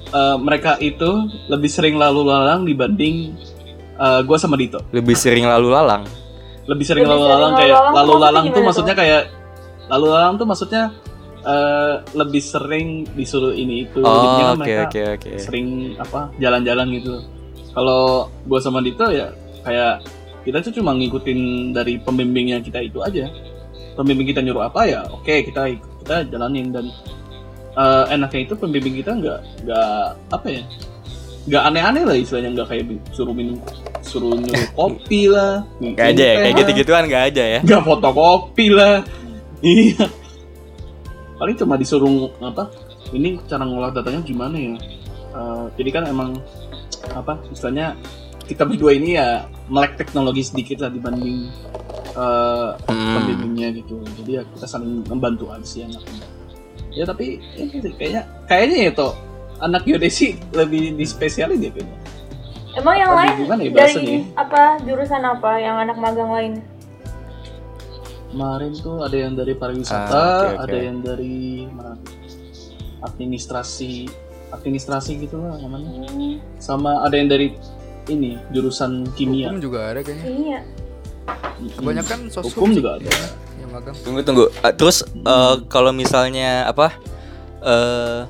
eh, 0.07 0.37
mereka 0.39 0.77
itu 0.79 1.09
lebih 1.45 1.67
sering 1.67 1.95
lalu 1.95 2.25
lalang 2.25 2.63
dibanding 2.63 3.37
gue 4.23 4.37
sama 4.37 4.53
Dito 4.55 4.81
Lebih 4.89 5.13
sering 5.13 5.45
lalu 5.45 5.69
lalang. 5.69 6.01
lebih 6.65 6.83
sering 6.83 7.05
Lebih 7.05 7.13
lalu 7.13 7.25
lalang 7.27 7.53
kayak 7.55 7.77
lalu 7.93 8.13
lalang 8.15 8.33
maksudnya 8.43 8.51
tuh 8.51 8.63
maksudnya 8.65 8.95
kayak 8.95 9.21
lalu 9.87 10.05
lalang 10.07 10.33
tuh 10.33 10.45
maksudnya 10.45 10.83
eh, 11.47 11.93
lebih 12.13 12.39
sering 12.39 12.87
disuruh 13.09 13.51
ini 13.51 13.85
itu 13.85 13.99
Oh, 13.99 14.51
oke 14.51 14.57
mereka 14.57 14.83
oke 14.85 15.01
oke. 15.15 15.31
sering 15.39 15.67
apa 15.95 16.29
jalan-jalan 16.35 16.87
gitu. 16.93 17.23
Kalau 17.71 18.01
gue 18.43 18.59
sama 18.59 18.79
Dito 18.79 19.07
ya 19.07 19.31
kayak 19.61 20.03
kita 20.43 20.59
tuh 20.61 20.73
cuma 20.73 20.91
ngikutin 20.91 21.39
dari 21.71 21.97
pembimbingnya 21.97 22.59
kita 22.59 22.79
itu 22.79 22.99
aja. 22.99 23.31
Pembimbing 23.93 24.27
kita 24.27 24.41
nyuruh 24.41 24.65
apa 24.65 24.83
ya 24.83 25.01
oke 25.05 25.31
kita 25.43 25.61
ikut- 25.69 26.03
kita 26.03 26.27
jalanin. 26.27 26.69
Dan 26.69 26.85
eh, 27.73 28.05
enaknya 28.11 28.39
itu 28.43 28.53
pembimbing 28.53 28.95
kita 28.95 29.13
nggak 29.13 29.39
nggak 29.63 29.89
apa 30.29 30.47
ya 30.49 30.63
nggak 31.47 31.63
aneh-aneh 31.63 32.03
lah 32.03 32.11
istilahnya 32.13 32.49
nggak 32.53 32.67
kayak 32.67 32.83
suruh 33.09 33.31
minum 33.31 33.55
suruh 34.01 34.35
nyuruh 34.35 34.67
kopi 34.75 35.31
lah 35.31 35.63
Gak 35.95 36.07
ada 36.11 36.23
ya, 36.25 36.33
kayak 36.41 36.55
gitu-gituan 36.57 37.03
gak 37.07 37.23
ada 37.31 37.43
ya. 37.47 37.59
nggak 37.63 37.81
fotokopi 37.81 38.67
lah. 38.69 38.99
Iya 39.59 40.05
paling 41.37 41.55
cuma 41.55 41.77
disuruh 41.77 42.33
apa 42.39 42.69
ini 43.09 43.37
cara 43.45 43.63
ngolah 43.63 43.91
datanya 43.91 44.21
gimana 44.21 44.57
ya 44.57 44.75
Eh, 45.27 45.65
jadi 45.77 45.89
kan 45.91 46.03
emang 46.07 46.41
apa 47.13 47.37
istilahnya 47.47 47.93
kita 48.41 48.65
berdua 48.65 48.89
ini 48.91 49.13
ya 49.13 49.45
melek 49.69 49.93
teknologi 49.93 50.41
sedikit 50.41 50.81
lah 50.81 50.89
dibanding 50.89 51.45
eh, 52.11 52.69
Hmm. 52.89 53.13
pembimbingnya 53.13 53.69
gitu 53.75 54.01
jadi 54.17 54.31
ya 54.31 54.43
kita 54.49 54.65
saling 54.65 55.05
membantu 55.05 55.53
aja 55.53 55.61
sih 55.61 55.85
anaknya 55.85 56.25
ya 56.89 57.05
tapi 57.05 57.37
ya, 57.53 57.69
gitu, 57.69 57.85
kayaknya 57.93 58.21
kayaknya 58.49 58.77
ya 58.81 58.91
toh 58.91 59.13
anak 59.59 59.85
geodesi 59.85 60.41
lebih 60.51 60.97
dispesialin 60.97 61.61
ya 61.61 61.69
kayaknya 61.69 61.97
Emang 62.73 62.93
yang 62.93 63.09
Aduh, 63.09 63.17
lain 63.17 63.33
gimana 63.37 63.61
ya 63.61 63.69
dari 63.69 63.73
bahasanya? 63.73 64.17
apa 64.37 64.61
jurusan 64.81 65.23
apa 65.23 65.51
yang 65.57 65.75
anak 65.77 65.97
magang 65.97 66.29
lain? 66.29 66.53
Kemarin 68.27 68.71
tuh 68.73 69.01
ada 69.01 69.17
yang 69.17 69.33
dari 69.33 69.53
pariwisata, 69.53 70.11
Ah, 70.11 70.21
oke, 70.43 70.47
oke. 70.49 70.63
ada 70.63 70.77
yang 70.77 70.97
dari 70.99 71.37
mana 71.67 71.95
administrasi, 72.99 74.09
administrasi 74.51 75.11
gitu 75.19 75.37
lah 75.37 75.55
namanya. 75.57 76.07
Hmm, 76.07 76.37
Sama 76.57 77.01
ada 77.01 77.13
yang 77.13 77.27
dari 77.27 77.53
ini 78.07 78.39
jurusan 78.49 79.07
kimia. 79.13 79.51
hukum 79.51 79.59
juga 79.61 79.91
ada 79.91 79.99
kayaknya 79.99 80.25
iya. 80.25 80.59
Mm-mm. 81.57 81.75
kebanyakan 81.75 82.19
sosum 82.27 82.47
hukum 82.53 82.69
sih 82.69 82.79
juga 82.79 82.95
ada. 82.95 83.11
yang 83.57 83.69
magang 83.69 83.95
Tunggu 83.99 84.21
tunggu. 84.23 84.45
Ah, 84.59 84.71
terus 84.71 85.03
eh, 85.03 85.55
kalau 85.67 85.91
misalnya 85.91 86.63
apa? 86.65 86.95
eh 87.59 88.21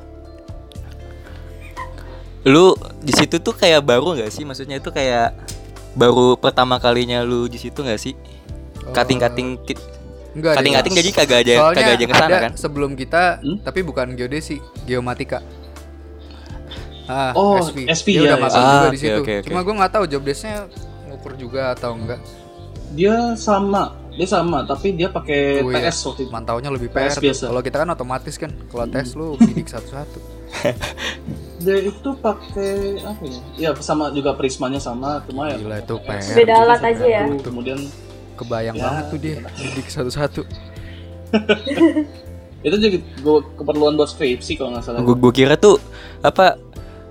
lu 2.47 2.71
di 2.97 3.11
situ 3.11 3.37
tuh 3.37 3.51
kayak 3.51 3.83
baru 3.83 4.15
nggak 4.15 4.31
sih? 4.31 4.47
Maksudnya 4.47 4.79
itu 4.79 4.87
kayak 4.87 5.35
baru 5.93 6.37
pertama 6.37 6.79
kalinya 6.79 7.21
lu 7.21 7.45
di 7.45 7.59
situ 7.59 7.83
nggak 7.83 7.99
sih? 7.99 8.15
Kating-kating 8.91 9.49
ki- 9.63 9.79
enggak 10.33 10.53
kating-kating 10.53 10.93
jadi 10.93 11.09
kagak 11.11 11.39
aja 11.41 11.53
soalnya 11.57 11.77
kagak 11.81 11.93
aja 11.93 12.05
ke 12.05 12.13
sana 12.13 12.27
ada 12.27 12.37
kan? 12.39 12.51
sebelum 12.53 12.91
kita 12.93 13.23
Hmm? 13.39 13.57
tapi 13.59 13.79
bukan 13.81 14.13
geodesi 14.13 14.55
geomatika 14.83 15.41
ah 17.07 17.31
Oh, 17.33 17.57
SV, 17.57 17.87
SV 17.87 18.07
dia 18.07 18.17
ya, 18.17 18.23
udah 18.25 18.37
ya. 18.37 18.43
magang 18.43 18.61
Ah, 18.61 18.71
juga 18.75 18.87
di 18.87 18.91
oke, 18.91 19.01
situ 19.01 19.19
oke, 19.19 19.33
oke. 19.33 19.45
cuma 19.45 19.59
gue 19.61 19.73
nggak 19.73 19.91
tahu 19.91 20.03
job 20.05 20.21
desknya 20.21 20.55
ngukur 21.07 21.33
juga 21.35 21.61
atau 21.71 21.91
enggak 21.93 22.19
Dia 22.89 23.15
sama, 23.35 23.83
dia 24.09 24.23
sama, 24.25 24.63
tapi 24.63 24.93
dia 24.93 25.07
pakai 25.07 25.59
Oh, 25.59 25.67
iya. 25.69 25.91
TS 25.91 25.99
waktu 26.05 26.21
itu. 26.23 26.31
mantaunya 26.31 26.69
lebih 26.69 26.87
PS 26.87 27.17
PR 27.17 27.23
biasa. 27.25 27.43
kalau 27.47 27.61
kita 27.61 27.77
kan 27.77 27.89
otomatis 27.89 28.35
kan 28.35 28.51
kalau 28.65 28.85
tes 28.85 29.11
lu 29.11 29.35
bidik 29.41 29.67
satu-satu 29.67 30.19
Dia 31.57 31.77
itu 31.81 32.09
pakai 32.15 32.71
apa 33.01 33.23
ya? 33.25 33.39
Ya 33.57 33.81
sama 33.81 34.07
juga 34.09 34.31
prismanya 34.33 34.77
sama, 34.77 35.19
cuma 35.21 35.49
ya. 35.49 35.57
gila 35.57 35.77
itu 35.77 35.95
PR 35.97 36.23
Beda 36.33 36.53
alat 36.61 36.81
aja 36.85 37.05
ya. 37.05 37.23
Kemudian 37.37 37.79
kebayang 38.37 38.77
Ya, 38.77 38.83
banget 38.85 39.03
tuh 39.09 39.19
dia 39.19 39.35
bidik 39.57 39.87
satu-satu 39.89 40.41
itu 42.65 42.75
juga 42.79 42.97
gua 43.21 43.37
keperluan 43.55 43.93
buat 43.95 44.09
skripsi 44.09 44.57
kalau 44.57 44.73
nggak 44.75 44.83
salah. 44.83 44.99
Gue 45.03 45.15
gue 45.15 45.33
kira 45.35 45.55
tuh 45.59 45.77
apa? 46.25 46.57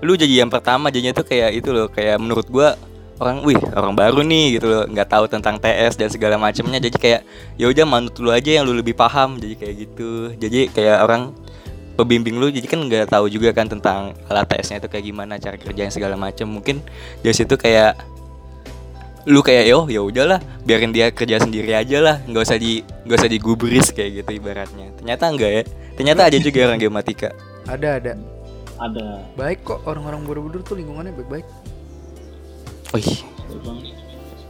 Lu 0.03 0.13
jadi 0.13 0.45
yang 0.45 0.51
pertama 0.51 0.93
jadinya 0.93 1.17
tuh 1.17 1.25
kayak 1.25 1.57
itu 1.57 1.69
loh, 1.73 1.87
kayak 1.89 2.19
menurut 2.21 2.45
gua 2.49 2.77
orang 3.17 3.41
wih 3.41 3.57
orang 3.73 3.97
baru 3.97 4.21
nih 4.21 4.61
gitu 4.61 4.69
loh 4.69 4.83
nggak 4.85 5.09
tahu 5.09 5.25
tentang 5.25 5.57
TS 5.57 5.97
dan 5.97 6.09
segala 6.13 6.37
macamnya 6.37 6.77
jadi 6.77 6.97
kayak 7.01 7.21
ya 7.57 7.65
udah 7.65 7.85
manut 7.89 8.13
lu 8.21 8.29
aja 8.29 8.61
yang 8.61 8.69
lu 8.69 8.77
lebih 8.77 8.93
paham 8.93 9.41
jadi 9.41 9.57
kayak 9.57 9.73
gitu 9.73 10.09
jadi 10.37 10.69
kayak 10.69 10.97
orang 11.01 11.33
pembimbing 11.97 12.37
lu 12.37 12.53
jadi 12.53 12.69
kan 12.69 12.77
nggak 12.85 13.09
tahu 13.09 13.25
juga 13.25 13.57
kan 13.57 13.65
tentang 13.65 14.13
alat 14.29 14.45
TS-nya 14.45 14.85
itu 14.85 14.89
kayak 14.93 15.05
gimana 15.09 15.41
cara 15.41 15.57
kerjanya 15.57 15.89
segala 15.89 16.13
macam 16.13 16.45
mungkin 16.45 16.77
dari 17.25 17.33
situ 17.33 17.57
kayak 17.57 17.97
lu 19.27 19.43
kayak 19.43 19.67
yo 19.67 19.83
ya 19.91 19.99
udahlah 19.99 20.39
biarin 20.63 20.95
dia 20.95 21.11
kerja 21.11 21.43
sendiri 21.43 21.75
aja 21.75 21.99
lah 21.99 22.15
nggak 22.23 22.43
usah 22.47 22.55
di 22.55 22.79
nggak 23.03 23.17
usah 23.19 23.29
digubris 23.29 23.91
kayak 23.91 24.23
gitu 24.23 24.39
ibaratnya 24.39 24.95
ternyata 24.95 25.23
enggak 25.27 25.51
ya 25.51 25.63
ternyata 25.99 26.21
ada 26.31 26.37
juga 26.39 26.63
orang 26.63 26.79
geomatika 26.79 27.29
ada 27.67 27.99
ada 27.99 28.15
Ada. 28.77 29.25
baik 29.35 29.65
kok 29.67 29.83
orang-orang 29.83 30.23
Borobudur 30.23 30.61
tuh 30.63 30.79
lingkungannya 30.79 31.11
baik-baik 31.11 31.43
Wih. 32.95 33.19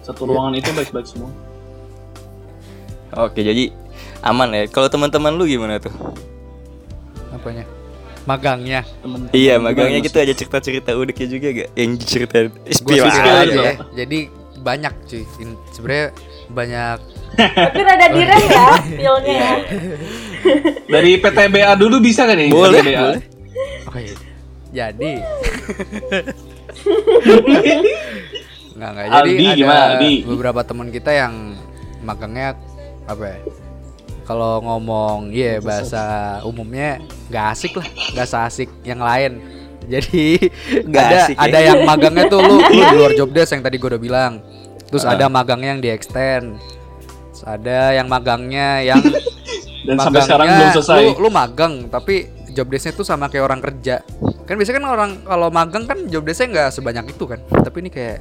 Satu 0.05 0.30
ruangan 0.30 0.53
itu 0.53 0.69
baik-baik 0.71 1.07
semua. 1.09 1.32
oke 3.17 3.39
jadi 3.41 3.73
aman 4.21 4.53
ya. 4.53 4.63
Kalau 4.69 4.93
teman-teman 4.93 5.34
lu 5.34 5.49
gimana 5.49 5.82
tuh? 5.82 5.89
apanya 7.34 7.65
magangnya 8.28 8.82
Temen 9.03 9.30
Iya, 9.32 9.57
magangnya 9.57 9.99
gitu 10.03 10.17
ada 10.19 10.34
cerita-cerita 10.36 10.91
udahnya 10.95 11.25
juga 11.28 11.47
gak? 11.53 11.69
Yang 11.75 11.91
cerita 12.03 12.38
Spiral 12.71 13.07
aja 13.07 13.21
aja. 13.41 13.57
ya 13.57 13.73
jadi 14.05 14.19
banyak 14.68 14.93
cuy 15.07 15.24
sebenarnya 15.72 16.07
banyak 16.51 16.97
Tapi 17.38 17.80
rada 17.82 18.07
direm 18.15 18.43
ya 18.43 18.68
feelnya 18.82 19.34
ya. 19.34 19.51
Dari 20.93 21.11
PTBA 21.18 21.72
dulu 21.76 21.99
bisa 21.99 22.24
kan 22.24 22.36
ya? 22.36 22.47
Boleh, 22.49 22.80
PTBA? 22.84 22.99
boleh. 22.99 23.22
oke 23.88 24.01
jadi 24.70 25.11
nggak 28.78 28.89
nggak 28.93 29.05
jadi 29.07 29.15
Aldi 29.18 29.45
ada 29.47 29.55
gimana, 29.55 29.84
Aldi? 29.95 30.13
beberapa 30.28 30.61
teman 30.61 30.88
kita 30.91 31.11
yang 31.11 31.34
magangnya 32.03 32.53
apa 33.07 33.24
ya 33.26 33.39
kalau 34.28 34.59
ngomong 34.59 35.32
iya 35.32 35.57
bahasa 35.57 36.03
umumnya 36.43 36.99
nggak 37.32 37.45
asik 37.55 37.74
lah 37.74 37.88
nggak 38.13 38.28
seasik 38.28 38.70
yang 38.84 38.99
lain 38.99 39.39
jadi 39.93 40.51
Nggak 40.84 40.99
ada 41.01 41.18
asik 41.24 41.36
ya? 41.36 41.43
ada 41.47 41.59
yang 41.63 41.80
magangnya 41.88 42.26
tuh 42.28 42.39
lu, 42.43 42.55
lu 42.59 42.82
di 42.84 42.95
luar 42.95 43.11
job 43.15 43.30
desk 43.32 43.55
yang 43.55 43.63
tadi 43.63 43.80
gue 43.80 43.89
udah 43.89 44.01
bilang 44.01 44.43
terus 44.88 45.04
Ah. 45.04 45.14
ada 45.14 45.28
magangnya 45.28 45.76
yang 45.76 45.82
di 45.82 45.90
extend 45.90 46.58
Terus 47.30 47.44
ada 47.44 47.94
yang 47.94 48.08
magangnya 48.08 48.82
yang 48.82 48.98
Dan 49.88 49.96
sampai 50.02 50.20
sekarang 50.20 50.48
belum 50.52 50.70
selesai. 50.76 51.00
Lu, 51.00 51.12
lu 51.22 51.30
magang 51.32 51.74
tapi 51.88 52.28
job 52.52 52.68
desknya 52.68 52.92
tuh 52.92 53.08
sama 53.08 53.32
kayak 53.32 53.46
orang 53.46 53.62
kerja. 53.64 54.04
Kan 54.44 54.60
biasanya 54.60 54.84
kan 54.84 54.88
orang 54.90 55.12
kalau 55.24 55.48
magang 55.48 55.88
kan 55.88 56.12
job 56.12 56.28
desknya 56.28 56.48
nggak 56.52 56.70
sebanyak 56.76 57.06
itu 57.08 57.24
kan. 57.24 57.40
Tapi 57.48 57.78
ini 57.86 57.90
kayak 57.94 58.18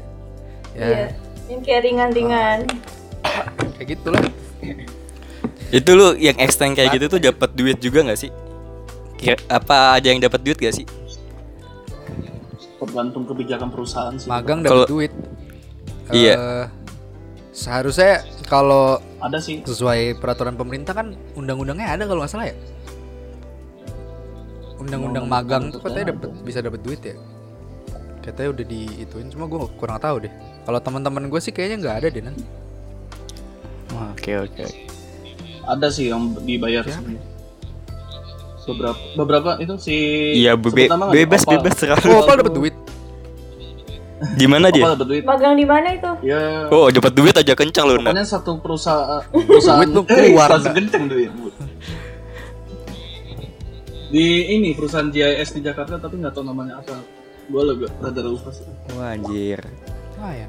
ya 0.73 0.87
Iya. 0.87 1.07
Yang 1.51 1.61
kayak 1.65 1.81
ringan-ringan. 1.83 2.59
kayak 3.75 3.89
gitulah. 3.99 4.23
Itu 5.75 5.91
lu 5.99 6.15
yang 6.15 6.39
extend 6.39 6.79
kayak 6.79 6.95
gitu 6.95 7.19
tuh 7.19 7.19
dapat 7.19 7.51
duit 7.51 7.83
juga 7.83 8.07
nggak 8.07 8.21
sih? 8.21 8.31
Kira, 9.17 9.41
apa 9.49 9.97
ada 9.97 10.07
yang 10.07 10.21
dapat 10.21 10.45
duit 10.45 10.61
gak 10.61 10.77
sih? 10.77 10.85
Tergantung 12.77 13.25
kebijakan 13.25 13.73
perusahaan 13.73 14.15
sih. 14.15 14.29
magang 14.29 14.61
dapat 14.61 14.87
duit 14.87 15.13
Iya. 16.09 16.35
Eh, 16.35 16.65
seharusnya 17.51 18.21
kalau 18.45 19.01
Ada 19.19 19.39
sih. 19.39 19.61
sesuai 19.61 20.17
peraturan 20.17 20.55
pemerintah 20.55 20.93
kan 20.93 21.17
undang-undangnya 21.33 21.89
ada 21.89 22.05
kalau 22.05 22.21
nggak 22.21 22.31
salah 22.31 22.47
ya 22.47 22.57
undang-undang 24.77 25.25
magang 25.25 25.73
tuh 25.73 25.81
katanya 25.81 26.13
dapat 26.13 26.31
bisa 26.45 26.61
dapat 26.61 26.81
duit 26.81 27.01
ya 27.01 27.17
katanya 28.21 28.49
udah 28.53 28.65
diituin 28.67 29.27
cuma 29.29 29.47
gue 29.47 29.59
kurang 29.75 29.97
tahu 29.97 30.21
deh 30.21 30.33
kalau 30.63 30.79
teman-teman 30.79 31.27
gue 31.27 31.41
sih 31.41 31.49
kayaknya 31.49 31.77
nggak 31.81 31.97
ada 31.97 32.09
deh 32.09 32.23
nan 32.23 32.37
Oke 34.13 34.37
oke. 34.37 34.67
Ada 35.65 35.89
sih 35.89 36.13
yang 36.13 36.37
dibayar 36.39 36.85
Siapa? 36.85 37.01
sebenarnya. 37.01 37.25
Beberapa 38.67 38.99
beberapa 39.17 39.51
itu 39.57 39.75
si 39.79 39.97
Iya 40.37 40.53
bebe- 40.53 40.91
bebas 41.09 41.49
bebas 41.49 41.75
terlalu. 41.75 42.05
oh 42.05 42.21
Opal 42.21 42.35
dapat 42.37 42.53
duit 42.53 42.75
Di 44.17 44.49
mana 44.49 44.73
dia? 44.73 44.89
Dapat 44.89 45.05
duit. 45.05 45.23
Magang 45.23 45.55
di 45.55 45.65
mana 45.65 45.93
itu? 45.93 46.11
Ya 46.25 46.67
Oh 46.69 46.89
dapat 46.89 47.13
duit 47.13 47.37
aja 47.37 47.53
kencang 47.53 47.85
lu 47.85 47.93
Nat. 47.95 48.09
pokoknya 48.09 48.25
satu 48.25 48.57
perusahaan 48.59 49.21
perusahaan 49.49 49.85
Duit 49.85 49.93
tuh 49.93 50.05
eh, 50.09 50.33
keluar, 50.33 50.49
langsung 50.51 50.73
duit. 51.07 51.31
Bu. 51.31 51.49
Di 54.07 54.27
ini 54.55 54.71
perusahaan 54.73 55.05
GIS 55.07 55.51
di 55.53 55.61
Jakarta 55.61 55.99
tapi 55.99 56.17
nggak 56.17 56.33
tahu 56.33 56.45
namanya 56.47 56.81
apa. 56.81 56.97
Gua 57.47 57.63
lo 57.63 57.73
gak 57.77 57.93
rada 58.01 58.23
lupa 58.23 58.51
sih. 58.51 58.65
Wah 58.95 59.13
anjir. 59.13 59.61
ah 60.17 60.33
ya 60.33 60.49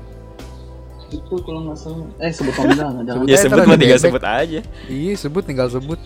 Itu 1.08 1.36
kalau 1.42 1.68
nggak 1.68 1.78
salah. 1.78 2.08
Eh 2.20 2.32
sebut 2.32 2.54
nominal 2.54 2.88
nggak 2.94 3.06
jangan. 3.06 3.18
Sebut 3.18 3.28
Ya 3.28 3.34
aja, 3.34 3.44
sebut 3.44 3.60
mah 3.64 3.78
tinggal 3.78 4.00
sebut 4.00 4.24
aja. 4.24 4.60
iya 4.88 5.14
sebut 5.16 5.44
tinggal 5.44 5.68
sebut 5.68 6.00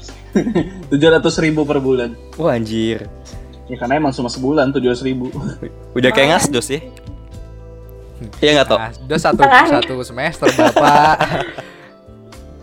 Tujuh 0.89 1.09
ratus 1.09 1.35
ribu 1.37 1.61
per 1.61 1.77
bulan. 1.77 2.17
Wah 2.35 2.53
anjir. 2.53 3.05
Ya 3.65 3.75
karena 3.77 3.97
emang 3.97 4.11
cuma 4.11 4.27
sebulan 4.27 4.73
tujuh 4.73 4.89
ratus 4.89 5.05
ribu. 5.05 5.31
Udah 5.93 6.09
kayak 6.09 6.35
ngasdos 6.35 6.67
ya. 6.67 6.79
Iya 8.37 8.51
nggak 8.55 8.67
tau. 8.67 8.77
nah, 8.77 8.91
udah 8.91 9.19
satu 9.19 9.41
satu 9.43 9.93
semester 10.01 10.45
bapak 10.47 11.15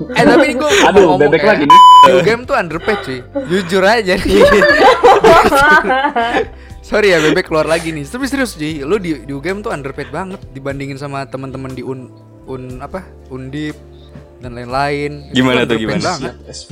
eh 0.08 0.22
tapi 0.22 0.44
ini 0.46 0.54
gue 0.54 0.70
Aduh, 0.86 1.18
bebek 1.18 1.42
lagi 1.42 1.64
nih. 1.64 1.80
game 2.22 2.42
tuh 2.42 2.54
underpaid 2.54 3.02
cuy 3.02 3.18
jujur 3.46 3.82
aja 3.82 4.14
nih 4.14 4.38
Sorry 6.80 7.12
ya 7.12 7.20
bebek 7.20 7.44
keluar 7.44 7.68
lagi 7.68 7.92
nih. 7.92 8.00
Tapi 8.02 8.24
serius 8.24 8.56
Ji, 8.56 8.80
lu 8.80 8.96
di 8.96 9.20
di 9.20 9.28
UGM 9.28 9.60
tuh 9.60 9.68
underpaid 9.68 10.08
banget 10.08 10.40
dibandingin 10.48 10.96
sama 10.96 11.28
teman-teman 11.28 11.68
di 11.68 11.84
Un 11.84 12.08
Un 12.46 12.80
apa? 12.80 13.04
Undip 13.28 13.76
dan 14.40 14.56
lain-lain. 14.56 15.28
Gimana 15.30 15.68
tuh, 15.68 15.76
gimana? 15.76 16.00
Banget. 16.00 16.32
Siap 16.32 16.48
SV. 16.48 16.70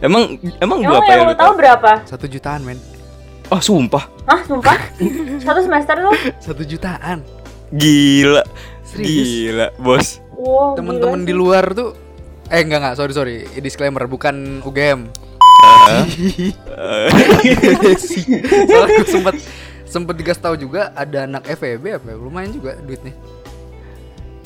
Emang 0.00 0.40
emang 0.58 0.80
Emang 0.80 0.96
berapa 0.96 1.04
yang 1.06 1.20
yang 1.20 1.28
lu 1.28 1.36
tahu? 1.36 1.52
berapa? 1.60 1.90
Satu 2.08 2.24
jutaan 2.24 2.64
men. 2.64 2.80
Oh 3.48 3.60
sumpah. 3.60 4.08
Hah, 4.24 4.40
sumpah? 4.42 4.76
Satu 5.38 5.60
semester 5.60 5.94
tuh? 5.94 6.14
Satu 6.40 6.62
jutaan. 6.64 7.20
Gila. 7.70 8.42
Serius? 8.82 9.08
Gila 9.26 9.66
bos. 9.76 10.20
Wow, 10.34 10.74
Temen-temen 10.74 11.22
di 11.22 11.32
luar 11.32 11.72
tuh 11.72 11.94
eh 12.44 12.60
enggak 12.60 12.76
enggak 12.76 12.94
sorry 12.94 13.12
sorry 13.12 13.36
disclaimer 13.56 14.04
bukan 14.04 14.60
UGM 14.60 15.08
soalnya 18.68 18.92
gue 18.92 19.08
sempet 19.08 19.34
sempet 19.86 20.14
dikasih 20.14 20.42
tahu 20.42 20.54
juga 20.54 20.92
ada 20.92 21.24
anak 21.24 21.48
FEB 21.48 21.96
apa 21.96 22.04
ya, 22.04 22.16
lumayan 22.16 22.52
juga 22.52 22.76
duitnya 22.76 23.16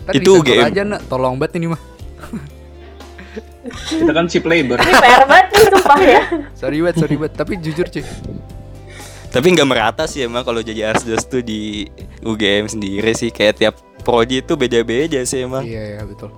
Ntar 0.06 0.14
Itu 0.14 0.38
UGM. 0.38 0.62
aja 0.62 0.82
nak 0.86 1.00
tolong 1.06 1.34
banget 1.36 1.58
ini 1.58 1.74
mah 1.74 1.80
Kita 3.68 4.12
kan 4.12 4.24
chip 4.24 4.46
labor. 4.46 4.80
Ini 4.80 4.92
PR 4.94 5.22
banget 5.26 5.46
nih, 5.52 5.64
sumpah 5.68 6.00
ya. 6.00 6.22
sorry 6.54 6.78
banget 6.80 6.96
sorry 6.96 7.16
banget 7.18 7.34
tapi 7.34 7.52
jujur 7.58 7.86
cuy 7.90 8.04
Tapi 9.28 9.46
nggak 9.52 9.68
merata 9.68 10.04
sih 10.08 10.24
emang 10.24 10.40
kalau 10.42 10.64
jadi 10.64 10.92
asdos 10.96 11.28
tuh 11.28 11.44
di 11.44 11.84
UGM 12.24 12.64
sendiri 12.68 13.12
sih 13.12 13.28
kayak 13.28 13.60
tiap 13.60 13.74
prodi 14.00 14.40
itu 14.40 14.56
beda-beda 14.56 15.20
sih 15.28 15.44
emang. 15.44 15.64
iya 15.68 16.00
iya 16.00 16.02
betul 16.04 16.32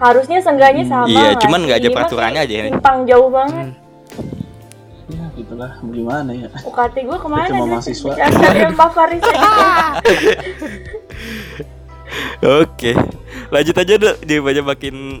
Harusnya 0.00 0.40
seenggaknya 0.40 0.88
sama. 0.88 1.04
Iya, 1.04 1.36
nggak 1.36 1.44
cuman 1.44 1.60
nggak 1.68 1.78
ada 1.84 1.88
peraturannya 1.92 2.40
aja 2.40 2.54
ini. 2.56 2.68
Timpang 2.72 3.04
jauh 3.04 3.28
banget. 3.28 3.76
Ya 5.12 5.24
gitulah 5.36 5.72
gimana 5.84 6.30
ya. 6.32 6.48
UKT 6.64 6.96
gue 7.04 7.18
ke 7.20 7.28
mana? 7.28 7.48
Cuma 7.52 7.64
mahasiswa. 7.76 8.12
Faris 8.96 9.20
aja. 9.20 9.50
Oke. 12.64 12.96
Lanjut 13.52 13.76
aja 13.76 13.94
deh 14.00 14.16
daripada 14.24 14.60
makin 14.64 15.20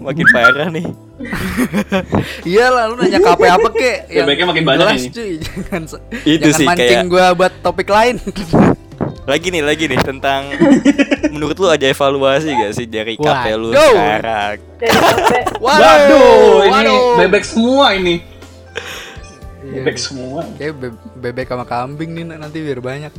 makin 0.00 0.26
parah 0.28 0.68
nih. 0.68 0.86
iya 2.48 2.66
lah 2.66 2.88
lu 2.88 2.96
nanya 2.96 3.18
KP 3.18 3.40
apa 3.44 3.68
kek 3.70 3.98
Ya, 4.08 4.24
baiknya 4.24 4.46
makin 4.46 4.64
banyak 4.64 4.80
jelas, 4.82 4.98
ini. 4.98 5.10
cuy 5.10 5.32
jangan 5.44 5.82
Itu 6.22 6.40
jangan 6.42 6.56
sih, 6.56 6.66
mancing 6.66 6.88
kayak- 6.96 7.08
gua 7.08 7.26
buat 7.32 7.52
topik 7.60 7.88
lain 7.88 8.16
Lagi 9.22 9.46
nih, 9.48 9.62
lagi 9.62 9.84
nih 9.86 10.00
tentang 10.00 10.48
menurut 11.30 11.54
lu 11.54 11.68
ada 11.68 11.84
evaluasi 11.84 12.50
gak 12.50 12.72
sih 12.74 12.84
dari 12.84 13.14
KP 13.14 13.44
lu 13.54 13.70
Waduh. 13.70 13.92
sekarang? 13.92 14.56
Sampai 14.80 15.42
Waduh, 15.60 16.24
ini 16.58 16.72
waduh. 16.72 17.04
bebek 17.20 17.44
semua 17.44 17.86
ini. 17.94 18.24
Iya. 19.62 19.72
Bebek 19.76 19.96
semua. 19.96 20.40
Kayak 20.56 20.72
be- 20.74 20.98
bebek 21.20 21.46
sama 21.46 21.62
kambing 21.62 22.10
nih 22.10 22.24
nanti 22.26 22.58
biar 22.58 22.80
banyak 22.80 23.12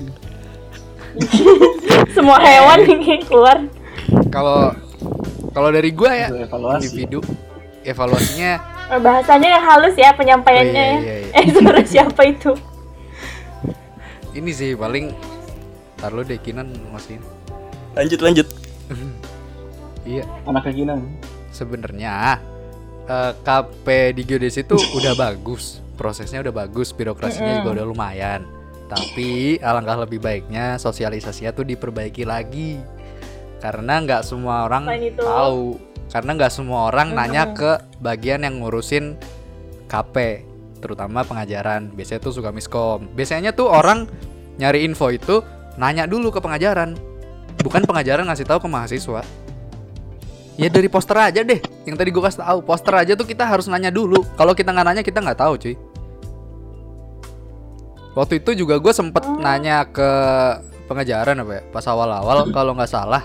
semua 2.11 2.37
hewan 2.39 2.79
yang 2.81 3.23
keluar. 3.23 3.57
Kalau 4.27 4.73
kalau 5.51 5.69
dari 5.69 5.91
gua 5.91 6.11
ya 6.11 6.27
evaluasi. 6.31 6.87
individu 6.87 7.19
evaluasinya 7.83 8.53
Eh, 8.87 8.99
Bahasanya 8.99 9.47
yang 9.49 9.63
halus 9.65 9.95
ya 9.95 10.11
penyampaiannya 10.11 10.83
Oh, 10.83 10.99
iya, 10.99 11.15
ya. 11.15 11.15
iya, 11.15 11.15
iya. 11.23 11.31
Eh 11.39 11.45
suara 11.49 11.81
siapa 11.81 12.21
itu? 12.25 12.51
ini 14.31 14.51
sih 14.51 14.75
paling 14.75 15.11
Ntar 15.95 16.11
lu 16.11 16.23
deh 16.23 16.35
Kinan 16.37 16.71
Lanjut 17.93 18.19
lanjut. 18.19 18.47
Iya 20.01 20.25
Anak 20.43 20.65
keinginan. 20.65 21.05
sebenarnya 21.51 22.41
eh, 23.05 23.31
KP 23.37 23.85
di 24.11 24.23
geodesi 24.23 24.59
itu 24.59 24.73
udah 24.97 25.13
bagus 25.13 25.77
prosesnya 25.93 26.41
udah 26.41 26.55
bagus 26.57 26.89
birokrasinya 26.89 27.61
juga 27.61 27.77
udah 27.77 27.85
lumayan 27.85 28.41
tapi 28.87 29.55
alangkah 29.57 30.01
lebih 30.01 30.17
baiknya 30.17 30.75
sosialisasinya 30.75 31.53
tuh 31.53 31.63
diperbaiki 31.63 32.25
lagi 32.25 32.81
karena 33.61 34.01
nggak 34.01 34.21
semua 34.25 34.65
orang 34.65 34.89
itu- 34.97 35.21
tahu. 35.21 35.77
Karena 36.11 36.35
nggak 36.35 36.51
semua 36.51 36.91
orang 36.91 37.15
nanya 37.15 37.55
ke 37.55 37.79
bagian 38.03 38.43
yang 38.43 38.59
ngurusin 38.59 39.15
KP 39.87 40.43
terutama 40.83 41.23
pengajaran. 41.23 41.87
Biasanya 41.95 42.19
tuh 42.19 42.35
suka 42.35 42.51
miskom. 42.51 43.07
Biasanya 43.15 43.55
tuh 43.55 43.71
orang 43.71 44.11
nyari 44.59 44.83
info 44.83 45.07
itu 45.07 45.39
nanya 45.79 46.03
dulu 46.09 46.33
ke 46.33 46.43
pengajaran. 46.43 46.99
Bukan 47.63 47.87
pengajaran 47.87 48.27
ngasih 48.27 48.43
tahu 48.43 48.59
ke 48.59 48.67
mahasiswa. 48.67 49.23
Ya 50.59 50.67
dari 50.67 50.91
poster 50.91 51.15
aja 51.15 51.47
deh. 51.47 51.63
Yang 51.87 51.95
tadi 51.95 52.09
gue 52.11 52.23
kasih 52.27 52.43
tahu, 52.43 52.59
poster 52.59 52.91
aja 52.91 53.15
tuh 53.15 53.23
kita 53.23 53.47
harus 53.47 53.71
nanya 53.71 53.87
dulu. 53.87 54.27
Kalau 54.35 54.51
kita 54.51 54.75
nggak 54.75 54.87
nanya 54.91 55.03
kita 55.07 55.23
nggak 55.23 55.39
tahu, 55.39 55.55
cuy. 55.55 55.75
Waktu 58.11 58.43
itu 58.43 58.67
juga 58.67 58.75
gue 58.75 58.91
sempet 58.91 59.23
nanya 59.39 59.87
ke 59.87 60.09
pengajaran 60.91 61.39
apa 61.39 61.51
ya, 61.55 61.61
pas 61.71 61.87
awal-awal 61.87 62.51
kalau 62.51 62.75
nggak 62.75 62.91
salah 62.91 63.23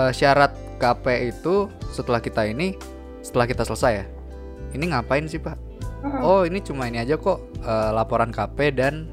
eh, 0.00 0.10
syarat 0.10 0.56
KP 0.80 1.04
itu 1.28 1.68
setelah 1.92 2.18
kita 2.18 2.48
ini, 2.48 2.72
setelah 3.20 3.44
kita 3.44 3.68
selesai 3.68 3.92
ya. 3.92 4.06
Ini 4.72 4.96
ngapain 4.96 5.28
sih 5.28 5.36
pak? 5.36 5.58
Oh 6.24 6.48
ini 6.48 6.64
cuma 6.64 6.88
ini 6.88 6.96
aja 6.96 7.20
kok 7.20 7.36
eh, 7.60 7.90
laporan 7.92 8.32
KP 8.32 8.72
dan 8.72 9.04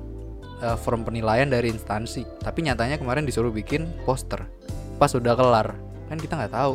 eh, 0.60 0.78
form 0.80 1.04
penilaian 1.04 1.46
dari 1.46 1.68
instansi. 1.68 2.24
Tapi 2.40 2.64
nyatanya 2.64 2.96
kemarin 2.96 3.28
disuruh 3.28 3.52
bikin 3.52 3.84
poster. 4.08 4.48
Pas 4.96 5.12
udah 5.12 5.36
kelar, 5.36 5.76
kan 6.08 6.18
kita 6.18 6.34
nggak 6.34 6.54
tahu. 6.56 6.74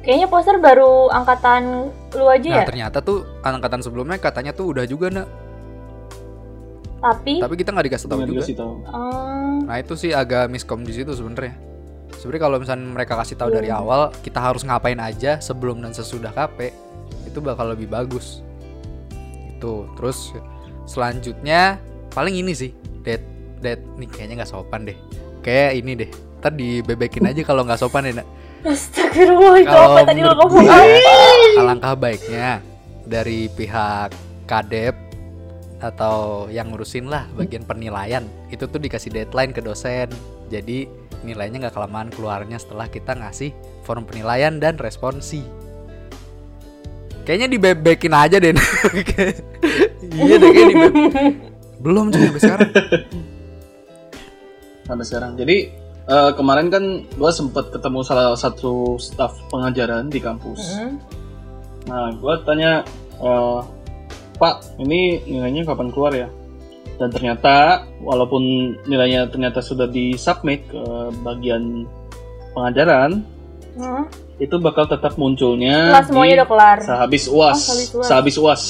Kayaknya 0.00 0.28
poster 0.28 0.56
baru 0.56 1.08
angkatan 1.08 1.92
lu 2.16 2.24
aja 2.26 2.48
Nah 2.48 2.60
ya. 2.60 2.66
ternyata 2.66 2.98
tuh 3.00 3.24
angkatan 3.40 3.80
sebelumnya 3.80 4.16
katanya 4.16 4.50
tuh 4.50 4.72
udah 4.72 4.84
juga 4.84 5.12
nak, 5.12 5.28
Tapi, 7.00 7.40
tapi 7.40 7.54
kita 7.56 7.72
nggak 7.72 7.86
dikasih 7.88 8.08
tahu 8.08 8.20
juga. 8.24 8.40
dikasih 8.44 8.56
tahu. 8.56 8.72
eh, 8.80 9.56
Nah 9.64 9.76
itu 9.76 9.94
sih 9.96 10.12
agak 10.12 10.48
miskom 10.48 10.84
di 10.84 10.92
situ 10.92 11.12
sebenarnya. 11.12 11.56
Sebenarnya 12.16 12.42
kalau 12.42 12.56
misalnya 12.58 12.86
mereka 12.86 13.14
kasih 13.14 13.36
tahu 13.36 13.48
Iya. 13.48 13.56
dari 13.56 13.70
awal 13.70 14.00
kita 14.20 14.38
harus 14.38 14.62
ngapain 14.62 14.98
aja 14.98 15.38
sebelum 15.38 15.80
dan 15.80 15.92
sesudah 15.92 16.30
KP 16.30 16.72
itu 17.24 17.38
bakal 17.38 17.70
lebih 17.70 17.86
bagus. 17.86 18.42
Itu 19.48 19.86
terus 19.94 20.32
selanjutnya 20.84 21.78
paling 22.10 22.34
ini 22.36 22.52
sih 22.52 22.70
dead 23.00 23.22
dead 23.58 23.78
nih 23.96 24.08
kayaknya 24.08 24.42
nggak 24.42 24.50
sopan 24.50 24.84
deh. 24.84 24.96
Kayak 25.40 25.70
ini 25.76 25.92
deh. 25.96 26.10
Ntar 26.40 26.52
dibebekin 26.52 27.24
aja 27.24 27.40
kalau 27.42 27.62
nggak 27.62 27.78
sopan 27.78 28.06
ya 28.06 28.20
nak. 28.20 28.28
astagfirullah 28.60 29.56
itu 29.56 29.68
Kalau 29.68 29.88
apa 29.90 30.00
tadi 30.04 30.20
ngomong 30.20 30.52
apa? 30.68 30.84
alangkah 31.56 31.94
baiknya 31.96 32.60
dari 33.02 33.48
pihak 33.48 34.12
kadep 34.44 34.92
atau 35.80 36.44
yang 36.46 36.68
ngurusin 36.68 37.08
lah 37.08 37.24
bagian 37.32 37.64
penilaian 37.64 38.20
itu 38.48 38.68
tuh 38.68 38.76
dikasih 38.76 39.08
deadline 39.10 39.56
ke 39.56 39.64
dosen 39.64 40.12
jadi 40.50 40.90
nilainya 41.22 41.68
nggak 41.68 41.76
kelamaan 41.78 42.10
keluarnya 42.10 42.58
setelah 42.58 42.90
kita 42.90 43.14
ngasih 43.14 43.54
form 43.86 44.04
penilaian 44.04 44.58
dan 44.58 44.74
responsi 44.76 45.40
Kayaknya 47.20 47.48
dibebekin 47.52 48.10
aja 48.10 48.36
deh. 48.40 48.50
iya 50.18 50.34
deh 50.40 50.50
kayaknya 50.50 50.74
dibe- 50.90 51.36
Belum 51.78 52.10
cuy 52.10 52.26
sampai 52.26 52.40
sekarang. 52.42 52.70
sampai 54.82 55.04
sekarang. 55.06 55.32
Jadi 55.38 55.56
eh, 56.10 56.30
kemarin 56.34 56.68
kan 56.72 56.84
gua 57.14 57.30
sempat 57.30 57.70
ketemu 57.70 58.02
salah 58.02 58.34
satu 58.34 58.98
staf 58.98 59.36
pengajaran 59.52 60.10
di 60.10 60.18
kampus. 60.18 60.74
Mm-mm. 60.74 60.92
Nah, 61.86 62.10
gua 62.18 62.40
tanya, 62.42 62.82
eh, 63.22 63.60
Pak, 64.34 64.80
ini 64.80 65.20
nilainya 65.28 65.68
kapan 65.68 65.92
keluar 65.92 66.10
ya? 66.16 66.26
Dan 67.00 67.08
ternyata, 67.08 67.54
walaupun 67.98 68.42
nilainya 68.84 69.24
ternyata 69.26 69.58
sudah 69.58 69.88
disubmit 69.88 70.68
ke 70.68 70.82
bagian 71.24 71.88
pengajaran, 72.52 73.24
Hmm. 73.70 74.04
itu 74.36 74.52
bakal 74.58 74.84
tetap 74.84 75.16
munculnya 75.16 75.88
Setelah 75.88 76.04
semuanya 76.04 76.34
di 76.34 76.36
udah 76.36 76.48
kelar. 76.48 76.78
sehabis 76.82 77.24
uas. 77.24 77.56
Oh, 77.56 77.56
sehabis 77.56 77.88
UAS. 77.88 78.04
sehabis 78.04 78.36
uas. 78.36 78.62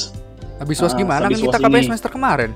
Habis 0.60 0.78
was 0.78 0.92
Ah, 0.92 0.94
gimana 0.94 1.18
kan 1.18 1.26
habis 1.26 1.40
kita 1.40 1.48
UAS 1.50 1.64
KPS 1.64 1.74
ini. 1.74 1.88
semester 1.88 2.10
kemarin. 2.12 2.50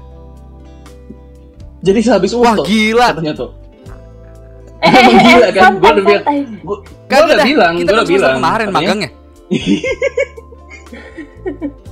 Jadi 1.81 2.01
sehabis 2.01 2.33
uas 2.33 2.45
Wah 2.45 2.55
tuh, 2.55 2.65
gila. 2.65 3.07
katanya 3.11 3.35
tuh. 3.35 3.51
Eh, 4.77 4.85
eh, 4.85 4.93
Emang 4.93 5.05
eh, 5.11 5.23
gila 5.25 5.47
kan? 5.49 5.51
Gua 5.51 5.65
santai, 5.65 5.91
udah 5.91 6.05
bilang, 6.05 6.23
santai. 6.23 6.39
gua, 6.61 6.77
Kan 7.05 7.19
udah 7.25 7.39
bilang, 7.43 7.73
kita 7.75 7.83
gua 7.83 7.91
kan 7.91 7.97
udah 7.97 8.07
bilang. 8.07 8.35
kemarin 8.37 8.69
magangnya. 8.71 9.11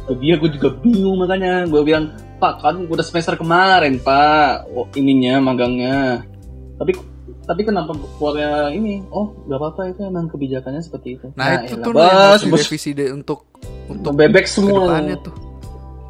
Ke 0.04 0.12
dia 0.20 0.34
gue 0.36 0.50
juga 0.52 0.68
bingung 0.78 1.16
makanya 1.18 1.64
gue 1.64 1.80
bilang 1.82 2.04
Pak 2.42 2.54
kan 2.58 2.76
udah 2.90 3.04
semester 3.06 3.38
kemarin 3.38 4.02
Pak 4.02 4.66
oh, 4.74 4.90
ininya 4.98 5.38
magangnya 5.38 6.26
tapi 6.74 6.98
tapi 7.46 7.62
kenapa 7.62 7.94
keluarnya 8.18 8.74
ini 8.74 9.06
oh 9.14 9.30
gak 9.46 9.58
apa-apa 9.62 9.94
itu 9.94 10.00
emang 10.02 10.26
kebijakannya 10.26 10.82
seperti 10.82 11.22
itu 11.22 11.26
Nah, 11.38 11.62
itu 11.62 11.78
elah, 11.78 11.86
tuh 11.86 11.92
harus 11.94 12.42
bos, 12.42 12.50
bos. 12.50 12.58
direvisi 12.66 12.90
deh 12.98 13.14
untuk 13.14 13.46
untuk 13.86 14.12
bebek 14.18 14.46
semua 14.50 14.98
tuh. 15.22 15.34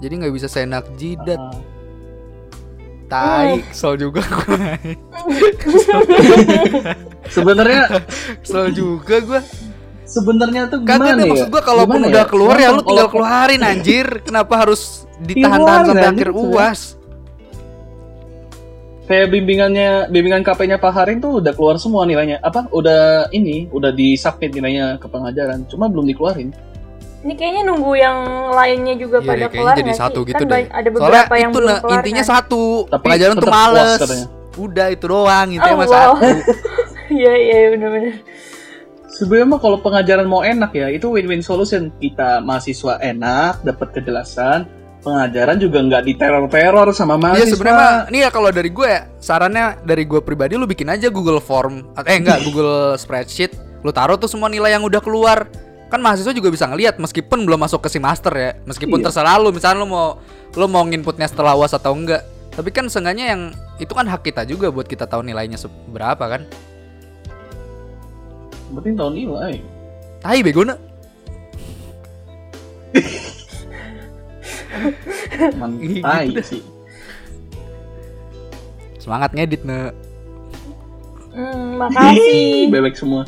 Jadi 0.02 0.12
nggak 0.18 0.34
bisa 0.34 0.50
seenak 0.50 0.82
jidat, 0.98 1.38
Ah, 3.12 3.46
tai, 3.46 3.62
kesel 3.70 3.94
juga 4.00 4.24
gue. 4.24 4.66
sebenarnya 7.34 7.82
Kesel 8.42 8.72
juga 8.74 9.20
gue. 9.20 9.40
Sebenarnya 10.04 10.62
tuh 10.66 10.78
Kagak 10.80 10.98
gimana 10.98 11.14
deh 11.14 11.24
ya 11.24 11.30
maksud 11.30 11.48
gua 11.48 11.62
kalaupun 11.62 11.96
Gimana 11.96 12.10
udah 12.10 12.24
ya? 12.24 12.28
keluar 12.28 12.56
ya 12.56 12.68
lu 12.68 12.72
Kalau- 12.74 12.82
tinggal 12.84 12.98
kalau- 13.02 13.12
keluarin 13.14 13.60
anjir. 13.70 14.06
Kenapa 14.20 14.54
harus 14.58 14.80
ditahan-tahan 15.20 15.82
sampai 15.86 16.06
anjir, 16.06 16.26
akhir 16.26 16.28
itu 16.30 16.42
ya. 16.42 16.50
UAS? 16.52 16.80
kayak 19.02 19.28
bimbingannya 19.28 19.90
bimbingan 20.08 20.40
KP-nya 20.40 20.78
Pak 20.78 20.92
Harin 20.94 21.18
tuh 21.18 21.36
udah 21.36 21.52
keluar 21.52 21.76
semua 21.76 22.06
nilainya 22.06 22.40
apa 22.40 22.70
udah 22.70 23.28
ini 23.28 23.68
udah 23.68 23.90
disubmit 23.90 24.50
nilainya 24.50 24.96
ke 24.96 25.04
pengajaran 25.04 25.66
cuma 25.66 25.84
belum 25.86 26.06
dikeluarin 26.06 26.48
Ini 27.20 27.34
kayaknya 27.34 27.62
nunggu 27.64 27.92
yang 27.94 28.18
lainnya 28.50 28.94
juga 28.96 29.20
Iya 29.20 29.28
pada 29.28 29.46
kayaknya 29.46 29.74
jadi 29.76 29.92
satu 29.92 30.20
sih? 30.20 30.28
gitu 30.28 30.42
kan 30.42 30.48
deh. 30.48 30.64
ada 30.64 30.88
Soalnya 30.88 30.96
beberapa 31.20 31.34
yang 31.36 31.50
itu 31.50 31.56
belum 31.56 31.68
nah, 31.68 31.78
kelar 31.78 31.94
intinya 31.98 32.18
kan? 32.18 32.30
satu, 32.32 32.62
Tapi 32.84 33.02
pengajaran 33.04 33.34
tuh 33.36 33.50
males. 33.52 34.00
Udah 34.52 34.86
itu 34.88 35.04
doang, 35.04 35.48
intinya 35.48 35.76
mah 35.76 35.84
Allah. 35.84 36.02
satu. 36.18 36.30
Iya 37.14 37.32
iya 37.36 37.56
benar-benar. 37.68 38.14
Sebenarnya 39.12 39.44
mah 39.44 39.60
kalau 39.60 39.76
pengajaran 39.76 40.24
mau 40.24 40.40
enak 40.40 40.72
ya, 40.72 40.88
itu 40.88 41.12
win-win 41.12 41.44
solution. 41.44 41.92
Kita 42.00 42.40
mahasiswa 42.40 42.96
enak, 42.96 43.60
dapat 43.60 43.92
kejelasan, 43.92 44.64
pengajaran 45.04 45.60
juga 45.60 45.84
nggak 45.84 46.02
diteror-teror 46.08 46.96
sama 46.96 47.20
Iya 47.20 47.22
mahasiswa. 47.22 47.52
sebenarnya 47.52 47.76
mah, 47.76 47.92
nih 48.08 48.20
ya 48.24 48.30
kalau 48.32 48.48
dari 48.48 48.70
gue 48.72 48.88
ya, 48.88 49.00
sarannya 49.20 49.84
dari 49.84 50.08
gue 50.08 50.20
pribadi 50.24 50.56
lu 50.56 50.64
bikin 50.64 50.88
aja 50.88 51.12
Google 51.12 51.44
Form, 51.44 51.84
eh 52.00 52.16
enggak 52.16 52.40
Google 52.48 52.96
Spreadsheet, 52.96 53.52
lu 53.84 53.92
taruh 53.92 54.16
tuh 54.16 54.32
semua 54.32 54.48
nilai 54.48 54.72
yang 54.72 54.80
udah 54.80 55.04
keluar. 55.04 55.44
Kan 55.92 56.00
mahasiswa 56.00 56.32
juga 56.32 56.48
bisa 56.48 56.64
ngelihat 56.64 56.96
meskipun 56.96 57.44
belum 57.44 57.68
masuk 57.68 57.84
ke 57.84 57.92
si 57.92 58.00
master 58.00 58.32
ya, 58.32 58.56
meskipun 58.64 58.96
Iya. 58.96 59.12
terserah 59.12 59.36
lu, 59.36 59.52
misalnya 59.52 59.84
lu 59.84 59.92
mau 59.92 60.16
lu 60.56 60.64
mau 60.64 60.88
nginputnya 60.88 61.28
setelah 61.28 61.52
UAS 61.52 61.76
atau 61.76 61.92
enggak. 61.92 62.24
Tapi 62.52 62.72
kan 62.72 62.88
seenggaknya 62.88 63.36
yang 63.36 63.52
itu 63.76 63.92
kan 63.92 64.08
hak 64.08 64.24
kita 64.24 64.48
juga 64.48 64.72
buat 64.72 64.88
kita 64.88 65.04
tahu 65.04 65.20
nilainya 65.20 65.60
seberapa 65.60 66.24
kan. 66.24 66.48
Penting 68.72 68.96
tahun 68.96 69.14
nilai. 69.14 69.54
Tai 70.24 70.38
bego 70.40 70.64
na. 70.64 70.76
Mantai 75.60 76.32
Gitu 76.32 76.42
sih. 76.56 76.62
Semangat 79.02 79.34
ngedit 79.34 79.66
ne. 79.66 79.90
Hmm, 81.34 81.80
makasih. 81.80 82.70
Bebek 82.70 82.94
semua. 82.94 83.26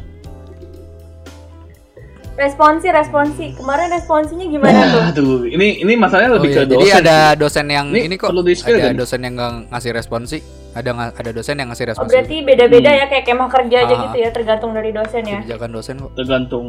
Responsi 2.35 2.87
responsi. 2.89 3.47
Kemarin 3.55 3.89
responsinya 3.91 4.45
gimana 4.45 4.79
tuh? 4.89 5.03
Aduh, 5.13 5.39
ini 5.47 5.81
ini 5.81 5.95
masalahnya 5.95 6.31
Oh 6.31 6.37
lebih 6.39 6.51
iya, 6.51 6.57
ke 6.57 6.63
dosen. 6.67 6.81
jadi 6.81 6.91
ada 6.99 7.17
dosen 7.35 7.67
yang 7.69 7.87
Ini 7.89 8.01
ini, 8.05 8.15
kok 8.15 8.29
perlu 8.29 8.43
ada 8.43 8.79
kan? 8.81 8.95
dosen 8.95 9.21
yang 9.23 9.33
nggak 9.35 9.53
ngasih 9.71 9.91
responsi, 9.93 10.39
ada 10.73 10.91
ada 11.11 11.31
dosen 11.31 11.55
yang 11.57 11.69
ngasih 11.71 11.85
Oh 11.85 11.91
responsi. 11.91 12.11
berarti 12.11 12.37
beda-beda 12.43 12.91
ya 12.93 13.05
kayak 13.07 13.25
kemah 13.25 13.49
kerja 13.49 13.77
aja 13.81 13.95
Ah. 13.95 14.03
gitu 14.05 14.17
ya 14.19 14.31
tergantung 14.31 14.71
dari 14.73 14.91
dosen 14.91 15.23
ya. 15.23 15.39
kebijakan 15.41 15.71
dosen 15.71 15.95
kok. 15.99 16.11
tergantung. 16.15 16.67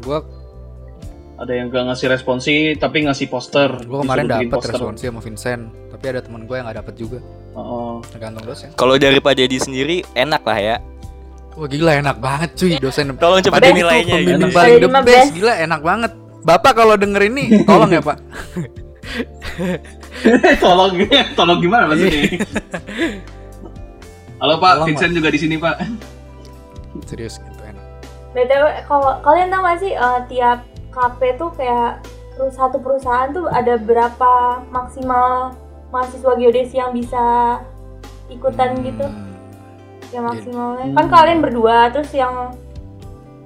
Gua 0.00 0.20
Ada 1.34 1.58
yang 1.58 1.74
gak 1.74 1.90
ngasih 1.90 2.06
responsi 2.06 2.54
tapi 2.76 3.02
ngasih 3.02 3.26
poster. 3.26 3.66
gua 3.82 4.00
kemarin 4.00 4.30
dapat 4.30 4.62
responsi 4.62 5.04
sama 5.04 5.18
Vincent, 5.18 5.62
tapi 5.90 6.04
ada 6.06 6.22
teman 6.22 6.46
gue 6.46 6.54
yang 6.54 6.64
nggak 6.64 6.78
dapat 6.78 6.94
juga. 6.94 7.18
Oh, 7.52 7.98
Tergantung 8.06 8.46
dosen. 8.46 8.70
Kalau 8.72 8.94
dari 8.94 9.18
Pak 9.18 9.34
Dedi 9.34 9.58
sendiri 9.58 10.06
enak 10.14 10.40
lah 10.40 10.56
ya. 10.56 10.76
Wah 11.52 11.68
gila 11.68 12.00
enak 12.00 12.16
banget 12.16 12.56
cuy 12.56 12.80
dosen. 12.80 13.12
Tolong 13.20 13.44
itu 13.44 13.52
nilainya, 13.52 14.16
Pembimbing 14.16 14.48
gitu. 14.48 14.56
paling 14.56 14.80
the 14.80 14.88
best, 14.88 15.04
best. 15.04 15.36
gila 15.36 15.52
enak 15.60 15.84
banget. 15.84 16.12
Bapak 16.42 16.74
kalau 16.74 16.96
denger 16.96 17.22
ini 17.28 17.60
tolong 17.68 17.92
ya 17.92 18.02
Pak. 18.02 18.18
tolong 20.64 20.96
tolong 21.36 21.58
gimana 21.60 21.92
maksudnya? 21.92 22.18
Halo 24.42 24.58
Pak, 24.58 24.74
Tolong, 24.74 24.86
Vincent 24.90 25.14
juga 25.14 25.30
di 25.30 25.38
sini 25.38 25.54
Pak. 25.54 25.86
Serius 27.06 27.38
gitu 27.38 27.62
enak. 27.62 27.84
BTW 28.34 28.64
kalau 28.90 29.22
kalian 29.22 29.54
tahu 29.54 29.62
gak 29.62 29.78
sih 29.78 29.94
eh, 29.94 30.18
tiap 30.26 30.66
KP 30.90 31.38
tuh 31.38 31.54
kayak 31.54 32.02
satu 32.50 32.82
perusahaan 32.82 33.30
tuh 33.30 33.46
ada 33.46 33.78
berapa 33.78 34.64
maksimal 34.74 35.54
mahasiswa 35.94 36.34
geodesi 36.34 36.74
yang 36.80 36.90
bisa 36.90 37.60
ikutan 38.32 38.80
gitu? 38.82 39.06
Hmm, 39.06 39.31
Yang 40.12 40.24
maksimalnya. 40.28 40.84
Kan 40.92 41.06
kalian 41.08 41.38
berdua 41.40 41.76
terus 41.88 42.12
yang 42.12 42.52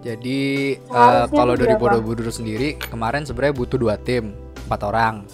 Jadi 0.07 0.75
Seharusnya 0.87 1.35
kalau 1.35 1.55
dari? 1.59 1.75
Borobudur 1.75 2.31
sendiri 2.31 2.79
kemarin 2.79 3.27
sebenarnya 3.27 3.55
butuh 3.59 3.75
dua 3.75 3.99
tim, 3.99 4.39
empat 4.67 4.81
orang. 4.87 5.27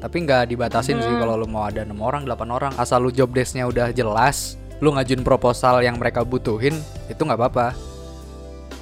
Tapi 0.00 0.16
nggak 0.28 0.48
dibatasin 0.52 1.00
sih 1.00 1.08
Hmm. 1.08 1.20
kalau 1.24 1.40
lu 1.40 1.48
mau 1.48 1.64
ada 1.64 1.84
enam 1.84 2.00
orang, 2.04 2.28
delapan 2.28 2.48
orang. 2.52 2.72
Asal 2.76 3.00
lu 3.00 3.08
job 3.12 3.32
desk-nya 3.32 3.64
udah 3.64 3.92
jelas, 3.96 4.60
lu 4.80 4.92
ngajuin 4.92 5.24
proposal 5.24 5.80
yang 5.80 5.96
mereka 5.96 6.20
butuhin, 6.24 6.76
itu 7.08 7.20
nggak 7.20 7.36
apa-apa. 7.36 7.72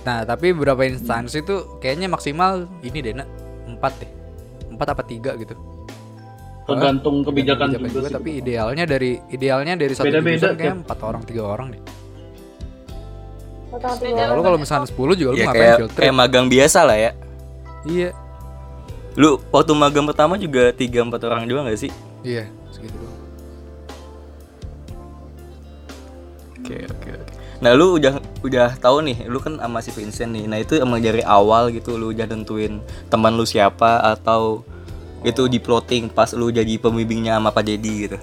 Nah, 0.06 0.22
tapi 0.26 0.54
beberapa 0.54 0.86
instansi 0.86 1.42
tuh 1.46 1.78
kayaknya 1.78 2.10
maksimal 2.10 2.66
ini 2.82 2.98
deh, 3.02 3.14
nak 3.18 3.28
empat 3.66 3.92
deh, 4.02 4.10
empat 4.74 4.86
apa 4.94 5.02
tiga 5.06 5.38
gitu. 5.38 5.54
Tergantung 6.68 7.24
kebijakan, 7.24 7.68
Kebijakan 7.72 7.88
juga, 7.88 8.08
sih. 8.08 8.14
tapi 8.14 8.30
idealnya 8.36 8.84
dari 8.84 9.16
idealnya 9.28 9.72
dari 9.72 9.92
satu 9.92 10.04
Beda-beda, 10.04 10.36
jurusan 10.36 10.54
kayak 10.54 10.74
empat 10.84 10.98
orang, 11.00 11.22
tiga 11.24 11.42
orang 11.42 11.66
deh. 11.72 11.82
tiga 13.70 13.88
Lalu 13.96 14.28
orang. 14.28 14.44
kalau 14.44 14.58
misalnya 14.58 14.86
10 14.86 14.96
juga 15.14 15.30
lu 15.30 15.36
Ya 15.36 15.46
ngapain 15.46 15.56
kayak 15.58 15.76
field 15.76 15.90
trip? 15.90 16.02
kayak 16.02 16.14
magang 16.14 16.46
biasa 16.46 16.78
lah 16.82 16.96
ya. 16.98 17.10
Iya, 17.84 18.10
Lu 19.14 19.30
waktu 19.48 19.72
magang 19.72 20.04
pertama 20.04 20.36
juga 20.36 20.70
3 20.70 21.00
4 21.00 21.24
orang 21.24 21.42
juga 21.44 21.64
gak 21.64 21.78
sih? 21.78 21.90
iya, 22.20 22.44
segitu 22.68 22.94
doang. 22.94 23.16
Oke, 26.58 26.76
oke, 26.84 27.10
oke. 27.14 27.32
Nah, 27.58 27.72
lu 27.72 27.98
udah 27.98 28.14
udah 28.40 28.68
tahu 28.76 29.02
nih, 29.02 29.26
lu 29.26 29.38
kan 29.38 29.56
sama 29.56 29.78
si 29.80 29.90
Vincent 29.90 30.30
nih. 30.30 30.44
Nah, 30.46 30.58
itu 30.58 30.76
emang 30.76 31.00
dari 31.00 31.22
awal 31.22 31.70
gitu 31.70 31.96
lu 31.96 32.12
udah 32.12 32.26
tentuin 32.26 32.78
teman 33.08 33.34
lu 33.34 33.42
siapa 33.42 33.98
atau 34.04 34.62
itu 35.20 35.42
di 35.44 35.58
plotting 35.58 36.08
pas 36.08 36.30
lu 36.30 36.48
jadi 36.48 36.76
pembimbingnya 36.76 37.36
sama 37.36 37.50
Pak 37.50 37.62
Dedi 37.62 37.92
gitu. 38.04 38.18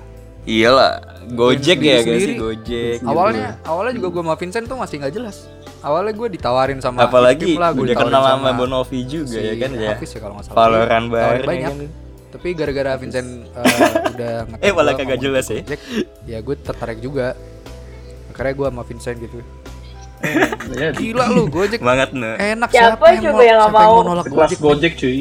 Iyalah, 0.46 1.02
Gojek 1.28 1.76
sendiri- 1.76 1.90
ya 1.90 2.00
guys 2.00 2.06
sendiri. 2.22 2.34
Gojek. 2.38 2.96
gitu. 2.96 3.08
awalnya 3.08 3.48
awalnya 3.64 3.94
juga 3.94 4.08
gue 4.12 4.22
sama 4.22 4.36
Vincent 4.36 4.66
tuh 4.66 4.78
masih 4.78 4.96
nggak 5.00 5.14
jelas 5.16 5.36
awalnya 5.82 6.14
gue 6.14 6.28
ditawarin 6.32 6.80
sama 6.80 6.98
apalagi 7.04 7.58
lah, 7.58 7.74
gua 7.74 7.82
udah 7.84 7.98
kenal 7.98 8.22
sama 8.24 8.50
Bonovi 8.54 9.00
juga 9.04 9.26
si 9.28 9.42
ya 9.42 9.54
kan 9.58 9.70
ya. 9.74 9.90
Hafiz 9.92 10.10
ya 10.12 10.20
kalau 10.22 10.34
nggak 10.36 10.46
salah 10.46 10.58
Valorant 10.60 11.06
bareng 11.08 11.34
ya 11.36 11.46
banyak 11.46 11.72
kan. 11.72 11.88
tapi 12.30 12.48
gara-gara 12.54 12.92
Vincent 12.96 13.30
eh, 13.48 13.92
udah 14.14 14.34
Eh, 14.60 14.70
malah 14.70 14.94
kagak 14.94 15.18
jelas 15.18 15.46
ya. 15.48 15.60
Gojek, 15.60 15.82
ya 16.26 16.38
gue 16.40 16.56
tertarik 16.60 17.00
juga 17.00 17.34
akhirnya 18.30 18.54
gue 18.54 18.68
sama 18.70 18.84
Vincent 18.84 19.18
gitu 19.20 19.40
Ya, 20.72 20.90
gila 20.92 21.26
lu 21.28 21.46
Gojek 21.48 21.78
Banget 21.80 22.10
nih. 22.12 22.54
enak 22.56 22.70
Siapa 22.70 22.86
siapa, 22.92 23.06
yang 23.08 23.22
coba 23.24 23.30
mau, 23.32 23.42
yang 23.42 23.58
nggak 23.58 23.66
siapa 23.66 23.78
yang 23.78 23.90
mau? 23.90 23.94
mau 23.96 24.08
nolak 24.08 24.26
Gojek 24.28 24.58
Gojek 24.60 24.94
cuy. 24.96 25.20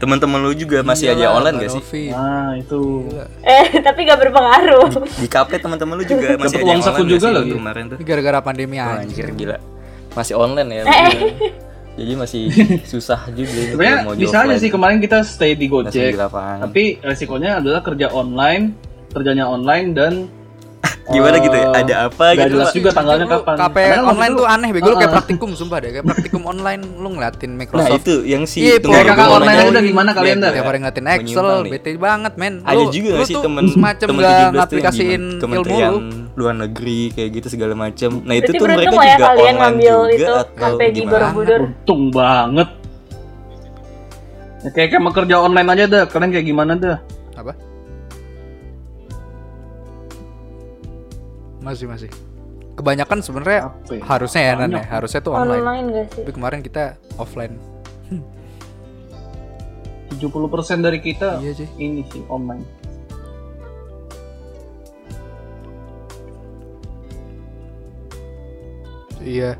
Teman-teman 0.00 0.40
lu 0.40 0.56
juga 0.56 0.80
masih 0.80 1.12
aja 1.12 1.28
Iyalah, 1.28 1.36
online 1.36 1.56
Mbak 1.60 1.64
gak 1.68 1.72
sih? 1.76 2.08
Nah, 2.08 2.50
itu. 2.56 2.80
Gila. 3.04 3.24
Eh 3.44 3.66
tapi 3.84 4.00
gak 4.08 4.16
berpengaruh. 4.16 4.88
Di 5.20 5.28
KP 5.28 5.50
teman-teman 5.60 5.94
lu 6.00 6.04
juga 6.08 6.40
masih 6.40 6.56
Dapet 6.56 6.64
ada 6.64 6.64
uang 6.64 6.80
online 6.80 7.08
juga 7.12 7.28
loh 7.28 7.42
tuh. 7.44 7.56
kemarin 7.60 7.84
tuh? 7.92 7.98
gara-gara 8.00 8.38
pandemi 8.40 8.76
aja 8.80 9.04
anjir 9.04 9.28
gila. 9.36 9.58
Masih 10.16 10.34
online 10.40 10.68
ya. 10.72 10.82
Eh. 10.88 11.12
Jadi 12.00 12.12
masih 12.16 12.42
susah 12.96 13.28
juga 13.36 13.52
ini 13.52 13.76
Sebenarnya 13.76 13.96
mau 14.08 14.16
bisa 14.16 14.36
aja 14.40 14.56
sih 14.56 14.70
kemarin 14.72 14.98
kita 15.04 15.20
stay 15.20 15.52
di 15.52 15.68
Gojek. 15.68 16.16
Tapi 16.16 17.04
resikonya 17.04 17.60
adalah 17.60 17.84
kerja 17.84 18.08
online, 18.08 18.72
kerjanya 19.12 19.44
online 19.44 19.92
dan 19.92 20.12
Gimana 21.10 21.36
gitu 21.38 21.52
ya? 21.52 21.66
eh, 21.66 21.80
Ada 21.82 21.94
apa 22.06 22.24
nggak 22.24 22.36
gitu? 22.40 22.54
jelas 22.54 22.70
juga 22.70 22.90
tanggalnya 22.90 23.26
Lu 23.26 23.32
kapan. 23.34 23.54
KP 23.58 23.76
Karena 23.76 23.90
waktu 23.98 24.10
online 24.10 24.30
itu- 24.30 24.38
tuh 24.38 24.46
aneh 24.46 24.68
bego 24.70 24.86
lu 24.86 24.94
kayak 24.94 25.04
Ah. 25.04 25.16
praktikum 25.18 25.50
sumpah 25.52 25.78
deh 25.78 25.90
kayak 25.90 26.06
praktikum 26.06 26.42
online 26.44 26.82
lu 26.86 27.08
ngeliatin 27.10 27.50
Nah 27.50 27.58
Microsoft 27.58 28.00
itu 28.00 28.14
yang 28.24 28.42
si 28.44 28.58
Iya, 28.62 28.76
kakak 28.78 29.28
online 29.28 29.58
udah 29.68 29.82
gimana 29.82 30.10
kalian 30.12 30.38
dah? 30.38 30.50
tiap 30.50 30.56
ya, 30.56 30.62
hari 30.64 30.78
ngeliatin 30.78 31.06
Excel 31.10 31.48
bete 31.66 31.90
banget 31.96 32.32
men 32.36 32.54
Ada 32.62 32.84
juga 32.88 33.08
gak 33.12 33.26
sih 33.26 33.36
temen 33.36 33.64
semacam 33.66 34.06
gak 34.06 34.14
17 34.14 34.22
tuh 34.22 34.30
yang 34.30 34.54
ngaplikasiin 34.54 35.22
ilmu 35.42 35.76
lu 35.76 35.96
luar 36.38 36.54
negeri 36.56 37.00
kayak 37.10 37.30
gitu 37.34 37.46
segala 37.50 37.74
macam. 37.74 38.10
Nah 38.22 38.34
itu 38.34 38.50
tuh 38.50 38.64
mereka 38.64 38.80
ya 38.80 38.86
juga 38.86 38.96
kalian 39.02 39.26
online 39.26 39.58
ngambil 39.58 39.96
juga 39.98 40.14
itu 40.14 40.32
atau 40.32 40.56
sampai 40.56 40.86
di 40.86 40.94
gimana? 40.96 41.12
Borobudur. 41.12 41.60
Untung 41.60 42.02
banget. 42.08 42.68
Ya, 44.60 44.68
kayak 44.70 44.88
kayak 44.90 45.02
mau 45.02 45.10
kerja 45.10 45.36
online 45.38 45.68
aja 45.70 45.84
dah. 45.86 46.02
Kalian 46.06 46.30
kayak 46.30 46.46
gimana 46.46 46.72
dah? 46.74 46.96
Masih 51.60 51.86
masih. 51.86 52.10
Kebanyakan 52.74 53.20
sebenarnya 53.20 53.68
ya? 53.92 54.00
harusnya 54.08 54.42
ya 54.42 54.52
Nan 54.56 54.72
ya? 54.72 54.84
Harusnya 54.88 55.20
tuh 55.20 55.36
online. 55.36 55.60
Online 55.60 55.86
gak 55.92 56.06
sih? 56.16 56.22
tapi 56.24 56.32
kemarin 56.32 56.60
kita 56.64 56.96
offline. 57.20 57.54
70% 60.16 60.82
dari 60.84 60.98
kita 60.98 61.38
iya 61.38 61.52
sih 61.54 61.68
ini 61.78 62.02
sih 62.10 62.24
online. 62.26 62.64
iya 69.20 69.52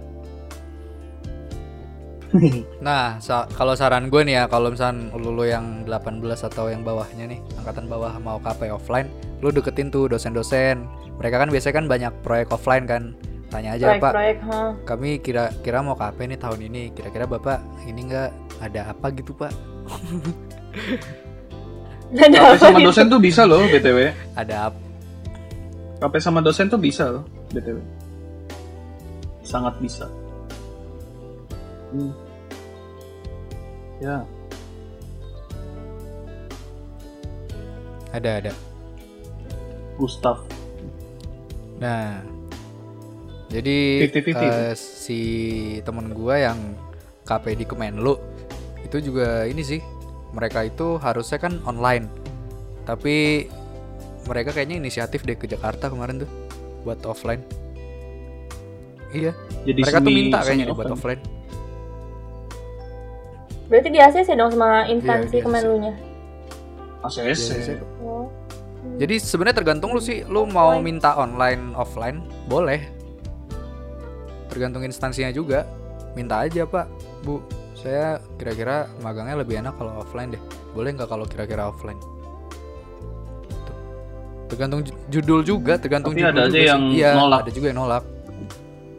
Nah, 2.86 3.18
sa- 3.18 3.50
kalau 3.50 3.74
saran 3.74 4.06
gue 4.06 4.22
nih 4.22 4.38
ya, 4.38 4.44
kalau 4.46 4.70
misalnya 4.70 5.10
lu, 5.18 5.34
lu 5.34 5.44
yang 5.44 5.82
18 5.82 6.22
atau 6.46 6.70
yang 6.70 6.86
bawahnya 6.86 7.26
nih, 7.26 7.42
angkatan 7.58 7.90
bawah 7.90 8.14
mau 8.22 8.38
KP 8.38 8.70
offline, 8.70 9.10
lu 9.42 9.50
deketin 9.50 9.90
tuh 9.90 10.06
dosen-dosen. 10.06 10.86
Mereka 11.18 11.36
kan 11.36 11.50
biasanya 11.50 11.74
kan 11.74 11.86
banyak 11.90 12.12
proyek 12.22 12.48
offline 12.54 12.86
kan. 12.86 13.02
Tanya 13.50 13.74
aja, 13.74 13.98
Pak, 13.98 14.14
Proyek-proyek, 14.14 14.38
ha. 14.46 14.60
kami 14.86 15.10
kira-kira 15.18 15.82
mau 15.82 15.98
KP 15.98 16.18
nih 16.30 16.38
tahun 16.38 16.60
ini. 16.70 16.82
Kira-kira 16.94 17.26
Bapak 17.26 17.58
ini 17.82 18.06
enggak 18.06 18.30
ada 18.62 18.94
apa 18.94 19.06
gitu, 19.10 19.34
Pak? 19.34 19.50
Dan 22.14 22.30
KP 22.30 22.38
apa 22.38 22.56
sama 22.62 22.78
itu? 22.78 22.86
dosen 22.86 23.10
tuh 23.10 23.18
bisa 23.18 23.42
loh, 23.42 23.66
BTW. 23.66 23.98
Ada 24.38 24.70
apa? 24.70 24.78
KP 26.00 26.14
sama 26.22 26.40
dosen 26.40 26.70
tuh 26.70 26.78
bisa 26.78 27.10
loh, 27.10 27.26
BTW. 27.50 27.76
Sangat 29.42 29.74
bisa. 29.82 30.06
Hmm. 31.90 32.12
Ya, 34.00 34.24
Ada, 38.10 38.30
ada. 38.42 38.52
Gustaf. 39.94 40.42
Nah, 41.78 42.20
jadi 43.46 44.10
50-50 44.10 44.34
eh, 44.34 44.74
si 44.74 45.20
temen 45.86 46.10
gua 46.10 46.50
yang 46.50 46.58
KP 47.24 47.54
di 47.54 47.64
Kemenlu 47.64 48.18
itu 48.82 48.98
juga 48.98 49.46
ini 49.46 49.62
sih 49.62 49.78
mereka 50.34 50.66
itu 50.66 50.98
harusnya 50.98 51.38
kan 51.38 51.62
online, 51.66 52.10
tapi 52.86 53.46
mereka 54.26 54.54
kayaknya 54.54 54.82
inisiatif 54.82 55.22
deh 55.22 55.38
ke 55.38 55.46
Jakarta 55.46 55.90
kemarin 55.90 56.26
tuh 56.26 56.30
buat 56.82 56.98
offline. 57.06 57.42
Iya, 59.10 59.34
Jadi 59.66 59.80
mereka 59.82 59.98
tuh 59.98 60.12
minta 60.14 60.38
kayaknya 60.42 60.70
buat 60.74 60.90
offline. 60.94 61.22
Berarti 63.70 63.88
di 63.88 63.98
ACC 63.98 64.34
dong 64.34 64.50
sama 64.50 64.82
instansi 64.84 65.30
Iya, 65.30 65.32
di 65.32 65.38
Kemenlunya. 65.40 65.92
ACC. 67.00 67.38
Iya, 67.48 67.74
Oh. 68.02 68.26
Jadi 68.98 69.16
sebenarnya 69.16 69.56
tergantung 69.56 69.94
lu 69.94 70.00
sih, 70.00 70.26
lu 70.26 70.44
mau 70.44 70.76
minta 70.78 71.14
online 71.14 71.72
offline 71.72 72.20
boleh. 72.44 72.82
Tergantung 74.46 74.82
instansinya 74.82 75.30
juga. 75.30 75.64
Minta 76.12 76.42
aja 76.42 76.66
pak, 76.66 76.90
bu. 77.22 77.38
Saya 77.72 78.18
kira-kira 78.36 78.90
magangnya 78.98 79.40
lebih 79.40 79.56
enak 79.56 79.72
kalau 79.74 79.94
offline 79.96 80.34
deh. 80.34 80.42
Boleh 80.70 80.92
nggak 80.92 81.06
kalau 81.06 81.24
kira-kira 81.24 81.70
offline? 81.70 81.96
Tuh. 83.62 83.76
Tergantung 84.48 84.82
ju- 84.82 84.98
judul 85.08 85.40
juga, 85.40 85.78
tergantung 85.78 86.12
Tapi 86.12 86.20
judul 86.20 86.34
ada 86.34 86.42
aja 86.42 86.50
juga 86.50 86.58
sih. 86.58 86.66
yang 86.66 86.82
iya, 86.90 87.10
nolak. 87.14 87.38
Ada 87.40 87.52
juga 87.54 87.66
yang 87.70 87.78
nolak. 87.78 88.02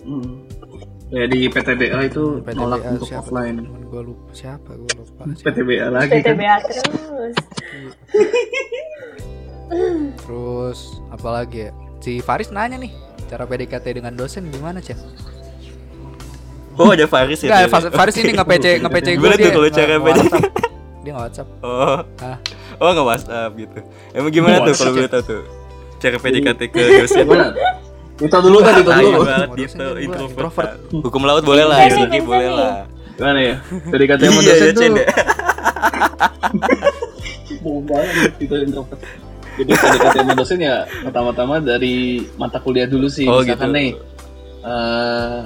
Hmm. 0.01 0.33
Ya 1.11 1.27
di 1.27 1.43
PTBA 1.45 2.07
itu 2.07 2.39
PTBA 2.39 2.55
nolak 2.55 2.79
untuk 2.87 3.03
siapa? 3.05 3.19
offline. 3.21 3.55
Temen 3.59 3.83
gua 3.83 4.01
lupa 4.01 4.31
siapa, 4.31 4.71
gua 4.73 4.91
lupa. 4.95 5.21
siapa. 5.29 5.51
PTBA 5.51 5.85
lagi 5.87 6.07
kan. 6.09 6.17
PTBA 6.23 6.55
terus. 6.63 7.35
Terus 10.17 10.79
apalagi 11.09 11.59
ya? 11.61 11.71
Si 11.99 12.17
Faris 12.19 12.49
nanya 12.49 12.75
nih, 12.77 12.91
cara 13.27 13.43
PDKT 13.43 13.85
dengan 13.93 14.15
dosen 14.15 14.47
gimana, 14.47 14.79
Cen? 14.79 14.95
Oh 16.73 16.89
ada 16.89 17.03
Faris 17.05 17.43
ya? 17.43 17.67
Fas- 17.67 17.91
Faris 17.91 18.15
ini 18.17 18.31
nge-PC 18.31 18.65
nge-PC 18.81 19.07
gue 19.11 19.19
Gimana 19.19 19.35
dia. 19.35 19.43
tuh 19.43 19.51
kalau 19.51 19.67
nge- 19.67 19.75
cara 19.75 19.91
nge- 19.91 20.01
PC? 20.01 20.15
WhatsApp. 20.15 20.43
Dia 20.97 21.11
nge 21.11 21.21
WhatsApp. 21.21 21.47
Oh, 21.61 21.97
Hah? 22.17 22.37
oh 22.79 22.89
nggak 22.89 23.05
WhatsApp 23.05 23.51
gitu. 23.53 23.79
Emang 24.11 24.31
gimana 24.31 24.55
tuh 24.63 24.73
kalau 24.73 24.91
boleh 24.95 25.09
tahu 25.09 25.23
tuh? 25.27 25.41
Cara 25.99 26.15
PDKT 26.17 26.61
ke 26.65 26.81
dosen? 26.97 27.25
Itu 28.21 28.37
dulu 28.37 28.57
kan, 28.61 28.73
itu 28.77 28.91
dulu. 28.93 29.25
gua 29.25 29.49
introvert. 29.97 30.71
Hukum 30.93 31.25
laut 31.25 31.41
boleh 31.41 31.65
lah, 31.65 31.89
Yogi 31.89 32.21
boleh 32.21 32.49
lah. 32.53 32.85
Gimana 33.17 33.39
ya? 33.41 33.55
PDKT 33.89 34.21
sama 34.25 34.41
Iya, 34.41 34.49
dosen 34.49 34.65
ya, 34.65 34.73
tuh 34.73 34.85
ya. 34.85 35.01
bohong 37.61 37.85
banget 37.85 38.33
itu 38.41 38.53
introvert. 38.65 39.01
Jadi 39.57 39.71
PDKT 39.73 40.15
sama 40.21 40.33
dosen 40.33 40.59
ya 40.61 40.75
pertama-tama 41.05 41.53
dari 41.61 42.25
mata 42.37 42.57
kuliah 42.57 42.89
dulu 42.89 43.07
sih. 43.09 43.25
Oh, 43.29 43.41
Misalkan 43.41 43.69
gitu. 43.69 43.77
nih, 43.77 43.89
eh 44.65 45.39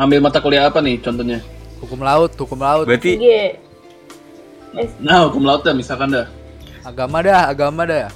ambil 0.00 0.18
mata 0.24 0.38
kuliah 0.40 0.68
apa 0.68 0.80
nih 0.80 0.96
contohnya? 1.00 1.38
Hukum 1.84 2.00
laut, 2.00 2.32
hukum 2.36 2.58
laut. 2.60 2.86
Berarti 2.88 3.12
Nah, 5.04 5.28
hukum 5.28 5.44
laut 5.44 5.60
dah 5.60 5.76
misalkan 5.76 6.16
dah. 6.16 6.24
Agama 6.80 7.20
dah, 7.20 7.52
agama 7.52 7.84
dah. 7.84 8.08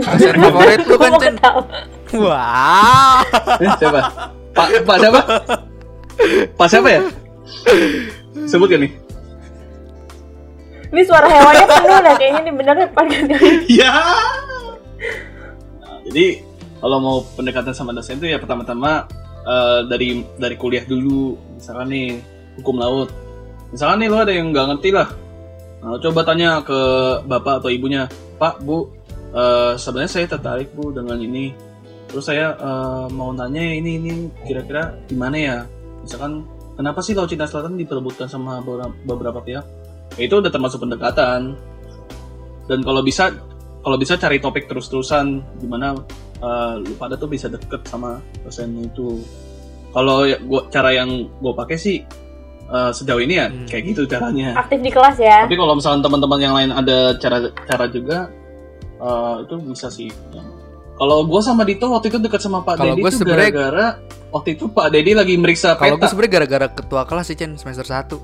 Dosen 0.00 0.36
favorit 0.40 0.80
lu 0.88 0.96
kan, 0.96 1.12
Cen? 1.20 1.36
Wah. 2.20 3.24
Eh, 3.60 3.70
siapa? 3.80 4.00
Pak 4.52 4.68
Pak 4.84 4.96
siapa? 5.00 5.20
Pak 6.58 6.68
siapa 6.68 6.88
ya? 6.92 7.00
Sebut 8.48 8.68
kan 8.68 8.84
nih? 8.84 8.92
Ini 10.92 11.02
suara 11.08 11.24
hewannya 11.24 11.64
penuh 11.64 11.98
dah 12.04 12.14
kayaknya 12.20 12.40
nih 12.44 12.52
bener 12.52 12.76
podcast 12.92 13.24
ini. 13.32 13.80
Ya. 13.80 13.96
Nah, 15.80 15.98
jadi 16.04 16.44
kalau 16.84 16.98
mau 17.00 17.16
pendekatan 17.32 17.72
sama 17.72 17.96
dosen 17.96 18.20
itu 18.20 18.28
ya 18.28 18.36
pertama-tama 18.36 19.08
eh, 19.48 19.80
dari 19.88 20.20
dari 20.36 20.56
kuliah 20.60 20.84
dulu, 20.84 21.40
misalkan 21.56 21.88
nih 21.88 22.20
hukum 22.60 22.76
laut. 22.76 23.08
Misalkan 23.72 24.04
nih 24.04 24.08
lo 24.12 24.20
ada 24.20 24.36
yang 24.36 24.52
nggak 24.52 24.66
ngerti 24.68 24.92
lah, 24.92 25.08
nah, 25.80 25.96
coba 25.96 26.28
tanya 26.28 26.60
ke 26.60 26.80
bapak 27.24 27.64
atau 27.64 27.72
ibunya, 27.72 28.04
Pak, 28.36 28.60
Bu, 28.60 28.92
eh, 29.32 29.72
sebenarnya 29.80 30.12
saya 30.12 30.28
tertarik 30.28 30.76
Bu 30.76 30.92
dengan 30.92 31.16
ini. 31.16 31.71
Terus 32.12 32.24
saya 32.28 32.52
eh, 32.52 33.06
mau 33.10 33.32
nanya 33.32 33.72
ini 33.72 33.96
ini 33.96 34.12
kira-kira 34.44 35.00
gimana 35.08 35.36
ya? 35.36 35.56
Misalkan 36.04 36.44
kenapa 36.76 37.00
sih 37.00 37.16
Laut 37.16 37.32
Cina 37.32 37.48
Selatan 37.48 37.74
diperebutkan 37.74 38.28
sama 38.28 38.60
beberapa, 38.60 38.92
beberapa 39.08 39.40
pihak? 39.40 39.64
Ya, 40.20 40.28
itu 40.28 40.36
udah 40.36 40.52
termasuk 40.52 40.84
pendekatan 40.84 41.56
dan 42.68 42.78
kalau 42.84 43.00
bisa 43.00 43.32
kalau 43.82 43.96
bisa 43.96 44.14
cari 44.14 44.38
topik 44.38 44.68
terus-terusan 44.68 45.40
gimana 45.58 45.96
uh, 46.38 46.78
lu 46.78 46.94
pada 46.94 47.16
tuh 47.16 47.26
bisa 47.26 47.48
deket 47.48 47.82
sama 47.88 48.20
dosennya 48.44 48.86
itu 48.86 49.18
kalau 49.90 50.28
ya, 50.28 50.36
gua 50.44 50.68
cara 50.70 50.94
yang 50.94 51.26
gue 51.26 51.52
pakai 51.56 51.76
sih 51.80 51.98
uh, 52.70 52.92
sejauh 52.94 53.18
ini 53.18 53.34
ya 53.40 53.48
Hmm. 53.50 53.66
kayak 53.66 53.82
gitu 53.88 54.02
caranya 54.06 54.54
Aktif 54.54 54.78
di 54.78 54.90
kelas 54.92 55.16
ya. 55.18 55.48
tapi 55.48 55.56
kalau 55.58 55.74
misalnya 55.74 56.04
teman-teman 56.06 56.38
yang 56.38 56.54
lain 56.54 56.70
ada 56.70 57.16
cara 57.18 57.38
cara 57.66 57.84
juga 57.90 58.30
uh, 59.02 59.42
itu 59.42 59.54
bisa 59.64 59.88
sih 59.90 60.12
kalau 61.02 61.26
gue 61.26 61.40
sama 61.42 61.62
Dito 61.62 61.90
waktu 61.90 62.06
itu 62.08 62.18
dekat 62.18 62.38
sama 62.38 62.62
Pak 62.62 62.78
gua 62.78 62.94
tuh 63.10 63.10
sebenarnya- 63.18 63.50
gara-gara 63.50 63.86
waktu 64.30 64.48
itu 64.54 64.64
Pak 64.66 64.86
Dedi 64.88 65.12
lagi 65.12 65.34
meriksa 65.34 65.74
Kalau 65.74 65.98
gue 65.98 65.98
peta 65.98 66.06
sebenarnya 66.08 66.32
gara-gara 66.32 66.66
ketua 66.70 67.02
kelas 67.02 67.26
sih, 67.26 67.34
Cen, 67.34 67.58
semester 67.58 67.82
1. 67.82 68.16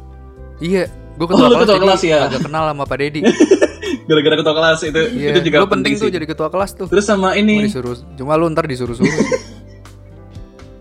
Iya, 0.59 0.87
gue 0.87 1.21
Oh, 1.21 1.29
ketua 1.29 1.45
lu 1.45 1.55
kelas, 1.55 1.63
ketua 1.67 1.79
kelas 1.81 2.01
ya? 2.03 2.19
agak 2.25 2.41
kenal 2.41 2.65
sama 2.65 2.85
Pak 2.85 2.97
Dedi. 2.97 3.21
gara-gara 4.09 4.35
ketua 4.37 4.55
kelas 4.55 4.79
itu 4.85 5.01
Iya, 5.13 5.29
itu 5.35 5.41
juga 5.45 5.57
lu 5.59 5.69
penting 5.69 5.93
tuh 5.99 6.09
jadi 6.09 6.25
ketua 6.25 6.49
kelas 6.49 6.71
tuh. 6.73 6.87
terus 6.87 7.05
sama 7.05 7.29
Mau 7.29 7.37
ini 7.37 7.67
disuruh, 7.67 7.99
cuma 8.15 8.33
lu 8.35 8.47
ntar 8.49 8.65
disuruh-suruh. 8.65 9.11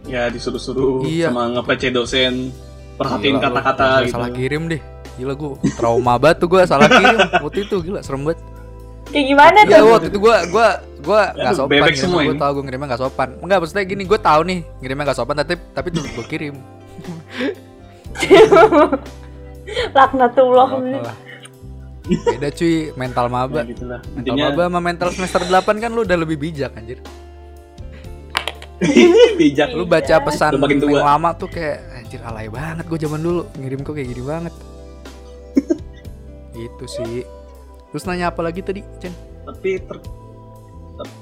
ya 0.08 0.30
disuruh-suruh 0.30 1.04
Iya. 1.04 1.28
sama 1.30 1.52
nge 1.52 1.90
dosen 1.92 2.34
perhatiin 2.96 3.38
kata-kata 3.38 4.08
gitu 4.08 4.14
Salah 4.14 4.32
kirim 4.32 4.70
deh. 4.70 4.80
Gila 5.18 5.34
gue 5.34 5.58
trauma 5.76 6.14
banget 6.16 6.38
tuh 6.40 6.48
gue 6.48 6.62
salah 6.64 6.88
kirim 6.88 7.18
waktu 7.44 7.60
itu 7.66 7.76
gila 7.82 8.00
serem 8.00 8.24
banget. 8.24 8.40
Kayak 9.08 9.26
gimana 9.26 9.58
Iya 9.62 9.78
tuh? 9.78 9.88
waktu 9.90 10.08
itu 10.08 10.20
gue 10.20 10.36
gua 10.50 10.68
gua 11.00 11.22
nggak 11.32 11.54
sopan 11.54 11.72
bebek 11.72 11.84
ngirimnya, 11.88 12.04
semua 12.04 12.22
gue 12.22 12.36
tahu 12.36 12.52
gue 12.52 12.64
ngirimnya 12.66 12.88
nggak 12.88 13.02
sopan. 13.02 13.30
Enggak 13.40 13.58
maksudnya 13.60 13.86
gini 13.86 14.04
gue 14.04 14.20
tahu 14.20 14.42
nih 14.44 14.60
ngirimnya 14.78 15.04
nggak 15.08 15.18
sopan 15.18 15.36
tapi 15.38 15.54
tapi 15.72 15.88
tuh 15.90 16.04
gue 16.04 16.26
kirim. 16.26 16.56
Laknatullah. 19.94 20.70
Lah. 21.02 21.16
Beda 22.08 22.48
cuy, 22.50 22.76
mental 22.96 23.26
Ya, 23.26 23.32
maba. 23.34 23.60
gitulah. 23.64 24.00
Mental 24.06 24.18
Intinya 24.18 24.44
maba 24.48 24.62
sama 24.66 24.80
mental 24.80 25.10
semester 25.12 25.42
8 25.44 25.76
kan 25.78 25.90
lu 25.90 26.02
udah 26.02 26.18
lebih 26.18 26.38
bijak 26.38 26.72
anjir. 26.74 27.00
bijak. 29.40 29.72
Lu 29.72 29.84
baca 29.84 30.16
pesan 30.22 30.56
Lu 30.56 30.62
makin 30.62 30.80
tua. 30.80 30.88
yang 30.90 31.04
lama 31.06 31.30
tuh 31.34 31.48
kayak 31.48 31.78
anjir 31.98 32.22
alay 32.22 32.48
banget 32.48 32.86
gue 32.86 33.00
zaman 33.02 33.20
dulu 33.20 33.42
ngirim 33.56 33.80
kok 33.82 33.92
kayak 33.92 34.08
gini 34.08 34.24
banget. 34.24 34.54
Itu 36.58 36.86
sih. 36.86 37.28
Terus 37.90 38.04
nanya 38.04 38.30
apa 38.30 38.42
lagi 38.42 38.60
tadi, 38.60 38.82
Chen? 38.98 39.14
Tapi 39.44 39.80
ter- 39.80 40.04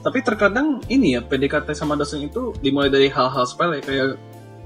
tapi 0.02 0.20
terkadang 0.22 0.80
ini 0.88 1.14
ya 1.14 1.22
PDKT 1.22 1.76
sama 1.76 1.94
dosen 1.94 2.24
itu 2.24 2.56
dimulai 2.58 2.88
dari 2.88 3.08
hal-hal 3.08 3.44
sepele 3.44 3.84
kayak 3.84 4.16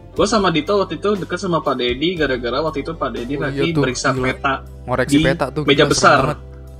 gue 0.09 0.27
sama 0.27 0.49
Dito 0.49 0.77
waktu 0.77 0.97
itu 0.97 1.17
deket 1.17 1.39
sama 1.39 1.59
Pak 1.59 1.75
Dedi 1.75 2.13
gara-gara 2.13 2.61
waktu 2.61 2.83
itu 2.83 2.93
Pak 2.93 3.09
Dedi 3.09 3.33
Oh, 3.33 3.41
lagi 3.41 3.57
iya 3.63 3.73
tuh, 3.73 3.81
periksa 3.81 4.09
gila. 4.11 4.25
peta 4.27 4.53
Ngoreksi 4.85 5.09
Di 5.11 5.19
peta 5.23 5.45
tuh 5.49 5.63
meja 5.65 5.83
gila, 5.83 5.89
besar. 5.89 6.19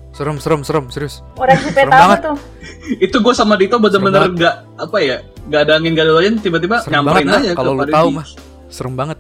Serem, 0.09 0.38
serem, 0.38 0.61
serem, 0.61 0.86
serius. 0.89 1.22
Orang 1.36 1.57
si 1.57 1.70
Serem 1.70 1.78
peta 1.80 1.89
apa 1.89 2.01
banget. 2.03 2.20
tuh? 2.24 2.38
itu 3.07 3.17
gue 3.17 3.34
sama 3.34 3.53
Dito 3.55 3.76
bener-bener 3.78 4.22
Serem 4.24 4.36
gak 4.38 4.55
apa 4.78 4.97
ya 4.99 5.17
gak 5.47 5.61
ada 5.65 5.74
angin 5.74 5.91
gak 5.91 6.05
ada 6.05 6.13
hujan 6.13 6.34
tiba-tiba 6.38 6.76
nyamperin 6.86 7.26
banget 7.26 7.41
aja 7.41 7.51
kalau 7.57 7.72
lu 7.74 7.84
tahu 7.88 8.07
mah. 8.13 8.26
Serem 8.67 8.93
banget. 8.93 9.17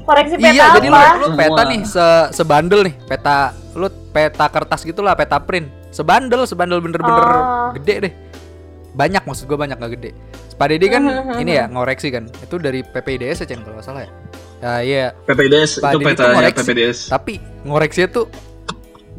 Koreksi 0.00 0.34
peta 0.36 0.48
Iya, 0.48 0.64
jadi 0.74 0.86
lu, 0.86 0.94
apa? 0.94 1.12
lu 1.18 1.26
peta 1.34 1.62
nih 1.66 1.80
se 1.82 2.06
sebandel 2.30 2.80
nih, 2.86 2.94
peta 3.02 3.36
lu 3.72 3.86
peta 4.08 4.46
kertas 4.46 4.80
gitulah, 4.82 5.12
peta 5.12 5.36
print. 5.36 5.66
Sebandel, 5.90 6.44
sebandel 6.44 6.78
bener-bener 6.78 7.18
Oh. 7.18 7.72
gede 7.74 7.94
deh. 8.00 8.12
Banyak 8.92 9.22
maksud 9.22 9.44
gua 9.44 9.58
banyak 9.58 9.74
gak 9.74 9.92
gede. 9.92 10.10
Pak 10.54 10.66
Dedi 10.66 10.86
kan 10.86 11.04
Mhm, 11.04 11.36
ini 11.36 11.52
ya 11.52 11.66
ngoreksi 11.66 12.08
kan. 12.08 12.32
Itu 12.38 12.56
dari 12.56 12.80
PPIDS 12.80 13.42
ya 13.42 13.46
Chen 13.46 13.60
kalau 13.60 13.76
nggak 13.76 13.84
salah 13.84 14.02
ya. 14.02 14.10
Ya 14.56 14.72
iya, 14.80 15.04
PPDS 15.22 15.78
Pak 15.78 15.90
itu 15.92 15.98
petanya 16.00 16.32
ngoreksi. 16.32 16.64
PPDS 16.64 16.98
tapi 17.06 17.32
ngoreksinya 17.62 18.08
tuh 18.08 18.24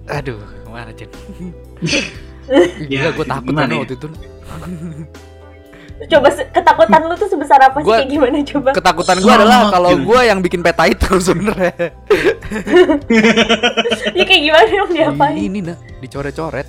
aduh, 0.07 0.39
ke 0.39 0.69
mana 0.71 0.91
Chen? 0.91 1.09
Gila, 2.87 3.03
Ya, 3.03 3.11
gue 3.11 3.21
takut 3.23 3.51
gimana 3.51 3.61
kan 3.61 3.69
ya? 3.69 3.77
waktu 3.83 3.93
itu. 3.93 4.07
Coba 5.99 6.29
ketakutan 6.29 7.01
lu 7.03 7.15
tuh 7.15 7.25
sebesar 7.25 7.57
apa 7.59 7.81
sih 7.81 7.85
Gua- 7.85 7.97
kayak 7.97 8.09
gimana 8.09 8.37
coba? 8.45 8.69
Ketakutan 8.71 9.17
gue 9.17 9.33
adalah 9.33 9.59
kalau 9.67 9.91
gue 9.97 10.19
yang 10.21 10.39
bikin 10.39 10.61
peta 10.61 10.85
itu 10.85 11.09
sebenarnya. 11.27 11.73
Ya 14.13 14.23
kayak 14.23 14.41
gimana 14.43 14.65
dong 14.67 14.91
diapain? 14.91 15.37
Ini 15.39 15.59
nah, 15.63 15.77
dicoret-coret. 15.99 16.67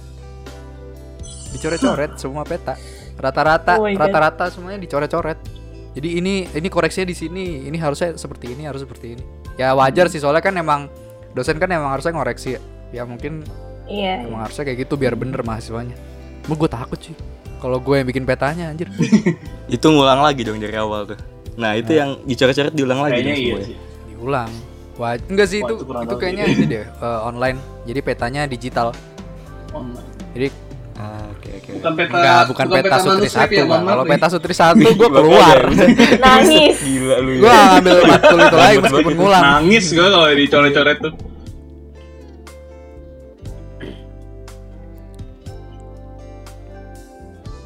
Dicoret-coret 1.50 2.16
semua 2.16 2.42
peta. 2.42 2.76
Rata-rata, 3.14 3.76
Oh 3.76 3.88
rata-rata 3.88 4.48
semuanya 4.48 4.78
dicoret-coret. 4.78 5.38
Jadi 5.92 6.08
ini 6.14 6.46
ini 6.46 6.68
koreksinya 6.68 7.04
di 7.04 7.16
sini, 7.16 7.66
ini 7.66 7.76
harusnya 7.76 8.14
seperti 8.14 8.52
ini, 8.52 8.64
harus 8.64 8.80
seperti 8.80 9.12
ini. 9.12 9.24
Ya 9.56 9.74
wajar 9.74 10.06
sih 10.06 10.18
soalnya 10.18 10.40
kan 10.40 10.54
emang 10.54 10.86
dosen 11.32 11.58
kan 11.58 11.68
emang 11.68 11.90
harusnya 11.90 12.14
ngoreksi. 12.14 12.54
ya. 12.54 12.60
Ya 12.90 13.02
mungkin 13.04 13.42
Iya. 13.84 14.24
emang 14.24 14.40
harusnya 14.42 14.64
kayak 14.64 14.86
gitu 14.86 14.94
biar 14.94 15.12
bener 15.12 15.40
mahasiswanya. 15.42 15.96
Mau 16.46 16.54
gue 16.54 16.70
takut 16.70 16.96
sih. 16.98 17.16
Kalau 17.58 17.82
gue 17.82 17.94
yang 17.98 18.06
bikin 18.06 18.22
petanya 18.22 18.70
anjir. 18.70 18.86
itu 19.74 19.86
ngulang 19.86 20.22
lagi 20.24 20.46
dong 20.46 20.58
dari 20.62 20.78
awal 20.78 21.04
tuh 21.04 21.18
nah 21.58 21.74
itu 21.74 21.90
yang 21.90 22.22
dicoret-coret 22.22 22.70
diulang 22.70 23.02
lagi 23.02 23.18
kayaknya 23.18 23.34
iya 23.34 23.54
sih 23.66 23.76
Diulang. 24.14 24.50
Wah, 24.98 25.14
enggak 25.30 25.46
sih 25.46 25.62
Wah, 25.62 25.70
itu 25.70 25.74
itu 25.78 25.94
itu 26.10 26.16
kayaknya 26.18 26.44
sih. 26.50 26.54
ini 26.58 26.64
deh 26.66 26.82
eh, 26.82 27.20
online. 27.22 27.58
Jadi 27.86 28.00
petanya 28.02 28.42
digital. 28.50 28.90
Online. 29.70 30.10
Jadi 30.34 30.48
ah 30.98 31.30
oke 31.30 31.48
oke 31.62 31.70
bukan 31.78 31.92
peta 31.94 32.14
enggak 32.18 32.42
bukan, 32.50 32.66
peta 32.74 32.96
sutri 32.98 33.14
manuskrip 33.14 33.46
satu, 33.46 33.54
ya, 33.54 33.64
Bang. 33.70 33.82
Kalau 33.86 34.04
peta 34.10 34.26
sutri 34.26 34.54
satu 34.58 34.86
gue 34.98 35.10
keluar. 35.14 35.58
Nangis. 36.18 36.76
gila 36.82 37.16
lu 37.22 37.30
gue 37.38 37.46
ya. 37.46 37.62
ngambil 37.78 37.96
matkul 38.10 38.38
itu 38.42 38.56
lagi 38.58 38.76
meskipun 38.82 39.14
ngulang. 39.14 39.42
nangis 39.46 39.84
gue 39.94 40.06
kalau 40.10 40.26
dicoret-coret 40.34 40.98
tuh 40.98 41.12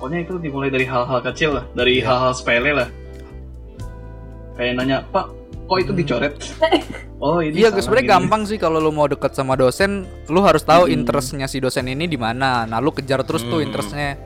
pokoknya 0.02 0.18
itu 0.20 0.34
dimulai 0.36 0.66
dari 0.66 0.82
hal-hal 0.82 1.22
kecil 1.22 1.54
lah 1.54 1.64
dari 1.72 2.02
Iya. 2.02 2.10
hal-hal 2.10 2.32
sepele 2.34 2.74
lah 2.74 2.88
kayak 4.52 4.72
nanya 4.74 5.06
pak 5.08 5.30
kok 5.62 5.78
itu 5.78 5.92
dicoret 5.94 6.34
oh 7.24 7.38
ini 7.38 7.54
Iya, 7.54 7.70
sebenarnya 7.72 8.02
gini." 8.02 8.14
gampang 8.18 8.42
sih 8.44 8.58
kalau 8.58 8.76
lu 8.76 8.90
mau 8.90 9.06
deket 9.06 9.30
sama 9.30 9.54
dosen, 9.54 10.02
lu 10.26 10.42
harus 10.42 10.60
tahu 10.60 10.84
Hmm. 10.84 10.92
interestnya 10.92 11.46
si 11.46 11.62
dosen 11.62 11.86
ini 11.86 12.04
di 12.04 12.18
mana. 12.18 12.66
Nah, 12.66 12.82
lu 12.82 12.90
kejar 12.90 13.22
terus 13.22 13.46
tuh 13.46 13.62
Hmm. 13.62 13.70
interestnya. 13.70 14.18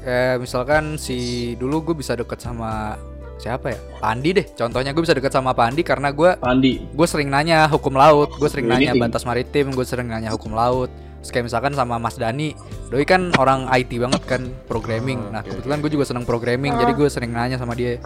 Kayak 0.00 0.38
misalkan 0.38 0.94
si 0.94 1.18
dulu 1.54 1.90
gue 1.90 1.94
bisa 1.98 2.14
deket 2.14 2.38
sama 2.38 2.94
siapa 3.36 3.74
ya? 3.74 3.78
Pandi 3.98 4.30
deh. 4.32 4.46
Contohnya 4.46 4.94
gue 4.94 5.02
bisa 5.02 5.10
deket 5.12 5.34
sama 5.34 5.50
Pandi 5.52 5.82
karena 5.82 6.14
gue 6.14 6.38
Pandi 6.38 6.86
gue 6.86 7.06
sering 7.10 7.26
nanya 7.26 7.66
hukum 7.66 7.92
laut, 7.92 8.30
gue 8.30 8.46
sering 8.46 8.70
nanya 8.70 8.94
Ini. 8.94 9.00
batas 9.00 9.26
maritim, 9.26 9.74
gue 9.74 9.82
sering 9.82 10.06
nanya 10.06 10.30
hukum 10.30 10.54
laut. 10.54 10.88
Terus 11.24 11.32
kayak 11.32 11.48
misalkan 11.48 11.72
sama 11.72 11.96
Mas 11.96 12.20
Dani, 12.20 12.52
Doi 12.92 13.08
kan 13.08 13.32
orang 13.40 13.64
IT 13.72 13.96
banget 13.96 14.20
kan, 14.28 14.44
programming. 14.68 15.16
Oh, 15.24 15.32
Nah 15.32 15.40
kebetulan 15.40 15.80
gue 15.80 15.88
juga 15.96 16.04
seneng 16.04 16.28
programming, 16.28 16.76
jadi 16.76 16.92
gue 16.92 17.08
sering 17.08 17.32
nanya 17.32 17.56
sama 17.56 17.72
dia, 17.72 17.96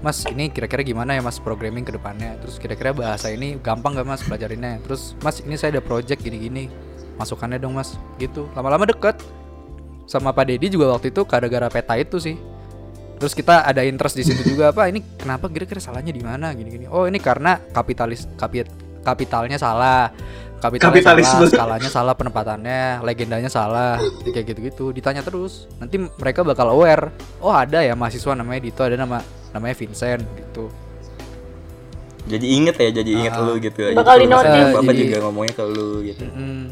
Mas 0.00 0.24
ini 0.24 0.48
kira-kira 0.48 0.80
gimana 0.80 1.12
ya 1.12 1.20
Mas 1.20 1.36
programming 1.36 1.84
ke 1.84 1.92
depannya? 1.92 2.40
Terus 2.40 2.56
kira-kira 2.56 2.96
bahasa 2.96 3.28
ini 3.28 3.60
gampang 3.60 3.92
gak 3.92 4.08
Mas 4.08 4.24
pelajarinnya? 4.24 4.80
Terus 4.88 5.12
Mas 5.20 5.44
ini 5.44 5.60
saya 5.60 5.76
ada 5.76 5.84
project 5.84 6.24
gini-gini, 6.24 6.72
masukannya 7.20 7.60
dong 7.60 7.76
Mas, 7.76 8.00
gitu. 8.16 8.48
Lama-lama 8.56 8.88
deket. 8.88 9.20
Sama 10.08 10.32
Pak 10.32 10.48
Dedi 10.48 10.72
juga 10.72 10.96
waktu 10.96 11.12
itu 11.12 11.28
gara-gara 11.28 11.68
peta 11.68 11.92
itu 12.00 12.16
sih. 12.16 12.40
Terus 13.20 13.36
kita 13.36 13.68
ada 13.68 13.84
interest 13.84 14.16
di 14.16 14.24
situ 14.24 14.56
juga 14.56 14.72
apa? 14.72 14.88
Ini 14.88 15.20
kenapa 15.20 15.46
kira-kira 15.52 15.78
salahnya 15.78 16.10
di 16.10 16.24
mana 16.24 16.56
gini-gini? 16.56 16.88
Oh 16.88 17.04
ini 17.04 17.20
karena 17.20 17.60
kapitalis 17.70 18.26
kapit 18.34 18.66
kapitalnya 19.06 19.58
salah, 19.58 20.10
kapitalnya 20.62 20.94
Kapitalisme. 20.94 21.42
salah, 21.42 21.50
skalanya 21.50 21.90
salah, 21.90 22.14
penempatannya, 22.14 23.02
legendanya 23.02 23.50
salah, 23.50 23.98
kayak 24.22 24.46
gitu-gitu. 24.46 24.90
Ditanya 24.90 25.20
terus. 25.20 25.66
Nanti 25.76 25.98
mereka 25.98 26.40
bakal 26.40 26.70
aware. 26.70 27.10
Oh 27.38 27.50
ada 27.50 27.82
ya 27.82 27.92
mahasiswa 27.92 28.32
namanya 28.32 28.62
Dito, 28.62 28.80
ada 28.80 28.94
nama 28.94 29.18
namanya 29.50 29.74
Vincent 29.74 30.22
gitu. 30.38 30.70
jadi 32.22 32.46
inget 32.46 32.78
ya 32.78 32.90
jadi 32.94 33.10
inget 33.12 33.34
Ah. 33.34 33.42
lu 33.42 33.58
gitu 33.58 33.82
Bakal 33.92 34.14
Jadi 34.14 34.24
di-notice. 34.24 34.70
bapak 34.72 34.84
Jadi- 34.88 35.02
juga 35.02 35.16
ngomongnya 35.20 35.52
ke 35.52 35.64
lu 35.66 35.88
gitu 36.02 36.22
Mm. 36.24 36.64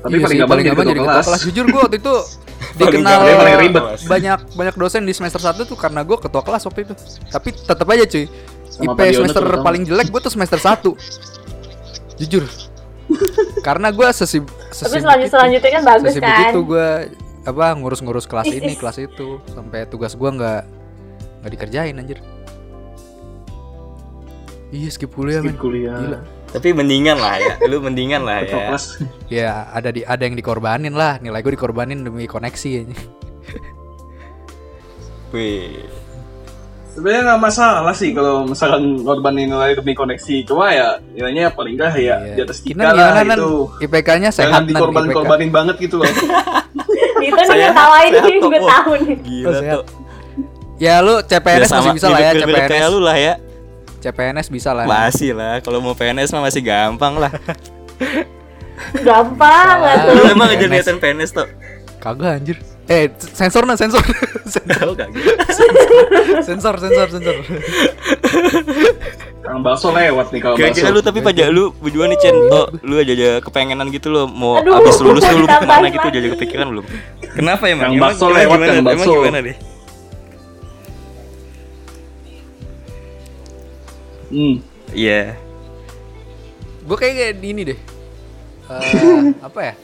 tapi 0.00 0.14
Iya 0.14 0.22
paling 0.22 0.38
gampang 0.38 0.86
jadi 0.86 1.00
ketua 1.02 1.20
kelas 1.20 1.42
Jujur 1.44 1.64
gue 1.66 1.80
waktu 1.82 1.96
itu 1.98 2.14
dikenal 2.78 3.20
banyak 4.06 4.38
banyak 4.54 4.74
dosen 4.76 5.02
di 5.02 5.12
semester 5.12 5.42
1 5.42 5.66
tuh 5.66 5.74
karena 5.74 6.00
gue 6.00 6.16
ketua 6.16 6.40
kelas 6.40 6.62
waktu 6.62 6.80
itu. 6.86 6.94
Tapi 7.26 7.48
tetap 7.52 7.84
aja 7.84 8.04
cuy. 8.06 8.24
Sama 8.70 8.94
IP 8.94 9.00
semester 9.18 9.42
paling 9.60 9.82
jelek 9.82 10.08
gue 10.08 10.20
tuh 10.22 10.30
semester 10.30 10.56
1 10.56 10.94
Jujur. 12.20 12.44
karena 13.60 13.90
gue 13.90 14.06
sesib 14.10 14.46
Tapi 14.46 14.70
sesibuk 14.70 15.02
selanjut 15.02 15.26
itu- 15.26 15.32
selanjutnya 15.32 15.70
kan 15.72 15.82
bagus 15.84 16.08
sesibuk 16.10 16.30
kan. 16.30 16.44
itu 16.46 16.60
gue 16.62 16.88
apa 17.40 17.66
ngurus-ngurus 17.72 18.24
kelas 18.24 18.46
Is, 18.46 18.56
ini 18.56 18.72
is. 18.72 18.78
kelas 18.78 18.96
itu 19.00 19.28
sampai 19.48 19.84
tugas 19.84 20.12
gue 20.12 20.30
nggak 20.30 20.62
nggak 21.40 21.50
dikerjain 21.50 21.96
anjir. 21.96 22.20
Iya 24.70 24.88
skip 24.88 25.10
kuliah 25.10 25.40
men. 25.40 25.50
Skip 25.50 25.58
kuliah 25.58 25.98
Gila. 25.98 26.18
tapi 26.50 26.68
mendingan 26.70 27.16
lah 27.16 27.34
ya 27.36 27.54
lu 27.64 27.78
mendingan 27.80 28.22
lah 28.22 28.42
ya 28.42 28.74
Ya 29.28 29.50
ada 29.68 29.88
di 29.88 30.02
ada 30.02 30.20
yang 30.20 30.34
dikorbanin 30.34 30.92
lah 30.92 31.18
nilai 31.18 31.40
gue 31.40 31.52
dikorbanin 31.52 32.02
demi 32.02 32.26
koneksi 32.26 32.70
ya. 32.70 32.82
wih 35.30 35.86
sebenarnya 36.90 37.22
nggak 37.24 37.40
masalah 37.40 37.92
sih 37.92 38.10
kalau 38.10 38.44
misalkan 38.44 38.82
korban 39.00 39.32
nilai 39.32 39.72
demi 39.72 39.92
koneksi 39.92 40.42
cuma 40.42 40.70
ya 40.70 40.98
nilainya 41.08 41.48
paling 41.48 41.74
enggak 41.74 41.94
ya 41.94 42.16
Iya. 42.16 42.34
di 42.34 42.40
atas 42.42 42.58
tiga 42.60 42.90
lah 42.90 43.14
Nan? 43.16 43.36
itu 43.36 43.52
IPK-nya 43.80 44.28
sehat 44.28 44.46
jangan 44.48 44.56
Nan, 44.56 44.68
dikorban 44.68 45.02
IPK. 45.04 45.14
korbanin 45.14 45.50
banget 45.50 45.76
gitu 45.78 45.96
loh 45.96 46.08
Itu 47.20 47.36
nih 47.36 47.68
ngetawain 47.68 48.12
gue 48.16 48.58
wah. 48.58 48.70
tahu 48.74 48.92
nih. 48.98 49.16
gila 49.20 49.46
Oh, 49.46 49.54
sehat. 49.54 49.76
tuh 49.76 49.84
Ya 50.80 50.94
lu 50.98 51.14
CPNS 51.20 51.60
Ya, 51.62 51.76
masih 51.76 51.90
bisa 51.92 52.06
lah 52.08 52.18
ya 52.18 52.30
CPNS. 52.34 52.68
kayak 52.68 52.88
lu 52.88 52.98
lah 52.98 53.16
ya 53.16 53.34
CPNS 54.00 54.46
bisa 54.48 54.70
lah. 54.72 54.84
masih 54.84 55.30
lah 55.32 55.54
kalau 55.60 55.78
mau 55.78 55.92
PNS 55.92 56.30
mah 56.30 56.42
masih 56.42 56.60
gampang 56.60 57.14
lah 57.16 57.28
Gampang 58.96 59.76
lah 59.76 59.92
Ah. 59.92 60.02
tuh. 60.02 60.14
lu 60.16 60.22
emang 60.26 60.48
aja 60.48 60.56
PNS. 60.58 60.72
niatan 60.72 60.96
PNS 60.96 61.30
tuh 61.32 61.48
Kagak 61.98 62.30
anjir. 62.34 62.56
Eh, 62.90 63.06
sensor 63.14 63.62
nah, 63.70 63.78
sensor. 63.80 64.02
sensor, 64.50 64.90
sensor, 66.42 66.74
sensor, 66.82 67.06
sensor. 67.14 67.36
Kang 69.40 69.62
bakso 69.62 69.94
lewat 69.94 70.34
nih 70.34 70.40
kalau 70.42 70.54
Kira-kira 70.58 70.90
bakso 70.90 70.98
lu 70.98 71.00
tapi 71.00 71.18
pajak 71.22 71.48
lu 71.54 71.70
berdua 71.78 72.10
nih 72.10 72.18
Chen 72.18 72.34
Oh 72.50 72.66
lu 72.82 72.98
aja 72.98 73.14
aja 73.14 73.30
kepengenan 73.40 73.88
gitu 73.88 74.12
lo 74.12 74.28
Mau 74.28 74.60
Aduh, 74.60 74.76
abis 74.76 75.00
lulus 75.00 75.24
lu 75.24 75.42
mau 75.42 75.58
ke 75.58 75.66
mana 75.66 75.88
gitu. 75.88 76.06
Aja 76.06 76.18
aja 76.18 76.28
kepikiran 76.36 76.66
belum 76.68 76.84
Kenapa 77.34 77.64
emang? 77.66 77.88
Kang 77.88 77.94
Emang 77.96 78.04
Bakso 78.10 78.24
emang 78.26 78.36
lewat? 78.36 78.58
Kang 78.58 78.76
Emang 78.76 78.86
Bakso. 78.86 79.12
gimana 79.16 79.38
deh? 79.40 79.56
hmm. 84.28 84.54
Iya 84.92 85.20
Gue 86.84 86.96
kayak 86.98 87.14
kayak 87.14 87.34
ini 87.40 87.62
deh. 87.70 87.78
Eh, 88.66 89.22
apa 89.46 89.60
ya? 89.62 89.74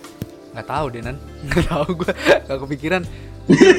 Nggak 0.57 0.73
tahu 0.73 0.87
deh 0.89 1.03
nan. 1.05 1.17
Nggak 1.53 1.65
tahu 1.69 1.87
gue. 2.01 2.13
Gak 2.49 2.59
kepikiran. 2.65 3.03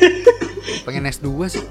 Pengen 0.85 1.09
S2 1.09 1.27
sih. 1.49 1.65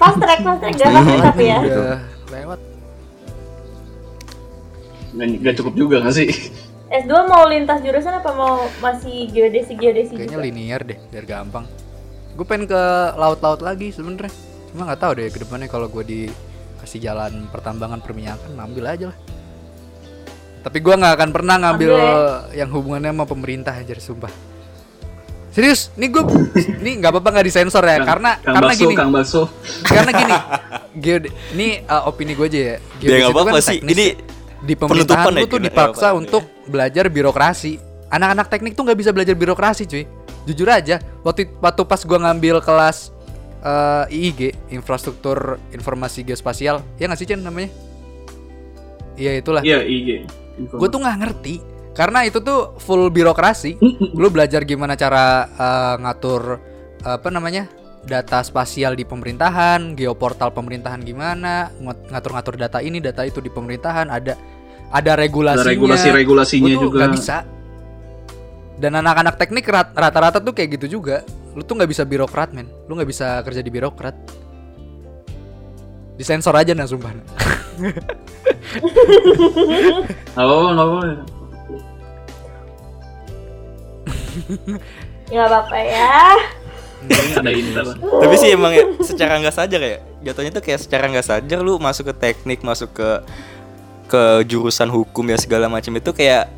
fast 0.00 0.16
track 0.16 0.40
fast 0.40 0.64
track 0.64 0.80
fast 0.80 1.04
track 1.04 1.20
tapi 1.28 1.44
ya 1.44 1.60
Udah 1.60 2.00
lewat. 2.32 2.60
Nggak, 5.12 5.28
nggak 5.44 5.54
cukup 5.60 5.74
juga 5.76 5.96
nggak 6.00 6.16
sih? 6.16 6.28
S2 6.88 7.12
mau 7.28 7.44
lintas 7.44 7.84
jurusan 7.84 8.16
apa 8.16 8.32
mau 8.32 8.64
masih 8.80 9.28
geodesi 9.28 9.76
geodesi 9.76 10.16
Kayaknya 10.16 10.40
juga 10.40 10.46
linear 10.48 10.80
deh, 10.88 10.98
biar 11.12 11.24
gampang. 11.28 11.68
Gue 12.32 12.48
pengen 12.48 12.64
ke 12.64 12.82
laut-laut 13.20 13.60
lagi 13.60 13.92
sebenernya. 13.92 14.32
Cuma 14.72 14.88
nggak 14.88 15.04
tahu 15.04 15.12
deh 15.20 15.28
ke 15.28 15.38
depannya 15.44 15.68
kalau 15.68 15.92
gue 15.92 16.00
dikasih 16.00 17.04
jalan 17.04 17.44
pertambangan 17.52 18.00
perminyakan, 18.00 18.56
ambil 18.56 18.88
aja 18.88 19.12
lah. 19.12 19.18
Tapi 20.60 20.78
gue 20.84 20.94
nggak 20.94 21.14
akan 21.16 21.30
pernah 21.32 21.56
ngambil 21.56 21.90
Ambil 21.96 22.52
yang 22.52 22.68
hubungannya 22.68 23.10
sama 23.16 23.24
pemerintah 23.24 23.72
aja, 23.72 23.96
sumpah. 23.96 24.32
Serius, 25.50 25.90
ini 25.98 26.06
gue, 26.06 26.22
ini 26.78 26.90
nggak 27.02 27.10
apa-apa 27.10 27.28
nggak 27.34 27.46
disensor 27.50 27.82
ya, 27.82 27.98
Kang- 27.98 28.06
karena 28.06 28.30
Kang 28.38 28.54
karena 28.54 28.70
Bakso, 28.70 28.82
gini, 28.86 28.94
Kang 28.94 29.10
Bakso. 29.10 29.42
karena 29.82 30.10
gini, 30.14 30.36
geode, 31.02 31.28
ini 31.58 31.68
uh, 31.90 32.06
opini 32.06 32.38
gue 32.38 32.46
aja 32.46 32.60
ya. 32.60 32.66
Ya 32.66 32.78
Geodesi 33.02 33.10
nggak 33.10 33.18
itu 33.18 33.34
apa-apa 33.34 33.50
kan 33.50 33.62
sih. 33.66 33.78
Ini 33.82 34.04
ya. 34.06 34.14
di 34.60 34.74
pemerintahan 34.76 35.26
penutupan 35.26 35.48
ya, 35.48 35.50
tuh 35.50 35.60
dipaksa 35.64 36.06
apa-apa, 36.12 36.20
untuk 36.22 36.42
belajar 36.70 37.04
birokrasi. 37.10 37.72
Anak-anak 38.10 38.46
teknik 38.46 38.72
tuh 38.78 38.82
nggak 38.86 38.98
bisa 39.00 39.10
belajar 39.10 39.34
birokrasi, 39.34 39.82
cuy. 39.90 40.04
Jujur 40.46 40.68
aja, 40.70 41.02
waktu 41.26 41.50
waktu 41.58 41.82
pas 41.82 42.00
gua 42.06 42.18
ngambil 42.30 42.62
kelas 42.62 43.10
eh, 43.62 44.14
IIG, 44.14 44.54
infrastruktur 44.70 45.58
informasi 45.74 46.22
geospasial, 46.22 46.82
ya 46.94 47.10
nggak 47.10 47.18
sih 47.18 47.26
Chen 47.26 47.42
namanya? 47.42 47.70
Iya 49.20 49.36
itulah. 49.36 49.62
Iya, 49.66 49.84
IG. 49.84 50.08
Gue 50.68 50.88
tuh 50.92 51.00
nggak 51.00 51.18
ngerti 51.24 51.54
karena 51.96 52.24
itu 52.28 52.38
tuh 52.42 52.76
full 52.76 53.08
birokrasi. 53.08 53.80
Lu 54.16 54.28
belajar 54.28 54.62
gimana 54.68 54.94
cara 54.94 55.48
eh, 55.48 55.94
ngatur 56.04 56.42
apa 57.00 57.28
namanya 57.32 57.64
data 58.04 58.40
spasial 58.40 58.96
di 58.96 59.04
pemerintahan, 59.04 59.92
geoportal 59.96 60.52
pemerintahan 60.56 61.04
gimana, 61.04 61.68
ngatur-ngatur 61.80 62.56
data 62.56 62.80
ini, 62.80 62.96
data 63.00 63.24
itu 63.28 63.44
di 63.44 63.52
pemerintahan, 63.52 64.08
ada 64.08 64.36
ada 64.90 65.12
regulasinya. 65.16 65.64
Ada 65.64 65.72
regulasi-regulasinya 65.76 66.64
Gua 66.66 66.76
tuh 66.76 66.84
juga. 66.88 66.98
nggak 67.04 67.12
bisa. 67.16 67.36
Dan 68.80 68.96
anak-anak 68.96 69.36
teknik 69.36 69.68
rat- 69.68 69.92
rata-rata 69.92 70.40
tuh 70.40 70.56
kayak 70.56 70.80
gitu 70.80 71.00
juga. 71.00 71.20
Lu 71.52 71.60
tuh 71.60 71.76
nggak 71.76 71.90
bisa 71.90 72.02
birokrat 72.08 72.56
men, 72.56 72.68
lu 72.88 72.96
nggak 72.96 73.10
bisa 73.10 73.44
kerja 73.44 73.60
di 73.60 73.68
birokrat. 73.68 74.16
Disensor 76.20 76.52
aja 76.52 76.76
nah 76.76 76.84
sumpah. 76.84 77.16
Oh, 80.36 80.68
nggak 80.68 80.84
apa 80.84 80.98
nggak 85.30 85.46
apa-apa 85.46 85.78
ya 85.80 86.36
Ada 87.40 87.50
inter. 87.56 87.96
Tapi 87.96 88.34
sih 88.36 88.52
emang 88.52 88.76
ya, 88.76 88.84
secara 89.00 89.40
nggak 89.40 89.56
sadar 89.56 89.80
ya. 89.80 89.98
Jatuhnya 90.20 90.52
tuh 90.52 90.60
kayak 90.60 90.80
secara 90.84 91.08
nggak 91.08 91.24
sadar 91.24 91.64
lu 91.64 91.80
masuk 91.80 92.12
ke 92.12 92.14
teknik, 92.28 92.60
masuk 92.60 92.92
ke 92.92 93.24
ke 94.10 94.44
jurusan 94.44 94.92
hukum 94.92 95.24
ya 95.30 95.40
segala 95.40 95.70
macam 95.72 95.96
itu 95.96 96.10
kayak 96.12 96.50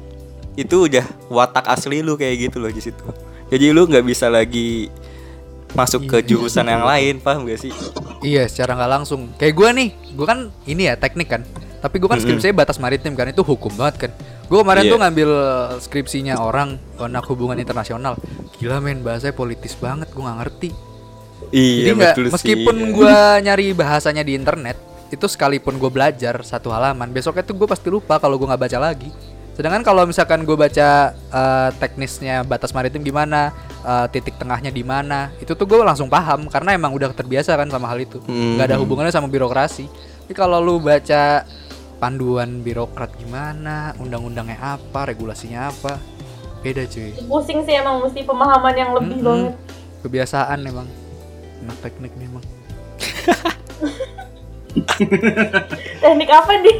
itu 0.59 0.91
udah 0.91 1.05
watak 1.31 1.69
asli 1.71 2.03
lu 2.03 2.19
kayak 2.19 2.51
gitu 2.51 2.59
loh 2.59 2.73
di 2.75 2.83
situ. 2.83 3.07
Jadi 3.55 3.71
lu 3.71 3.87
nggak 3.87 4.03
bisa 4.03 4.27
lagi 4.27 4.91
masuk 5.73 6.05
ke 6.05 6.23
jurusan 6.23 6.65
yang 6.65 6.85
lain, 6.91 7.19
paham 7.19 7.45
gak 7.45 7.61
sih? 7.61 7.73
Iya, 8.21 8.47
secara 8.47 8.77
nggak 8.77 8.91
langsung. 8.93 9.33
Kayak 9.35 9.55
gue 9.55 9.69
nih, 9.73 9.89
gue 10.13 10.27
kan 10.27 10.39
ini 10.65 10.83
ya 10.87 10.95
teknik 10.95 11.29
kan. 11.29 11.43
Tapi 11.83 11.99
gue 11.99 12.07
kan 12.07 12.17
skripsinya 12.17 12.55
batas 12.55 12.79
maritim 12.79 13.13
kan, 13.13 13.27
itu 13.27 13.43
hukum 13.43 13.75
banget 13.75 14.07
kan. 14.07 14.11
Gue 14.47 14.61
kemarin 14.61 14.87
Iya. 14.87 14.93
tuh 14.93 14.99
ngambil 15.01 15.31
skripsinya 15.81 16.35
orang 16.39 16.77
anak 16.97 17.25
hubungan 17.27 17.59
internasional. 17.59 18.15
Gila 18.57 18.79
men, 18.79 19.03
bahasanya 19.03 19.33
politis 19.33 19.75
banget, 19.75 20.07
gue 20.09 20.23
nggak 20.23 20.39
ngerti. 20.39 20.71
Jadi 21.43 21.59
Iya 21.83 21.93
nggak, 21.93 22.15
betul 22.15 22.25
sih. 22.25 22.33
meskipun 22.33 22.77
gue 22.93 23.13
nyari 23.45 23.67
bahasanya 23.75 24.23
di 24.23 24.33
internet, 24.33 24.79
itu 25.09 25.27
sekalipun 25.27 25.77
gue 25.77 25.91
belajar 25.91 26.39
satu 26.41 26.71
halaman, 26.71 27.11
besoknya 27.11 27.43
tuh 27.43 27.59
gue 27.59 27.67
pasti 27.67 27.91
lupa 27.91 28.17
kalau 28.17 28.39
gue 28.39 28.47
nggak 28.47 28.63
baca 28.63 28.79
lagi. 28.79 29.11
Sedangkan 29.63 29.87
kalau 29.87 30.03
misalkan 30.11 30.43
gue 30.43 30.59
baca 30.59 31.15
eh, 31.15 31.71
teknisnya 31.79 32.43
batas 32.43 32.75
maritim 32.75 33.07
gimana, 33.07 33.55
eh, 33.87 34.11
titik 34.11 34.35
tengahnya 34.35 34.75
di 34.75 34.83
mana, 34.83 35.31
itu 35.39 35.55
tuh 35.55 35.71
gue 35.71 35.79
langsung 35.79 36.11
paham 36.11 36.51
karena 36.51 36.75
emang 36.75 36.91
udah 36.91 37.15
terbiasa 37.15 37.55
kan 37.55 37.71
sama 37.71 37.87
hal 37.87 38.03
itu. 38.03 38.19
Hmm. 38.27 38.59
Nggak 38.59 38.75
ada 38.75 38.77
hubungannya 38.83 39.15
sama 39.15 39.31
birokrasi. 39.31 39.87
Tapi 39.87 40.35
kalau 40.35 40.59
lu 40.59 40.83
baca 40.83 41.47
panduan 42.03 42.59
birokrat 42.59 43.15
gimana, 43.15 43.95
undang-undangnya 44.03 44.59
apa, 44.59 45.07
regulasinya 45.07 45.71
apa, 45.71 46.03
beda 46.67 46.83
cuy. 46.91 47.15
pusing 47.31 47.63
sih 47.63 47.79
emang 47.79 48.03
mesti 48.03 48.27
pemahaman 48.27 48.75
yang 48.75 48.91
lebih 48.99 49.23
Mm-mm. 49.23 49.31
banget 49.31 49.55
Kebiasaan 50.03 50.59
emang. 50.67 50.91
Anak 51.63 51.79
teknik 51.87 52.11
memang. 52.19 52.43
teknik 56.03 56.31
apa 56.35 56.51
nih 56.67 56.77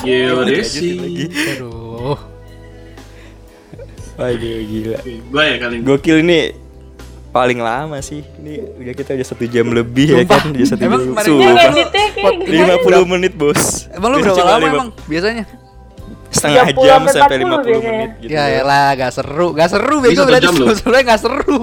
geodesi. 0.00 0.88
lagi. 1.02 1.24
Aduh. 1.56 2.16
Waduh 4.14 4.36
gila. 4.62 4.98
Gue 5.02 5.42
ya 5.42 5.56
kali 5.56 5.74
ini. 5.76 5.84
Gokil 5.84 6.16
ini 6.20 6.38
paling 7.30 7.58
lama 7.58 7.98
sih. 8.00 8.20
Ini 8.36 8.52
udah 8.76 8.94
kita 8.94 9.10
udah 9.14 9.26
satu 9.26 9.44
jam 9.46 9.66
lebih 9.70 10.12
ya 10.12 10.22
Sumpah. 10.22 10.38
kan? 10.38 10.50
Udah 10.50 10.66
satu 10.66 10.82
Emang 10.82 11.00
jam. 11.00 11.10
yang 11.10 11.24
Sumpah. 11.24 11.52
kayak 11.88 12.34
Lima 12.46 12.74
puluh 12.80 13.02
menit 13.06 13.32
bos. 13.32 13.86
Emang 13.90 14.12
lu 14.12 14.18
berapa 14.20 14.44
lama 14.44 14.66
emang 14.66 14.88
biasanya? 15.06 15.44
Setengah 16.30 16.64
30 16.70 16.86
jam 16.86 17.00
sampai 17.10 17.36
sampai 17.36 17.36
40 17.42 17.42
50 17.42 17.50
biasanya. 17.66 17.90
menit 17.90 18.10
gitu. 18.22 18.30
ya 18.30 18.44
elah 18.62 18.88
gak 18.94 19.12
seru, 19.12 19.48
gak 19.50 19.68
seru 19.68 19.96
bego 19.98 20.22
berarti 20.22 20.46
sebenarnya 20.78 21.04
gak 21.10 21.20
seru. 21.20 21.58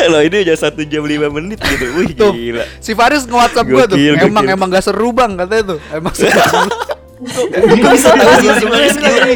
Loh 0.10 0.22
ini 0.22 0.36
udah 0.46 0.56
satu 0.56 0.82
jam 0.86 1.02
lima 1.02 1.26
menit 1.28 1.58
gitu. 1.58 1.86
Wih 1.98 2.14
Tuh. 2.14 2.30
gila. 2.30 2.64
Si 2.78 2.94
Faris 2.94 3.26
nge-WhatsApp 3.26 3.66
gua 3.66 3.84
tuh. 3.90 3.98
Gokil, 3.98 4.14
emang 4.22 4.46
gokil. 4.46 4.54
emang 4.54 4.68
gak 4.70 4.84
seru 4.86 5.10
bang 5.10 5.34
katanya 5.34 5.62
tuh. 5.76 5.78
Emang 5.90 6.14
seru. 6.20 6.70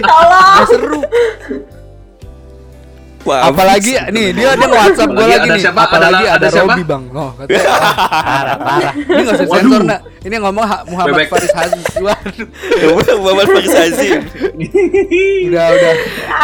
tolong 0.00 0.54
Gak 0.54 0.68
seru. 0.70 0.98
Wah, 3.24 3.48
Apalagi 3.48 3.96
nih 4.10 4.26
dia 4.30 4.52
dia 4.52 4.62
nge-WhatsApp 4.62 5.08
gua 5.08 5.16
Apalagi 5.18 5.32
lagi 5.32 5.40
ada 5.42 5.48
nih. 5.50 5.62
siapa? 5.62 5.80
Apalagi 5.82 6.14
Ada- 6.20 6.34
ada, 6.34 6.46
ada? 6.46 6.60
Robi 6.62 6.82
bang. 6.84 7.02
Oh, 7.10 7.30
katanya. 7.34 7.64
Ah, 7.64 7.92
parah 8.28 8.56
parah. 8.58 8.92
Ini 8.94 9.20
gak 9.22 9.34
usah 9.34 9.46
sensor 9.50 9.82
nak. 9.82 10.00
Ini 10.20 10.36
ngomong 10.38 10.64
Ha- 10.64 10.84
Muhammad 10.84 11.14
Bebek. 11.14 11.28
Faris 11.30 11.52
Haziz. 11.52 11.84
Waduh. 11.98 12.46
Muhammad 13.18 13.46
Faris 13.50 13.74
Azim. 13.74 14.20
Udah 15.44 15.66
udah. 15.70 15.94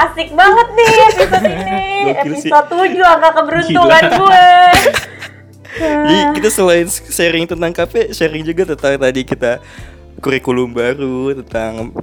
asik 0.00 0.28
banget 0.32 0.68
nih 0.70 0.88
episode 1.06 1.44
ini 1.44 1.80
episode 2.14 2.66
7 2.66 2.96
angka 3.02 3.30
keberuntungan 3.34 4.02
gue 4.10 4.46
Jadi 5.70 6.16
kita 6.34 6.48
selain 6.50 6.86
sharing 6.88 7.44
tentang 7.46 7.70
kafe, 7.70 8.10
sharing 8.10 8.42
juga 8.42 8.66
tentang 8.66 8.98
tadi 8.98 9.22
kita 9.22 9.60
kurikulum 10.18 10.68
baru 10.68 11.32
tentang 11.36 11.94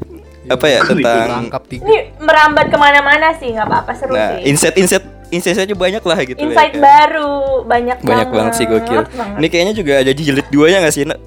apa 0.48 0.66
ya 0.68 0.80
tentang 0.84 1.28
Rangkap 1.28 1.64
tiga. 1.68 1.84
ini 1.84 1.98
merambat 2.20 2.66
ke 2.72 2.78
mana-mana 2.80 3.36
sih 3.36 3.52
nggak 3.52 3.68
apa-apa 3.68 3.91
seru 3.95 4.14
nah 4.16 4.39
sih 4.39 4.48
insight 4.48 4.76
insight 4.80 5.06
insight 5.28 5.60
aja 5.60 5.76
banyak 5.76 6.04
lah 6.04 6.20
gitu 6.24 6.39
ya 6.39 6.43
insight 6.48 6.74
kan. 6.76 6.82
baru 6.82 7.36
banyak, 7.68 7.98
banyak 8.00 8.28
banget 8.32 8.54
sih 8.56 8.66
gokil. 8.66 9.04
banget. 9.12 9.38
Ini 9.43 9.48
kayaknya 9.52 9.74
juga 9.76 9.93
ada 10.00 10.12
di 10.16 10.22
jilid 10.24 10.48
2 10.48 10.72
ya 10.72 10.78
nggak 10.80 10.95
sih? 10.95 11.04
Nak? 11.04 11.20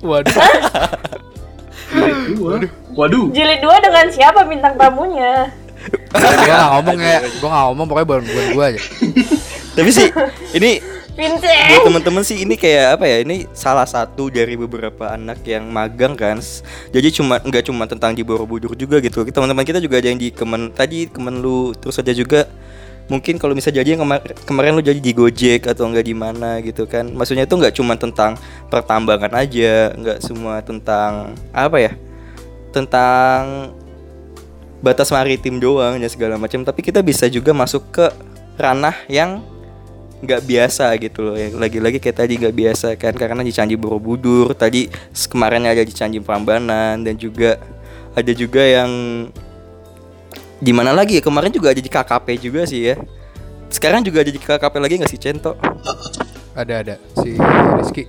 Waduh. 0.00 0.34
Waduh. 2.40 2.70
Waduh. 2.96 3.26
jilid 3.28 3.60
2 3.60 3.84
dengan 3.84 4.06
siapa 4.08 4.40
bintang 4.48 4.74
tamunya 4.80 5.52
gua 6.12 6.32
gak 6.44 6.70
ngomong 6.74 6.98
ya. 7.00 7.18
Gua 7.40 7.48
gak 7.48 7.64
ngomong 7.70 7.84
pokoknya 7.86 8.06
bukan 8.06 8.22
bukan 8.26 8.46
gua 8.54 8.64
aja. 8.72 8.80
Tapi 9.76 9.90
sih 9.94 10.08
ini 10.56 10.70
Vincent 11.18 11.66
buat 11.66 11.82
teman-teman 11.82 12.22
sih 12.22 12.46
ini 12.46 12.54
kayak 12.54 12.94
apa 12.94 13.04
ya? 13.10 13.26
Ini 13.26 13.50
salah 13.50 13.90
satu 13.90 14.30
dari 14.30 14.54
beberapa 14.54 15.10
anak 15.10 15.42
yang 15.42 15.66
magang 15.66 16.14
kan. 16.14 16.38
Jadi 16.94 17.08
cuma 17.10 17.42
nggak 17.42 17.66
cuma 17.66 17.90
tentang 17.90 18.14
di 18.14 18.22
Borobudur 18.22 18.78
juga 18.78 19.02
gitu. 19.02 19.26
Teman-teman 19.26 19.66
kita 19.66 19.82
juga 19.82 19.98
ada 19.98 20.06
yang 20.14 20.20
di 20.22 20.30
Kemen 20.30 20.70
tadi 20.70 21.10
Kemenlu 21.10 21.74
terus 21.74 21.98
ada 21.98 22.14
juga 22.14 22.46
mungkin 23.10 23.34
kalau 23.34 23.58
misalnya 23.58 23.82
jadi 23.82 23.98
yang 23.98 24.06
kemar- 24.06 24.30
kemarin 24.46 24.78
lu 24.78 24.84
jadi 24.84 25.00
di 25.02 25.10
Gojek 25.10 25.66
atau 25.66 25.90
enggak 25.90 26.06
di 26.06 26.14
mana 26.14 26.62
gitu 26.62 26.86
kan. 26.86 27.10
Maksudnya 27.10 27.50
itu 27.50 27.54
nggak 27.58 27.74
cuma 27.74 27.98
tentang 27.98 28.38
pertambangan 28.70 29.34
aja, 29.34 29.90
nggak 29.98 30.22
semua 30.22 30.62
tentang 30.62 31.34
apa 31.50 31.82
ya? 31.82 31.92
Tentang 32.70 33.74
batas 34.78 35.10
maritim 35.10 35.58
doang 35.58 35.98
dan 35.98 36.06
segala 36.06 36.38
macam 36.38 36.62
tapi 36.62 36.86
kita 36.86 37.02
bisa 37.02 37.26
juga 37.26 37.50
masuk 37.50 37.90
ke 37.90 38.06
ranah 38.54 38.94
yang 39.10 39.42
nggak 40.18 40.40
biasa 40.44 40.90
gitu 40.98 41.22
loh. 41.22 41.36
Yang 41.38 41.58
lagi-lagi 41.58 41.98
kayak 42.02 42.16
tadi 42.26 42.32
nggak 42.38 42.54
biasa 42.54 42.86
kan 42.98 43.14
karena 43.14 43.42
di 43.42 43.52
Candi 43.54 43.74
Borobudur 43.78 44.50
tadi 44.54 44.90
kemarin 45.30 45.66
ada 45.66 45.82
di 45.82 45.94
Candi 45.94 46.18
Prambanan 46.18 47.02
dan 47.06 47.14
juga 47.14 47.58
ada 48.18 48.32
juga 48.34 48.62
yang 48.66 48.90
di 50.58 50.72
mana 50.74 50.90
lagi 50.90 51.18
ya? 51.18 51.22
Kemarin 51.22 51.54
juga 51.54 51.70
ada 51.70 51.78
di 51.78 51.90
KKP 51.90 52.26
juga 52.42 52.66
sih 52.66 52.90
ya. 52.90 52.98
Sekarang 53.70 54.02
juga 54.02 54.26
ada 54.26 54.32
di 54.32 54.40
KKP 54.40 54.74
lagi 54.80 54.94
nggak 54.98 55.12
sih 55.12 55.20
Cento? 55.20 55.54
Ada 56.58 56.74
ada. 56.82 56.94
Si 57.22 57.38
Rizky. 57.78 58.04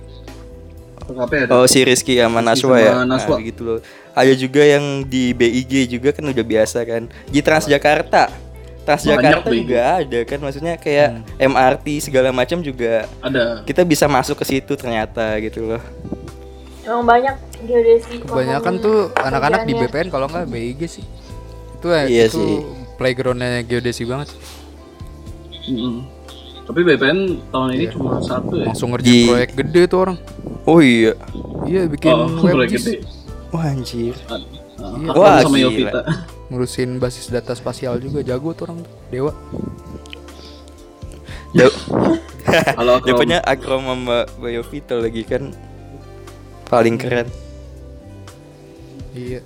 KKP 1.06 1.32
ada. 1.46 1.50
oh 1.58 1.66
si 1.70 1.78
Rizky 1.86 2.18
sama 2.18 2.42
Naswa 2.42 2.76
ya? 2.82 3.06
Naswa. 3.06 3.38
Nah, 3.38 3.42
gitu 3.46 3.62
loh. 3.62 3.78
Ada 4.10 4.34
juga 4.34 4.66
yang 4.66 5.06
di 5.06 5.30
BIG 5.30 5.86
juga 5.86 6.10
kan 6.10 6.26
udah 6.26 6.42
biasa 6.42 6.82
kan. 6.82 7.06
Di 7.30 7.38
Transjakarta 7.38 8.49
Transjakarta 8.80 9.44
Banyak, 9.44 9.54
juga 9.54 9.80
ada 10.00 10.18
kan 10.24 10.38
maksudnya 10.40 10.74
kayak 10.74 11.08
MRT 11.36 11.86
segala 12.00 12.28
macam 12.30 12.58
juga 12.58 13.04
Ada. 13.20 13.62
kita 13.62 13.84
bisa 13.84 14.04
masuk 14.04 14.40
ke 14.40 14.44
situ 14.46 14.72
ternyata 14.72 15.36
gitu 15.38 15.68
loh. 15.68 15.82
Emang 16.80 17.04
banyak 17.04 17.36
geodesi. 17.60 18.18
Kebanyakan 18.18 18.74
tuh 18.78 19.12
anak-anak 19.14 19.62
di. 19.62 19.76
BPN 19.76 20.08
kalau 20.08 20.26
nggak 20.26 20.48
BIG 20.48 20.80
sih. 20.86 21.04
Itu 21.76 21.92
ya 21.92 22.08
Iya 22.08 22.24
itu 22.26 22.34
sih. 22.34 22.56
playgroundnya 22.96 23.62
geodesi 23.62 24.02
banget. 24.02 24.32
Mm-mm. 25.66 26.08
Tapi 26.64 26.80
BPN 26.80 27.18
tahun 27.48 27.68
ini 27.74 27.86
cuma 27.90 28.16
satu 28.18 28.54
ya. 28.56 28.66
Langsung 28.66 28.90
ngerjain 28.90 29.12
Di- 29.12 29.28
proyek 29.28 29.50
gede 29.54 29.82
tuh 29.86 29.98
orang. 30.00 30.16
Oh 30.64 30.80
iya. 30.80 31.12
Iya 31.62 31.84
bikin 31.84 32.10
Oh, 32.10 32.26
proyek 32.42 32.74
WebGIS, 32.74 32.82
gede. 32.82 32.94
Wah 33.50 33.64
anjir. 33.66 34.14
Uh, 34.26 34.40
Iya. 34.80 35.12
Wah, 35.12 35.38
sama. 35.40 35.56
Yovita. 35.56 36.02
ngurusin 36.50 36.98
basis 36.98 37.30
data 37.30 37.54
spasial 37.54 38.02
juga 38.02 38.24
jago 38.24 38.50
tuh 38.50 38.66
orang 38.66 38.82
tuh. 38.82 38.92
Dewa. 39.08 39.32
Da- 41.50 41.76
Kalau 42.74 42.98
Akron. 42.98 43.06
Depannya 43.06 43.38
Akrom 43.42 43.84
sama 43.84 44.18
Biovita 44.36 44.96
lagi 44.96 45.22
kan 45.22 45.54
paling 46.66 46.96
keren. 46.96 47.26
Iya. 49.12 49.42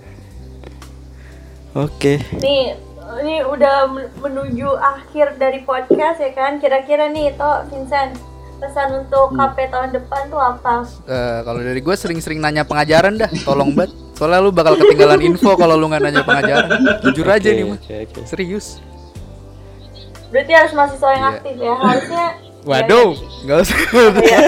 Oke. 1.74 2.20
Nih, 2.38 2.76
ini 3.20 3.36
udah 3.42 3.88
men- 3.88 4.12
menuju 4.16 4.68
akhir 4.70 5.36
dari 5.36 5.60
podcast 5.60 6.20
ya 6.20 6.32
kan. 6.32 6.56
Kira-kira 6.56 7.08
nih, 7.08 7.34
Toh 7.34 7.64
Vincent, 7.68 8.14
pesan 8.64 8.88
untuk 8.98 9.26
Hmm. 9.28 9.38
KP 9.44 9.56
tahun 9.68 9.90
depan 9.92 10.22
tuh 10.26 10.40
apa? 10.40 10.74
Eh, 11.04 11.38
kalau 11.42 11.60
dari 11.60 11.78
gue 11.78 11.94
sering-sering 11.94 12.38
nanya 12.38 12.64
pengajaran 12.64 13.14
dah, 13.14 13.28
tolong 13.40 13.70
banget. 13.70 13.92
Soalnya 14.14 14.40
lu 14.40 14.50
bakal 14.50 14.74
ketinggalan 14.74 15.20
info 15.20 15.52
kalau 15.54 15.74
lu 15.74 15.86
nggak 15.86 16.02
nanya 16.02 16.22
pengajaran. 16.22 16.70
Jujur 17.02 17.26
aja 17.26 17.44
Oke, 17.44 17.52
nih 17.52 17.64
mah. 17.66 17.76
oke, 17.76 17.94
oke. 18.00 18.20
Serius. 18.24 18.66
Berarti 20.30 20.52
harus 20.52 20.72
mahasiswa 20.72 21.08
yang 21.08 21.20
Iya. 21.20 21.30
aktif 21.32 21.54
ya. 21.56 21.74
Harusnya 21.76 22.24
Waduh, 22.64 23.10
nggak 23.44 23.58
usah. 23.60 23.78
Iya. 24.16 24.38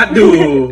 Aduh. 0.00 0.70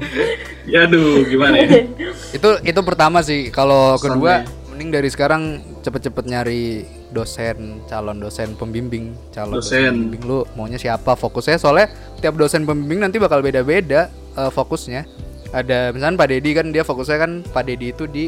Ya 0.64 0.78
aduh, 0.84 1.26
gimana 1.26 1.58
ya? 1.58 1.84
itu 2.36 2.50
itu 2.62 2.80
pertama 2.80 3.18
sih. 3.20 3.50
Kalau 3.50 3.98
kedua. 3.98 4.46
Mending 4.74 4.90
dari 4.90 5.06
sekarang 5.06 5.62
cepet-cepet 5.86 6.24
nyari 6.26 6.82
dosen, 7.14 7.78
calon 7.86 8.18
dosen 8.18 8.58
pembimbing, 8.58 9.14
calon 9.30 9.62
dosen, 9.62 9.86
Dosen. 9.86 9.94
pembimbing 9.94 10.22
lu 10.26 10.42
maunya 10.58 10.82
siapa 10.82 11.14
fokusnya 11.14 11.62
soalnya 11.62 11.94
tiap 12.18 12.34
dosen 12.34 12.66
pembimbing 12.66 13.06
nanti 13.06 13.22
bakal 13.22 13.38
beda-beda 13.38 14.10
eh, 14.34 14.50
fokusnya. 14.50 15.06
Ada 15.54 15.94
misalnya 15.94 16.18
Pak 16.18 16.28
Dedi 16.34 16.50
kan 16.50 16.66
dia 16.74 16.82
fokusnya 16.82 17.18
kan 17.22 17.32
Pak 17.46 17.62
Dedi 17.70 17.94
itu 17.94 18.10
di 18.10 18.26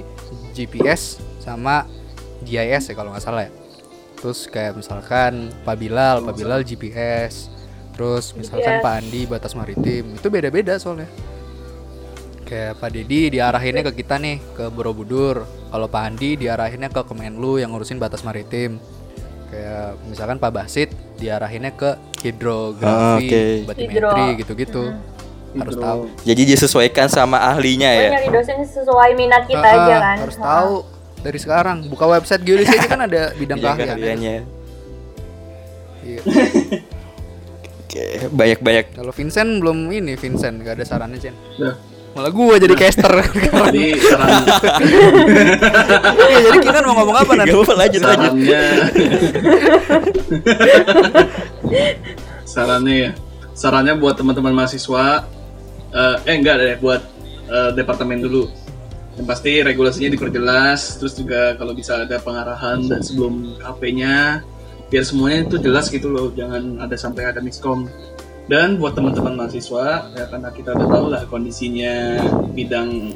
GPS 0.55 1.19
sama 1.43 1.83
GIS 2.47 2.91
ya 2.91 2.95
kalau 2.95 3.11
nggak 3.11 3.27
salah 3.27 3.51
ya. 3.51 3.53
Terus 4.23 4.47
kayak 4.47 4.79
misalkan 4.79 5.51
Pak 5.67 5.77
Bilal, 5.77 6.23
Pak 6.23 6.35
Bilal 6.39 6.63
GPS. 6.63 7.51
Terus 7.99 8.31
misalkan 8.39 8.79
GPS. 8.79 8.85
Pak 8.87 8.95
Andi 9.03 9.21
batas 9.27 9.53
maritim. 9.59 10.15
Itu 10.15 10.31
beda-beda 10.31 10.79
soalnya. 10.79 11.11
Kayak 12.47 12.79
Pak 12.79 12.91
Dedi 12.95 13.35
diarahinnya 13.35 13.83
ke 13.91 13.93
kita 13.99 14.23
nih 14.23 14.39
ke 14.55 14.71
Borobudur. 14.71 15.43
Kalau 15.77 15.93
Pak 15.93 16.09
Andi 16.09 16.41
diarahinnya 16.41 16.89
ke 16.89 17.05
Kemenlu 17.05 17.61
yang 17.61 17.69
ngurusin 17.69 18.01
batas 18.01 18.25
maritim. 18.25 18.81
Kayak 19.47 20.01
misalkan 20.09 20.41
Pak 20.41 20.49
Basit 20.49 20.89
diarahinnya 21.15 21.69
ke 21.71 22.01
hidrografi, 22.25 23.29
Oke. 23.29 23.43
batimetri 23.69 24.01
Hidro. 24.01 24.41
gitu-gitu. 24.41 24.85
Harus 25.53 25.77
Hidro. 25.77 25.85
tahu. 25.85 26.01
Jadi 26.25 26.43
disesuaikan 26.49 27.07
sama 27.07 27.45
ahlinya 27.45 27.93
Pokoknya 27.93 28.09
ya. 28.09 28.17
nyari 28.17 28.29
dosen 28.33 28.57
sesuai 28.65 29.11
minat 29.13 29.45
kita 29.45 29.61
Ah, 29.63 29.77
aja 29.77 29.93
ah, 29.93 30.01
kan. 30.01 30.17
Harus 30.19 30.37
Ah. 30.37 30.45
tahu 30.49 30.73
dari 31.21 31.39
sekarang. 31.39 31.77
Buka 31.87 32.05
website 32.09 32.41
geodesi 32.41 32.73
aja 32.75 32.89
kan 32.89 33.01
ada 33.03 33.37
bidang 33.37 33.61
Bidang 33.61 33.77
keahlian. 33.77 33.87
keahliannya. 33.93 34.35
Iya. 36.03 36.21
Oke, 37.85 38.05
banyak-banyak. 38.27 38.85
Kalau 38.95 39.13
Vincent 39.13 39.61
belum 39.61 39.79
ini 39.91 40.17
Vincent 40.17 40.57
gak 40.59 40.81
ada 40.81 40.85
sarannya 40.85 41.21
Chen. 41.21 41.37
Udah. 41.55 41.77
Malah 42.17 42.33
gua 42.33 42.57
jadi 42.57 42.73
caster. 42.73 43.13
Jadi 43.69 43.93
saran 44.01 44.41
Iya, 46.33 46.39
jadi 46.49 46.59
Kinan 46.65 46.83
mau 46.89 46.95
ngomong 47.05 47.17
apa 47.21 47.33
nanti? 47.37 47.53
apa-apa 47.53 47.75
lanjut 47.77 48.01
lanjut. 48.01 48.17
sarannya. 48.33 48.65
Sarannya 52.49 52.95
ya. 52.97 53.11
Sarannya 53.53 53.95
buat 54.01 54.17
teman-teman 54.17 54.57
mahasiswa 54.57 55.29
eh, 55.93 56.17
eh 56.25 56.35
enggak 56.41 56.57
deh 56.57 56.75
buat 56.81 57.05
eh, 57.53 57.71
departemen 57.77 58.25
dulu. 58.25 58.49
Yang 59.21 59.27
pasti 59.29 59.53
regulasinya 59.61 60.09
diperjelas 60.09 60.97
terus 60.97 61.21
juga 61.21 61.53
kalau 61.61 61.77
bisa 61.77 62.01
ada 62.01 62.17
pengarahan 62.17 62.81
dan 62.89 63.05
sebelum 63.05 63.61
KP-nya 63.61 64.41
biar 64.89 65.05
semuanya 65.05 65.53
itu 65.53 65.61
jelas 65.61 65.93
gitu 65.93 66.09
loh. 66.09 66.33
Jangan 66.33 66.81
ada 66.81 66.97
sampai 66.97 67.29
ada 67.29 67.45
miskom 67.45 67.85
dan 68.47 68.79
buat 68.79 68.95
teman-teman 68.95 69.35
mahasiswa 69.35 70.07
ya 70.15 70.25
karena 70.31 70.49
kita 70.55 70.71
udah 70.79 70.87
tahu 70.87 71.07
lah 71.11 71.23
kondisinya 71.27 72.23
bidang 72.55 73.15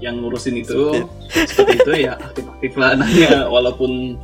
yang 0.00 0.20
ngurusin 0.20 0.60
itu. 0.60 1.08
Seperti 1.32 1.80
itu. 1.80 1.92
Ya 2.08 2.16
aktif-aktif 2.16 2.72
lah 2.80 2.96
nanya 2.96 3.48
walaupun 3.52 4.16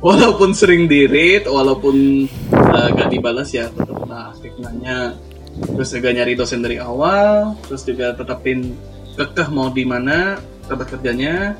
walaupun 0.00 0.56
sering 0.56 0.88
di 0.88 1.04
read 1.04 1.44
walaupun 1.44 2.26
uh, 2.52 2.88
gak 2.96 3.08
dibalas 3.12 3.52
ya 3.52 3.68
tetap 3.68 4.02
lah 4.08 4.32
aktif 4.32 4.52
nanya 4.60 5.16
terus 5.52 5.92
juga 5.92 6.10
nyari 6.16 6.32
dosen 6.32 6.64
dari 6.64 6.80
awal 6.80 7.52
terus 7.68 7.84
juga 7.84 8.16
tetapin 8.16 8.72
kekeh 9.20 9.48
mau 9.52 9.68
di 9.68 9.84
mana 9.84 10.40
tempat 10.64 10.96
kerjanya. 10.96 11.52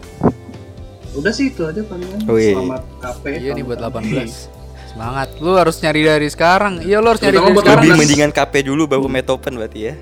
Udah 1.12 1.28
sih 1.28 1.53
itu 1.53 1.68
aja 1.68 1.85
palingan 1.85 2.24
Wih. 2.24 2.57
selamat 2.57 2.83
KP 3.05 3.24
Iya 3.37 3.53
nih 3.53 3.64
buat 3.68 3.85
tahun 3.85 4.01
18. 4.16 4.61
Semangat. 5.03 5.28
Lu 5.42 5.59
harus 5.59 5.76
nyari 5.82 6.00
dari 6.07 6.28
sekarang. 6.30 6.78
Iya, 6.78 7.03
lu 7.03 7.11
harus 7.11 7.18
nyari 7.18 7.34
Terutama 7.34 7.50
dari 7.50 7.59
sekarang. 7.59 7.82
Lebih 7.82 7.98
mendingan 7.98 8.30
KP 8.30 8.55
dulu 8.62 8.82
baru 8.86 9.07
metopen 9.11 9.53
berarti 9.59 9.80
ya. 9.82 9.94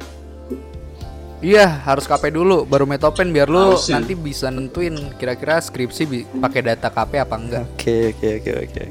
Iya, 1.40 1.64
harus 1.88 2.04
KP 2.04 2.28
dulu 2.28 2.68
baru 2.68 2.84
metopen 2.84 3.32
biar 3.32 3.48
lu 3.48 3.72
Harusnya. 3.72 3.96
nanti 3.96 4.12
bisa 4.12 4.52
nentuin 4.52 4.92
kira-kira 5.16 5.56
skripsi 5.56 6.02
bi- 6.04 6.28
pakai 6.36 6.60
data 6.60 6.92
KP 6.92 7.16
apa 7.16 7.32
enggak. 7.32 7.64
Oke 7.64 8.12
oke 8.12 8.28
oke 8.36 8.50
oke. 8.60 8.60
oke. 8.60 8.82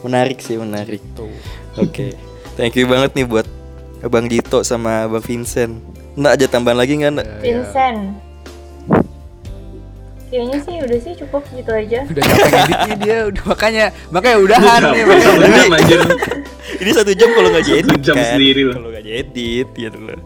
Menarik 0.00 0.40
sih 0.40 0.56
menarik. 0.56 1.04
Tuh. 1.12 1.28
Oke. 1.76 2.16
Thank 2.56 2.80
you 2.80 2.88
banget 2.88 3.12
nih 3.12 3.28
buat 3.28 3.44
Bang 4.08 4.32
Dito 4.32 4.64
sama 4.64 5.04
Bang 5.04 5.20
Vincent. 5.20 5.76
Nggak 6.16 6.32
ada 6.40 6.46
tambahan 6.48 6.78
lagi 6.80 6.96
nggak? 6.96 7.20
Nggak? 7.20 7.28
Vincent. 7.44 8.00
Kayaknya 10.24 10.58
sih 10.60 10.74
udah 10.80 10.98
sih 10.98 11.12
cukup 11.16 11.42
gitu 11.48 11.70
aja. 11.70 12.00
Udah 12.04 12.22
capek 12.22 12.58
editnya 12.58 12.96
dia, 12.98 13.18
udah 13.30 13.42
makanya 13.46 13.84
makanya 14.08 14.36
udahan 14.40 14.80
nih. 14.90 15.02
Makanya. 15.04 15.98
Ini 16.82 16.90
satu 16.90 17.12
jam 17.14 17.30
kalau 17.30 17.48
nggak 17.48 17.64
diedit 17.64 17.86
Satu 17.86 18.02
jam 18.02 18.14
kan. 18.14 18.26
sendiri 18.34 18.60
loh. 18.64 18.74
Kalau 18.74 18.88
nggak 18.90 19.04
diedit 19.04 19.68
gitu 19.70 19.98
loh. 20.00 20.18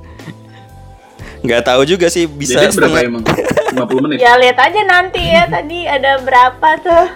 Nggak 1.38 1.62
tahu 1.62 1.82
juga 1.84 2.06
sih 2.08 2.24
bisa 2.24 2.58
Jadi 2.58 2.74
berapa 2.74 2.98
emang 3.00 3.22
50 3.22 4.02
menit 4.02 4.16
Ya 4.18 4.34
lihat 4.34 4.58
aja 4.58 4.80
nanti 4.82 5.22
ya 5.22 5.44
tadi 5.46 5.84
ada 5.84 6.18
berapa 6.18 6.68
tuh. 6.80 7.06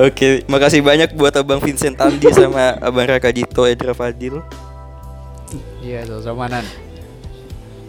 Oke, 0.00 0.42
makasih 0.46 0.80
banyak 0.80 1.12
buat 1.12 1.34
Abang 1.34 1.60
Vincent 1.60 1.94
Tandi 1.94 2.30
sama 2.30 2.78
Abang 2.78 3.04
Raka 3.04 3.28
Dito 3.28 3.62
Edra 3.62 3.92
Fadil. 3.92 4.40
Iya, 5.80 6.06
sama-sama 6.06 6.46
Nan. 6.48 6.64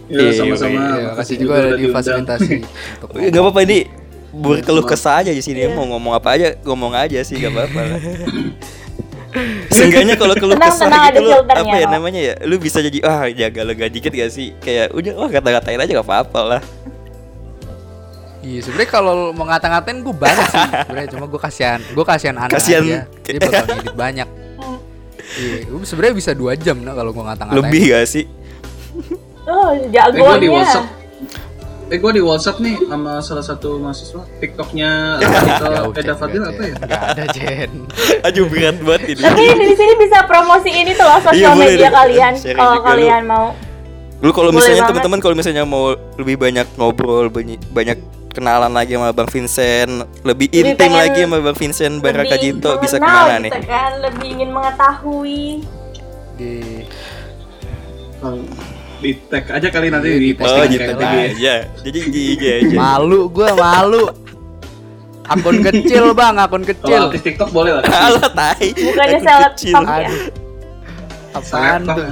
ya 0.06 0.20
Iya, 0.20 0.32
sama-sama 0.36 0.82
Iya, 0.92 1.10
kasih 1.16 1.36
juga 1.40 1.54
ada 1.56 1.62
udah 1.62 1.72
di 1.72 1.78
diundang. 1.80 1.96
fasilitasi. 1.96 2.56
untuk 2.98 3.08
Oh, 3.08 3.22
Nggak 3.22 3.42
apa-apa 3.42 3.62
ini 3.64 3.80
berkeluh 4.32 4.84
kesah 4.84 5.20
aja 5.20 5.30
di 5.30 5.40
sini 5.40 5.62
Iya. 5.62 5.72
mau 5.72 5.84
ngomong 5.86 6.14
apa 6.14 6.30
aja 6.32 6.56
ngomong 6.62 6.92
aja 6.94 7.20
sih 7.22 7.36
gak 7.36 7.52
apa-apa 7.52 7.80
lah. 7.82 8.00
Seenggaknya 9.72 10.16
kalau 10.16 10.36
keluh 10.36 10.56
kesah 10.56 10.86
tenang, 10.86 11.08
gitu 11.08 11.20
ada 11.20 11.20
lu 11.22 11.32
apa 11.40 11.76
ya 11.78 11.88
namanya 11.88 12.20
ya 12.22 12.34
lu 12.42 12.56
bisa 12.56 12.80
jadi 12.80 13.00
ah 13.02 13.24
jaga 13.26 13.62
lega 13.64 13.88
dikit 13.88 14.10
gak 14.10 14.28
sih 14.28 14.52
kayak 14.58 14.92
udah 14.92 15.14
wah 15.16 15.30
kata-katain 15.30 15.80
aja 15.80 15.92
gak 15.94 16.04
apa-apa 16.04 16.42
lah 16.48 16.64
Iya, 18.42 18.58
sebenarnya 18.60 18.90
kalau 18.92 19.30
mau 19.32 19.46
ngata-ngatain 19.46 20.02
gue 20.02 20.16
banyak 20.18 20.48
sih. 20.50 20.66
Sebenarnya 20.82 21.10
cuma 21.14 21.30
gue 21.30 21.38
kasihan, 21.40 21.78
gue 21.78 22.02
kasihan 22.02 22.34
Ana 22.36 22.50
Kasihan. 22.50 22.82
aja. 22.82 23.00
Dia 23.22 23.38
bakal 23.38 23.64
ngedit 23.70 23.94
banyak. 23.96 24.28
Iya, 25.32 25.58
gue 25.70 25.86
sebenarnya 25.86 26.16
bisa 26.18 26.32
dua 26.34 26.58
jam 26.58 26.82
nah 26.82 26.92
kalau 26.92 27.14
gue 27.14 27.22
ngata-ngatain. 27.22 27.62
lebih 27.62 27.94
gak 27.94 28.04
sih 28.04 28.26
Oh, 29.44 29.70
Eh 29.70 29.86
gue 29.86 29.88
di 29.88 29.94
jagonya. 29.94 30.50
WhatsApp 30.52 30.86
Eh 31.92 32.00
gue 32.00 32.12
di 32.16 32.24
WhatsApp 32.24 32.64
nih 32.64 32.80
sama 32.88 33.20
salah 33.20 33.44
satu 33.44 33.76
mahasiswa 33.76 34.24
TikToknya 34.40 35.20
Ardhito 35.20 35.68
Jauh, 35.76 35.92
Eda 35.92 36.04
Jen, 36.08 36.16
Fadil 36.16 36.42
apa 36.42 36.62
ya? 36.64 36.76
Nggak 36.80 37.02
ada 37.04 37.24
Jen. 37.36 37.70
aduh 38.24 38.46
berat 38.48 38.78
banget 38.80 39.02
ini 39.12 39.20
Tapi 39.20 39.44
di 39.60 39.76
sini 39.76 39.94
bisa 40.00 40.18
promosi 40.24 40.72
ini 40.72 40.96
tuh 40.96 41.04
loh 41.04 41.20
Iya, 41.20 41.26
sosial 41.28 41.52
boleh 41.52 41.68
media 41.68 41.90
kalian 41.92 42.34
kalau 42.56 42.78
kalian 42.80 43.24
mau. 43.28 43.48
lu 44.22 44.30
kalau 44.32 44.54
misalnya 44.54 44.88
teman-teman 44.88 45.20
kalau 45.20 45.36
misalnya 45.36 45.68
mau 45.68 45.92
lebih 46.16 46.38
banyak 46.38 46.64
ngobrol 46.78 47.28
banyak, 47.28 48.00
kenalan 48.32 48.72
lagi 48.72 48.96
sama 48.96 49.12
Bang 49.12 49.28
Vincent 49.28 49.92
lebih 50.24 50.48
Lebih 50.48 50.60
intim 50.64 50.92
lagi 50.96 51.20
sama 51.28 51.38
Bang 51.44 51.58
Vincent 51.60 51.94
Bang 52.00 52.16
Raka 52.16 52.40
lebih 52.40 52.56
Dito 52.56 52.72
bisa 52.80 52.96
ke 52.96 53.04
mana 53.04 53.36
nih 53.36 53.52
gitu 53.52 53.68
kan, 53.68 53.92
lebih 54.00 54.28
ingin 54.32 54.50
mengetahui. 54.56 55.66
Di 56.40 56.54
Di 59.02 59.12
tag 59.26 59.50
aja 59.50 59.68
kali 59.68 59.90
nanti 59.90 60.08
Iya, 60.08 60.20
di 60.20 60.30
di 60.30 60.34
tag 60.36 60.46
oh 60.46 60.64
gitu 60.64 60.86
ya. 61.10 61.26
aja 61.28 61.56
jadi 61.82 61.98
gini 62.06 62.48
aja 62.48 62.76
malu 62.76 63.22
gue 63.28 63.50
malu. 63.52 64.04
Akun 65.24 65.58
kecil 65.60 66.12
bang, 66.12 66.36
akun 66.36 66.60
Kalau 66.60 66.70
kecil. 66.76 67.02
artis 67.08 67.22
TikTok 67.24 67.50
boleh 67.50 67.72
lah. 67.72 67.84
Alah 68.06 68.30
tai. 68.30 68.68
Bukannya 68.74 69.16
Akun 69.16 69.24
seleb 69.24 69.52
kecil. 69.54 69.74
top 69.74 69.86
ya? 69.88 70.10
Apaan 71.32 71.82
tuh? 71.88 72.06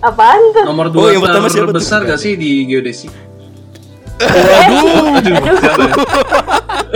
Apaan 0.00 0.40
tuh? 0.50 0.64
Nomor 0.64 0.86
Oh, 0.86 0.90
dua 0.90 1.06
yang 1.10 1.20
pertama 1.20 1.46
siapa 1.46 1.70
besar 1.70 2.00
gak 2.02 2.16
sih 2.16 2.32
di 2.34 2.64
geodesi? 2.64 3.06
Aduh. 4.16 5.20
Ya? 5.20 5.36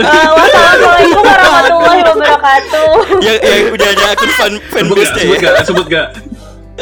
Eh, 0.01 0.27
wassalamualaikum 0.33 1.21
warahmatullahi 1.21 2.01
wabarakatuh. 2.03 2.89
yang 3.21 3.37
yang 3.39 3.63
udah 3.69 3.87
ada 3.87 4.05
akun 4.09 4.31
fan 4.33 4.51
Sebut 4.51 4.65
gak? 4.65 4.71
fanbase-nya 4.73 5.21
Sebut 5.21 5.37
ya. 5.37 5.45
gak? 5.45 5.63
Sebut 5.63 5.85
gak? 5.87 6.07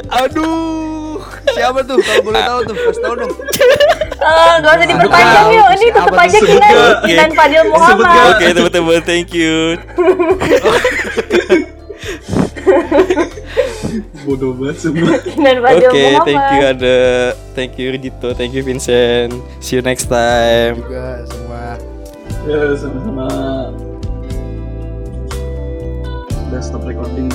Aduh, 0.10 0.99
siapa 1.56 1.80
tuh? 1.86 1.98
Kalau 2.02 2.22
boleh 2.24 2.42
tahu 2.44 2.60
tuh, 2.68 2.76
kasih 2.76 3.02
tahu 3.02 3.14
dong. 3.26 3.34
Eh, 4.20 4.54
gak 4.60 4.74
usah 4.76 4.88
diperpanjang 4.88 5.48
yuk. 5.56 5.68
Ini 5.80 5.88
tutup 5.96 6.12
tuh? 6.12 6.20
aja 6.20 6.38
Sebut 6.44 6.60
Kinan. 7.08 7.32
Fadil 7.32 7.64
Muhammad. 7.72 8.36
Oke 8.36 8.46
teman-teman, 8.52 9.00
thank 9.08 9.30
you. 9.32 9.56
Bodoh 14.28 14.54
banget 14.54 14.78
semua. 14.84 15.18
Oke, 15.18 15.32
Fadil 15.40 15.92
Muhammad. 15.96 16.28
thank 16.28 16.46
you 16.52 16.64
ada, 16.68 16.98
thank 17.56 17.72
you 17.80 17.88
Ridito, 17.96 18.30
thank 18.36 18.52
you 18.54 18.62
Vincent. 18.62 19.34
See 19.64 19.80
you 19.80 19.84
next 19.84 20.12
time. 20.12 20.84
Juga 20.84 21.24
semua. 21.26 21.80
Ya, 22.48 22.60
sama-sama. 22.76 23.28
Udah 26.50 26.62
stop 26.64 26.84
recording. 26.84 27.32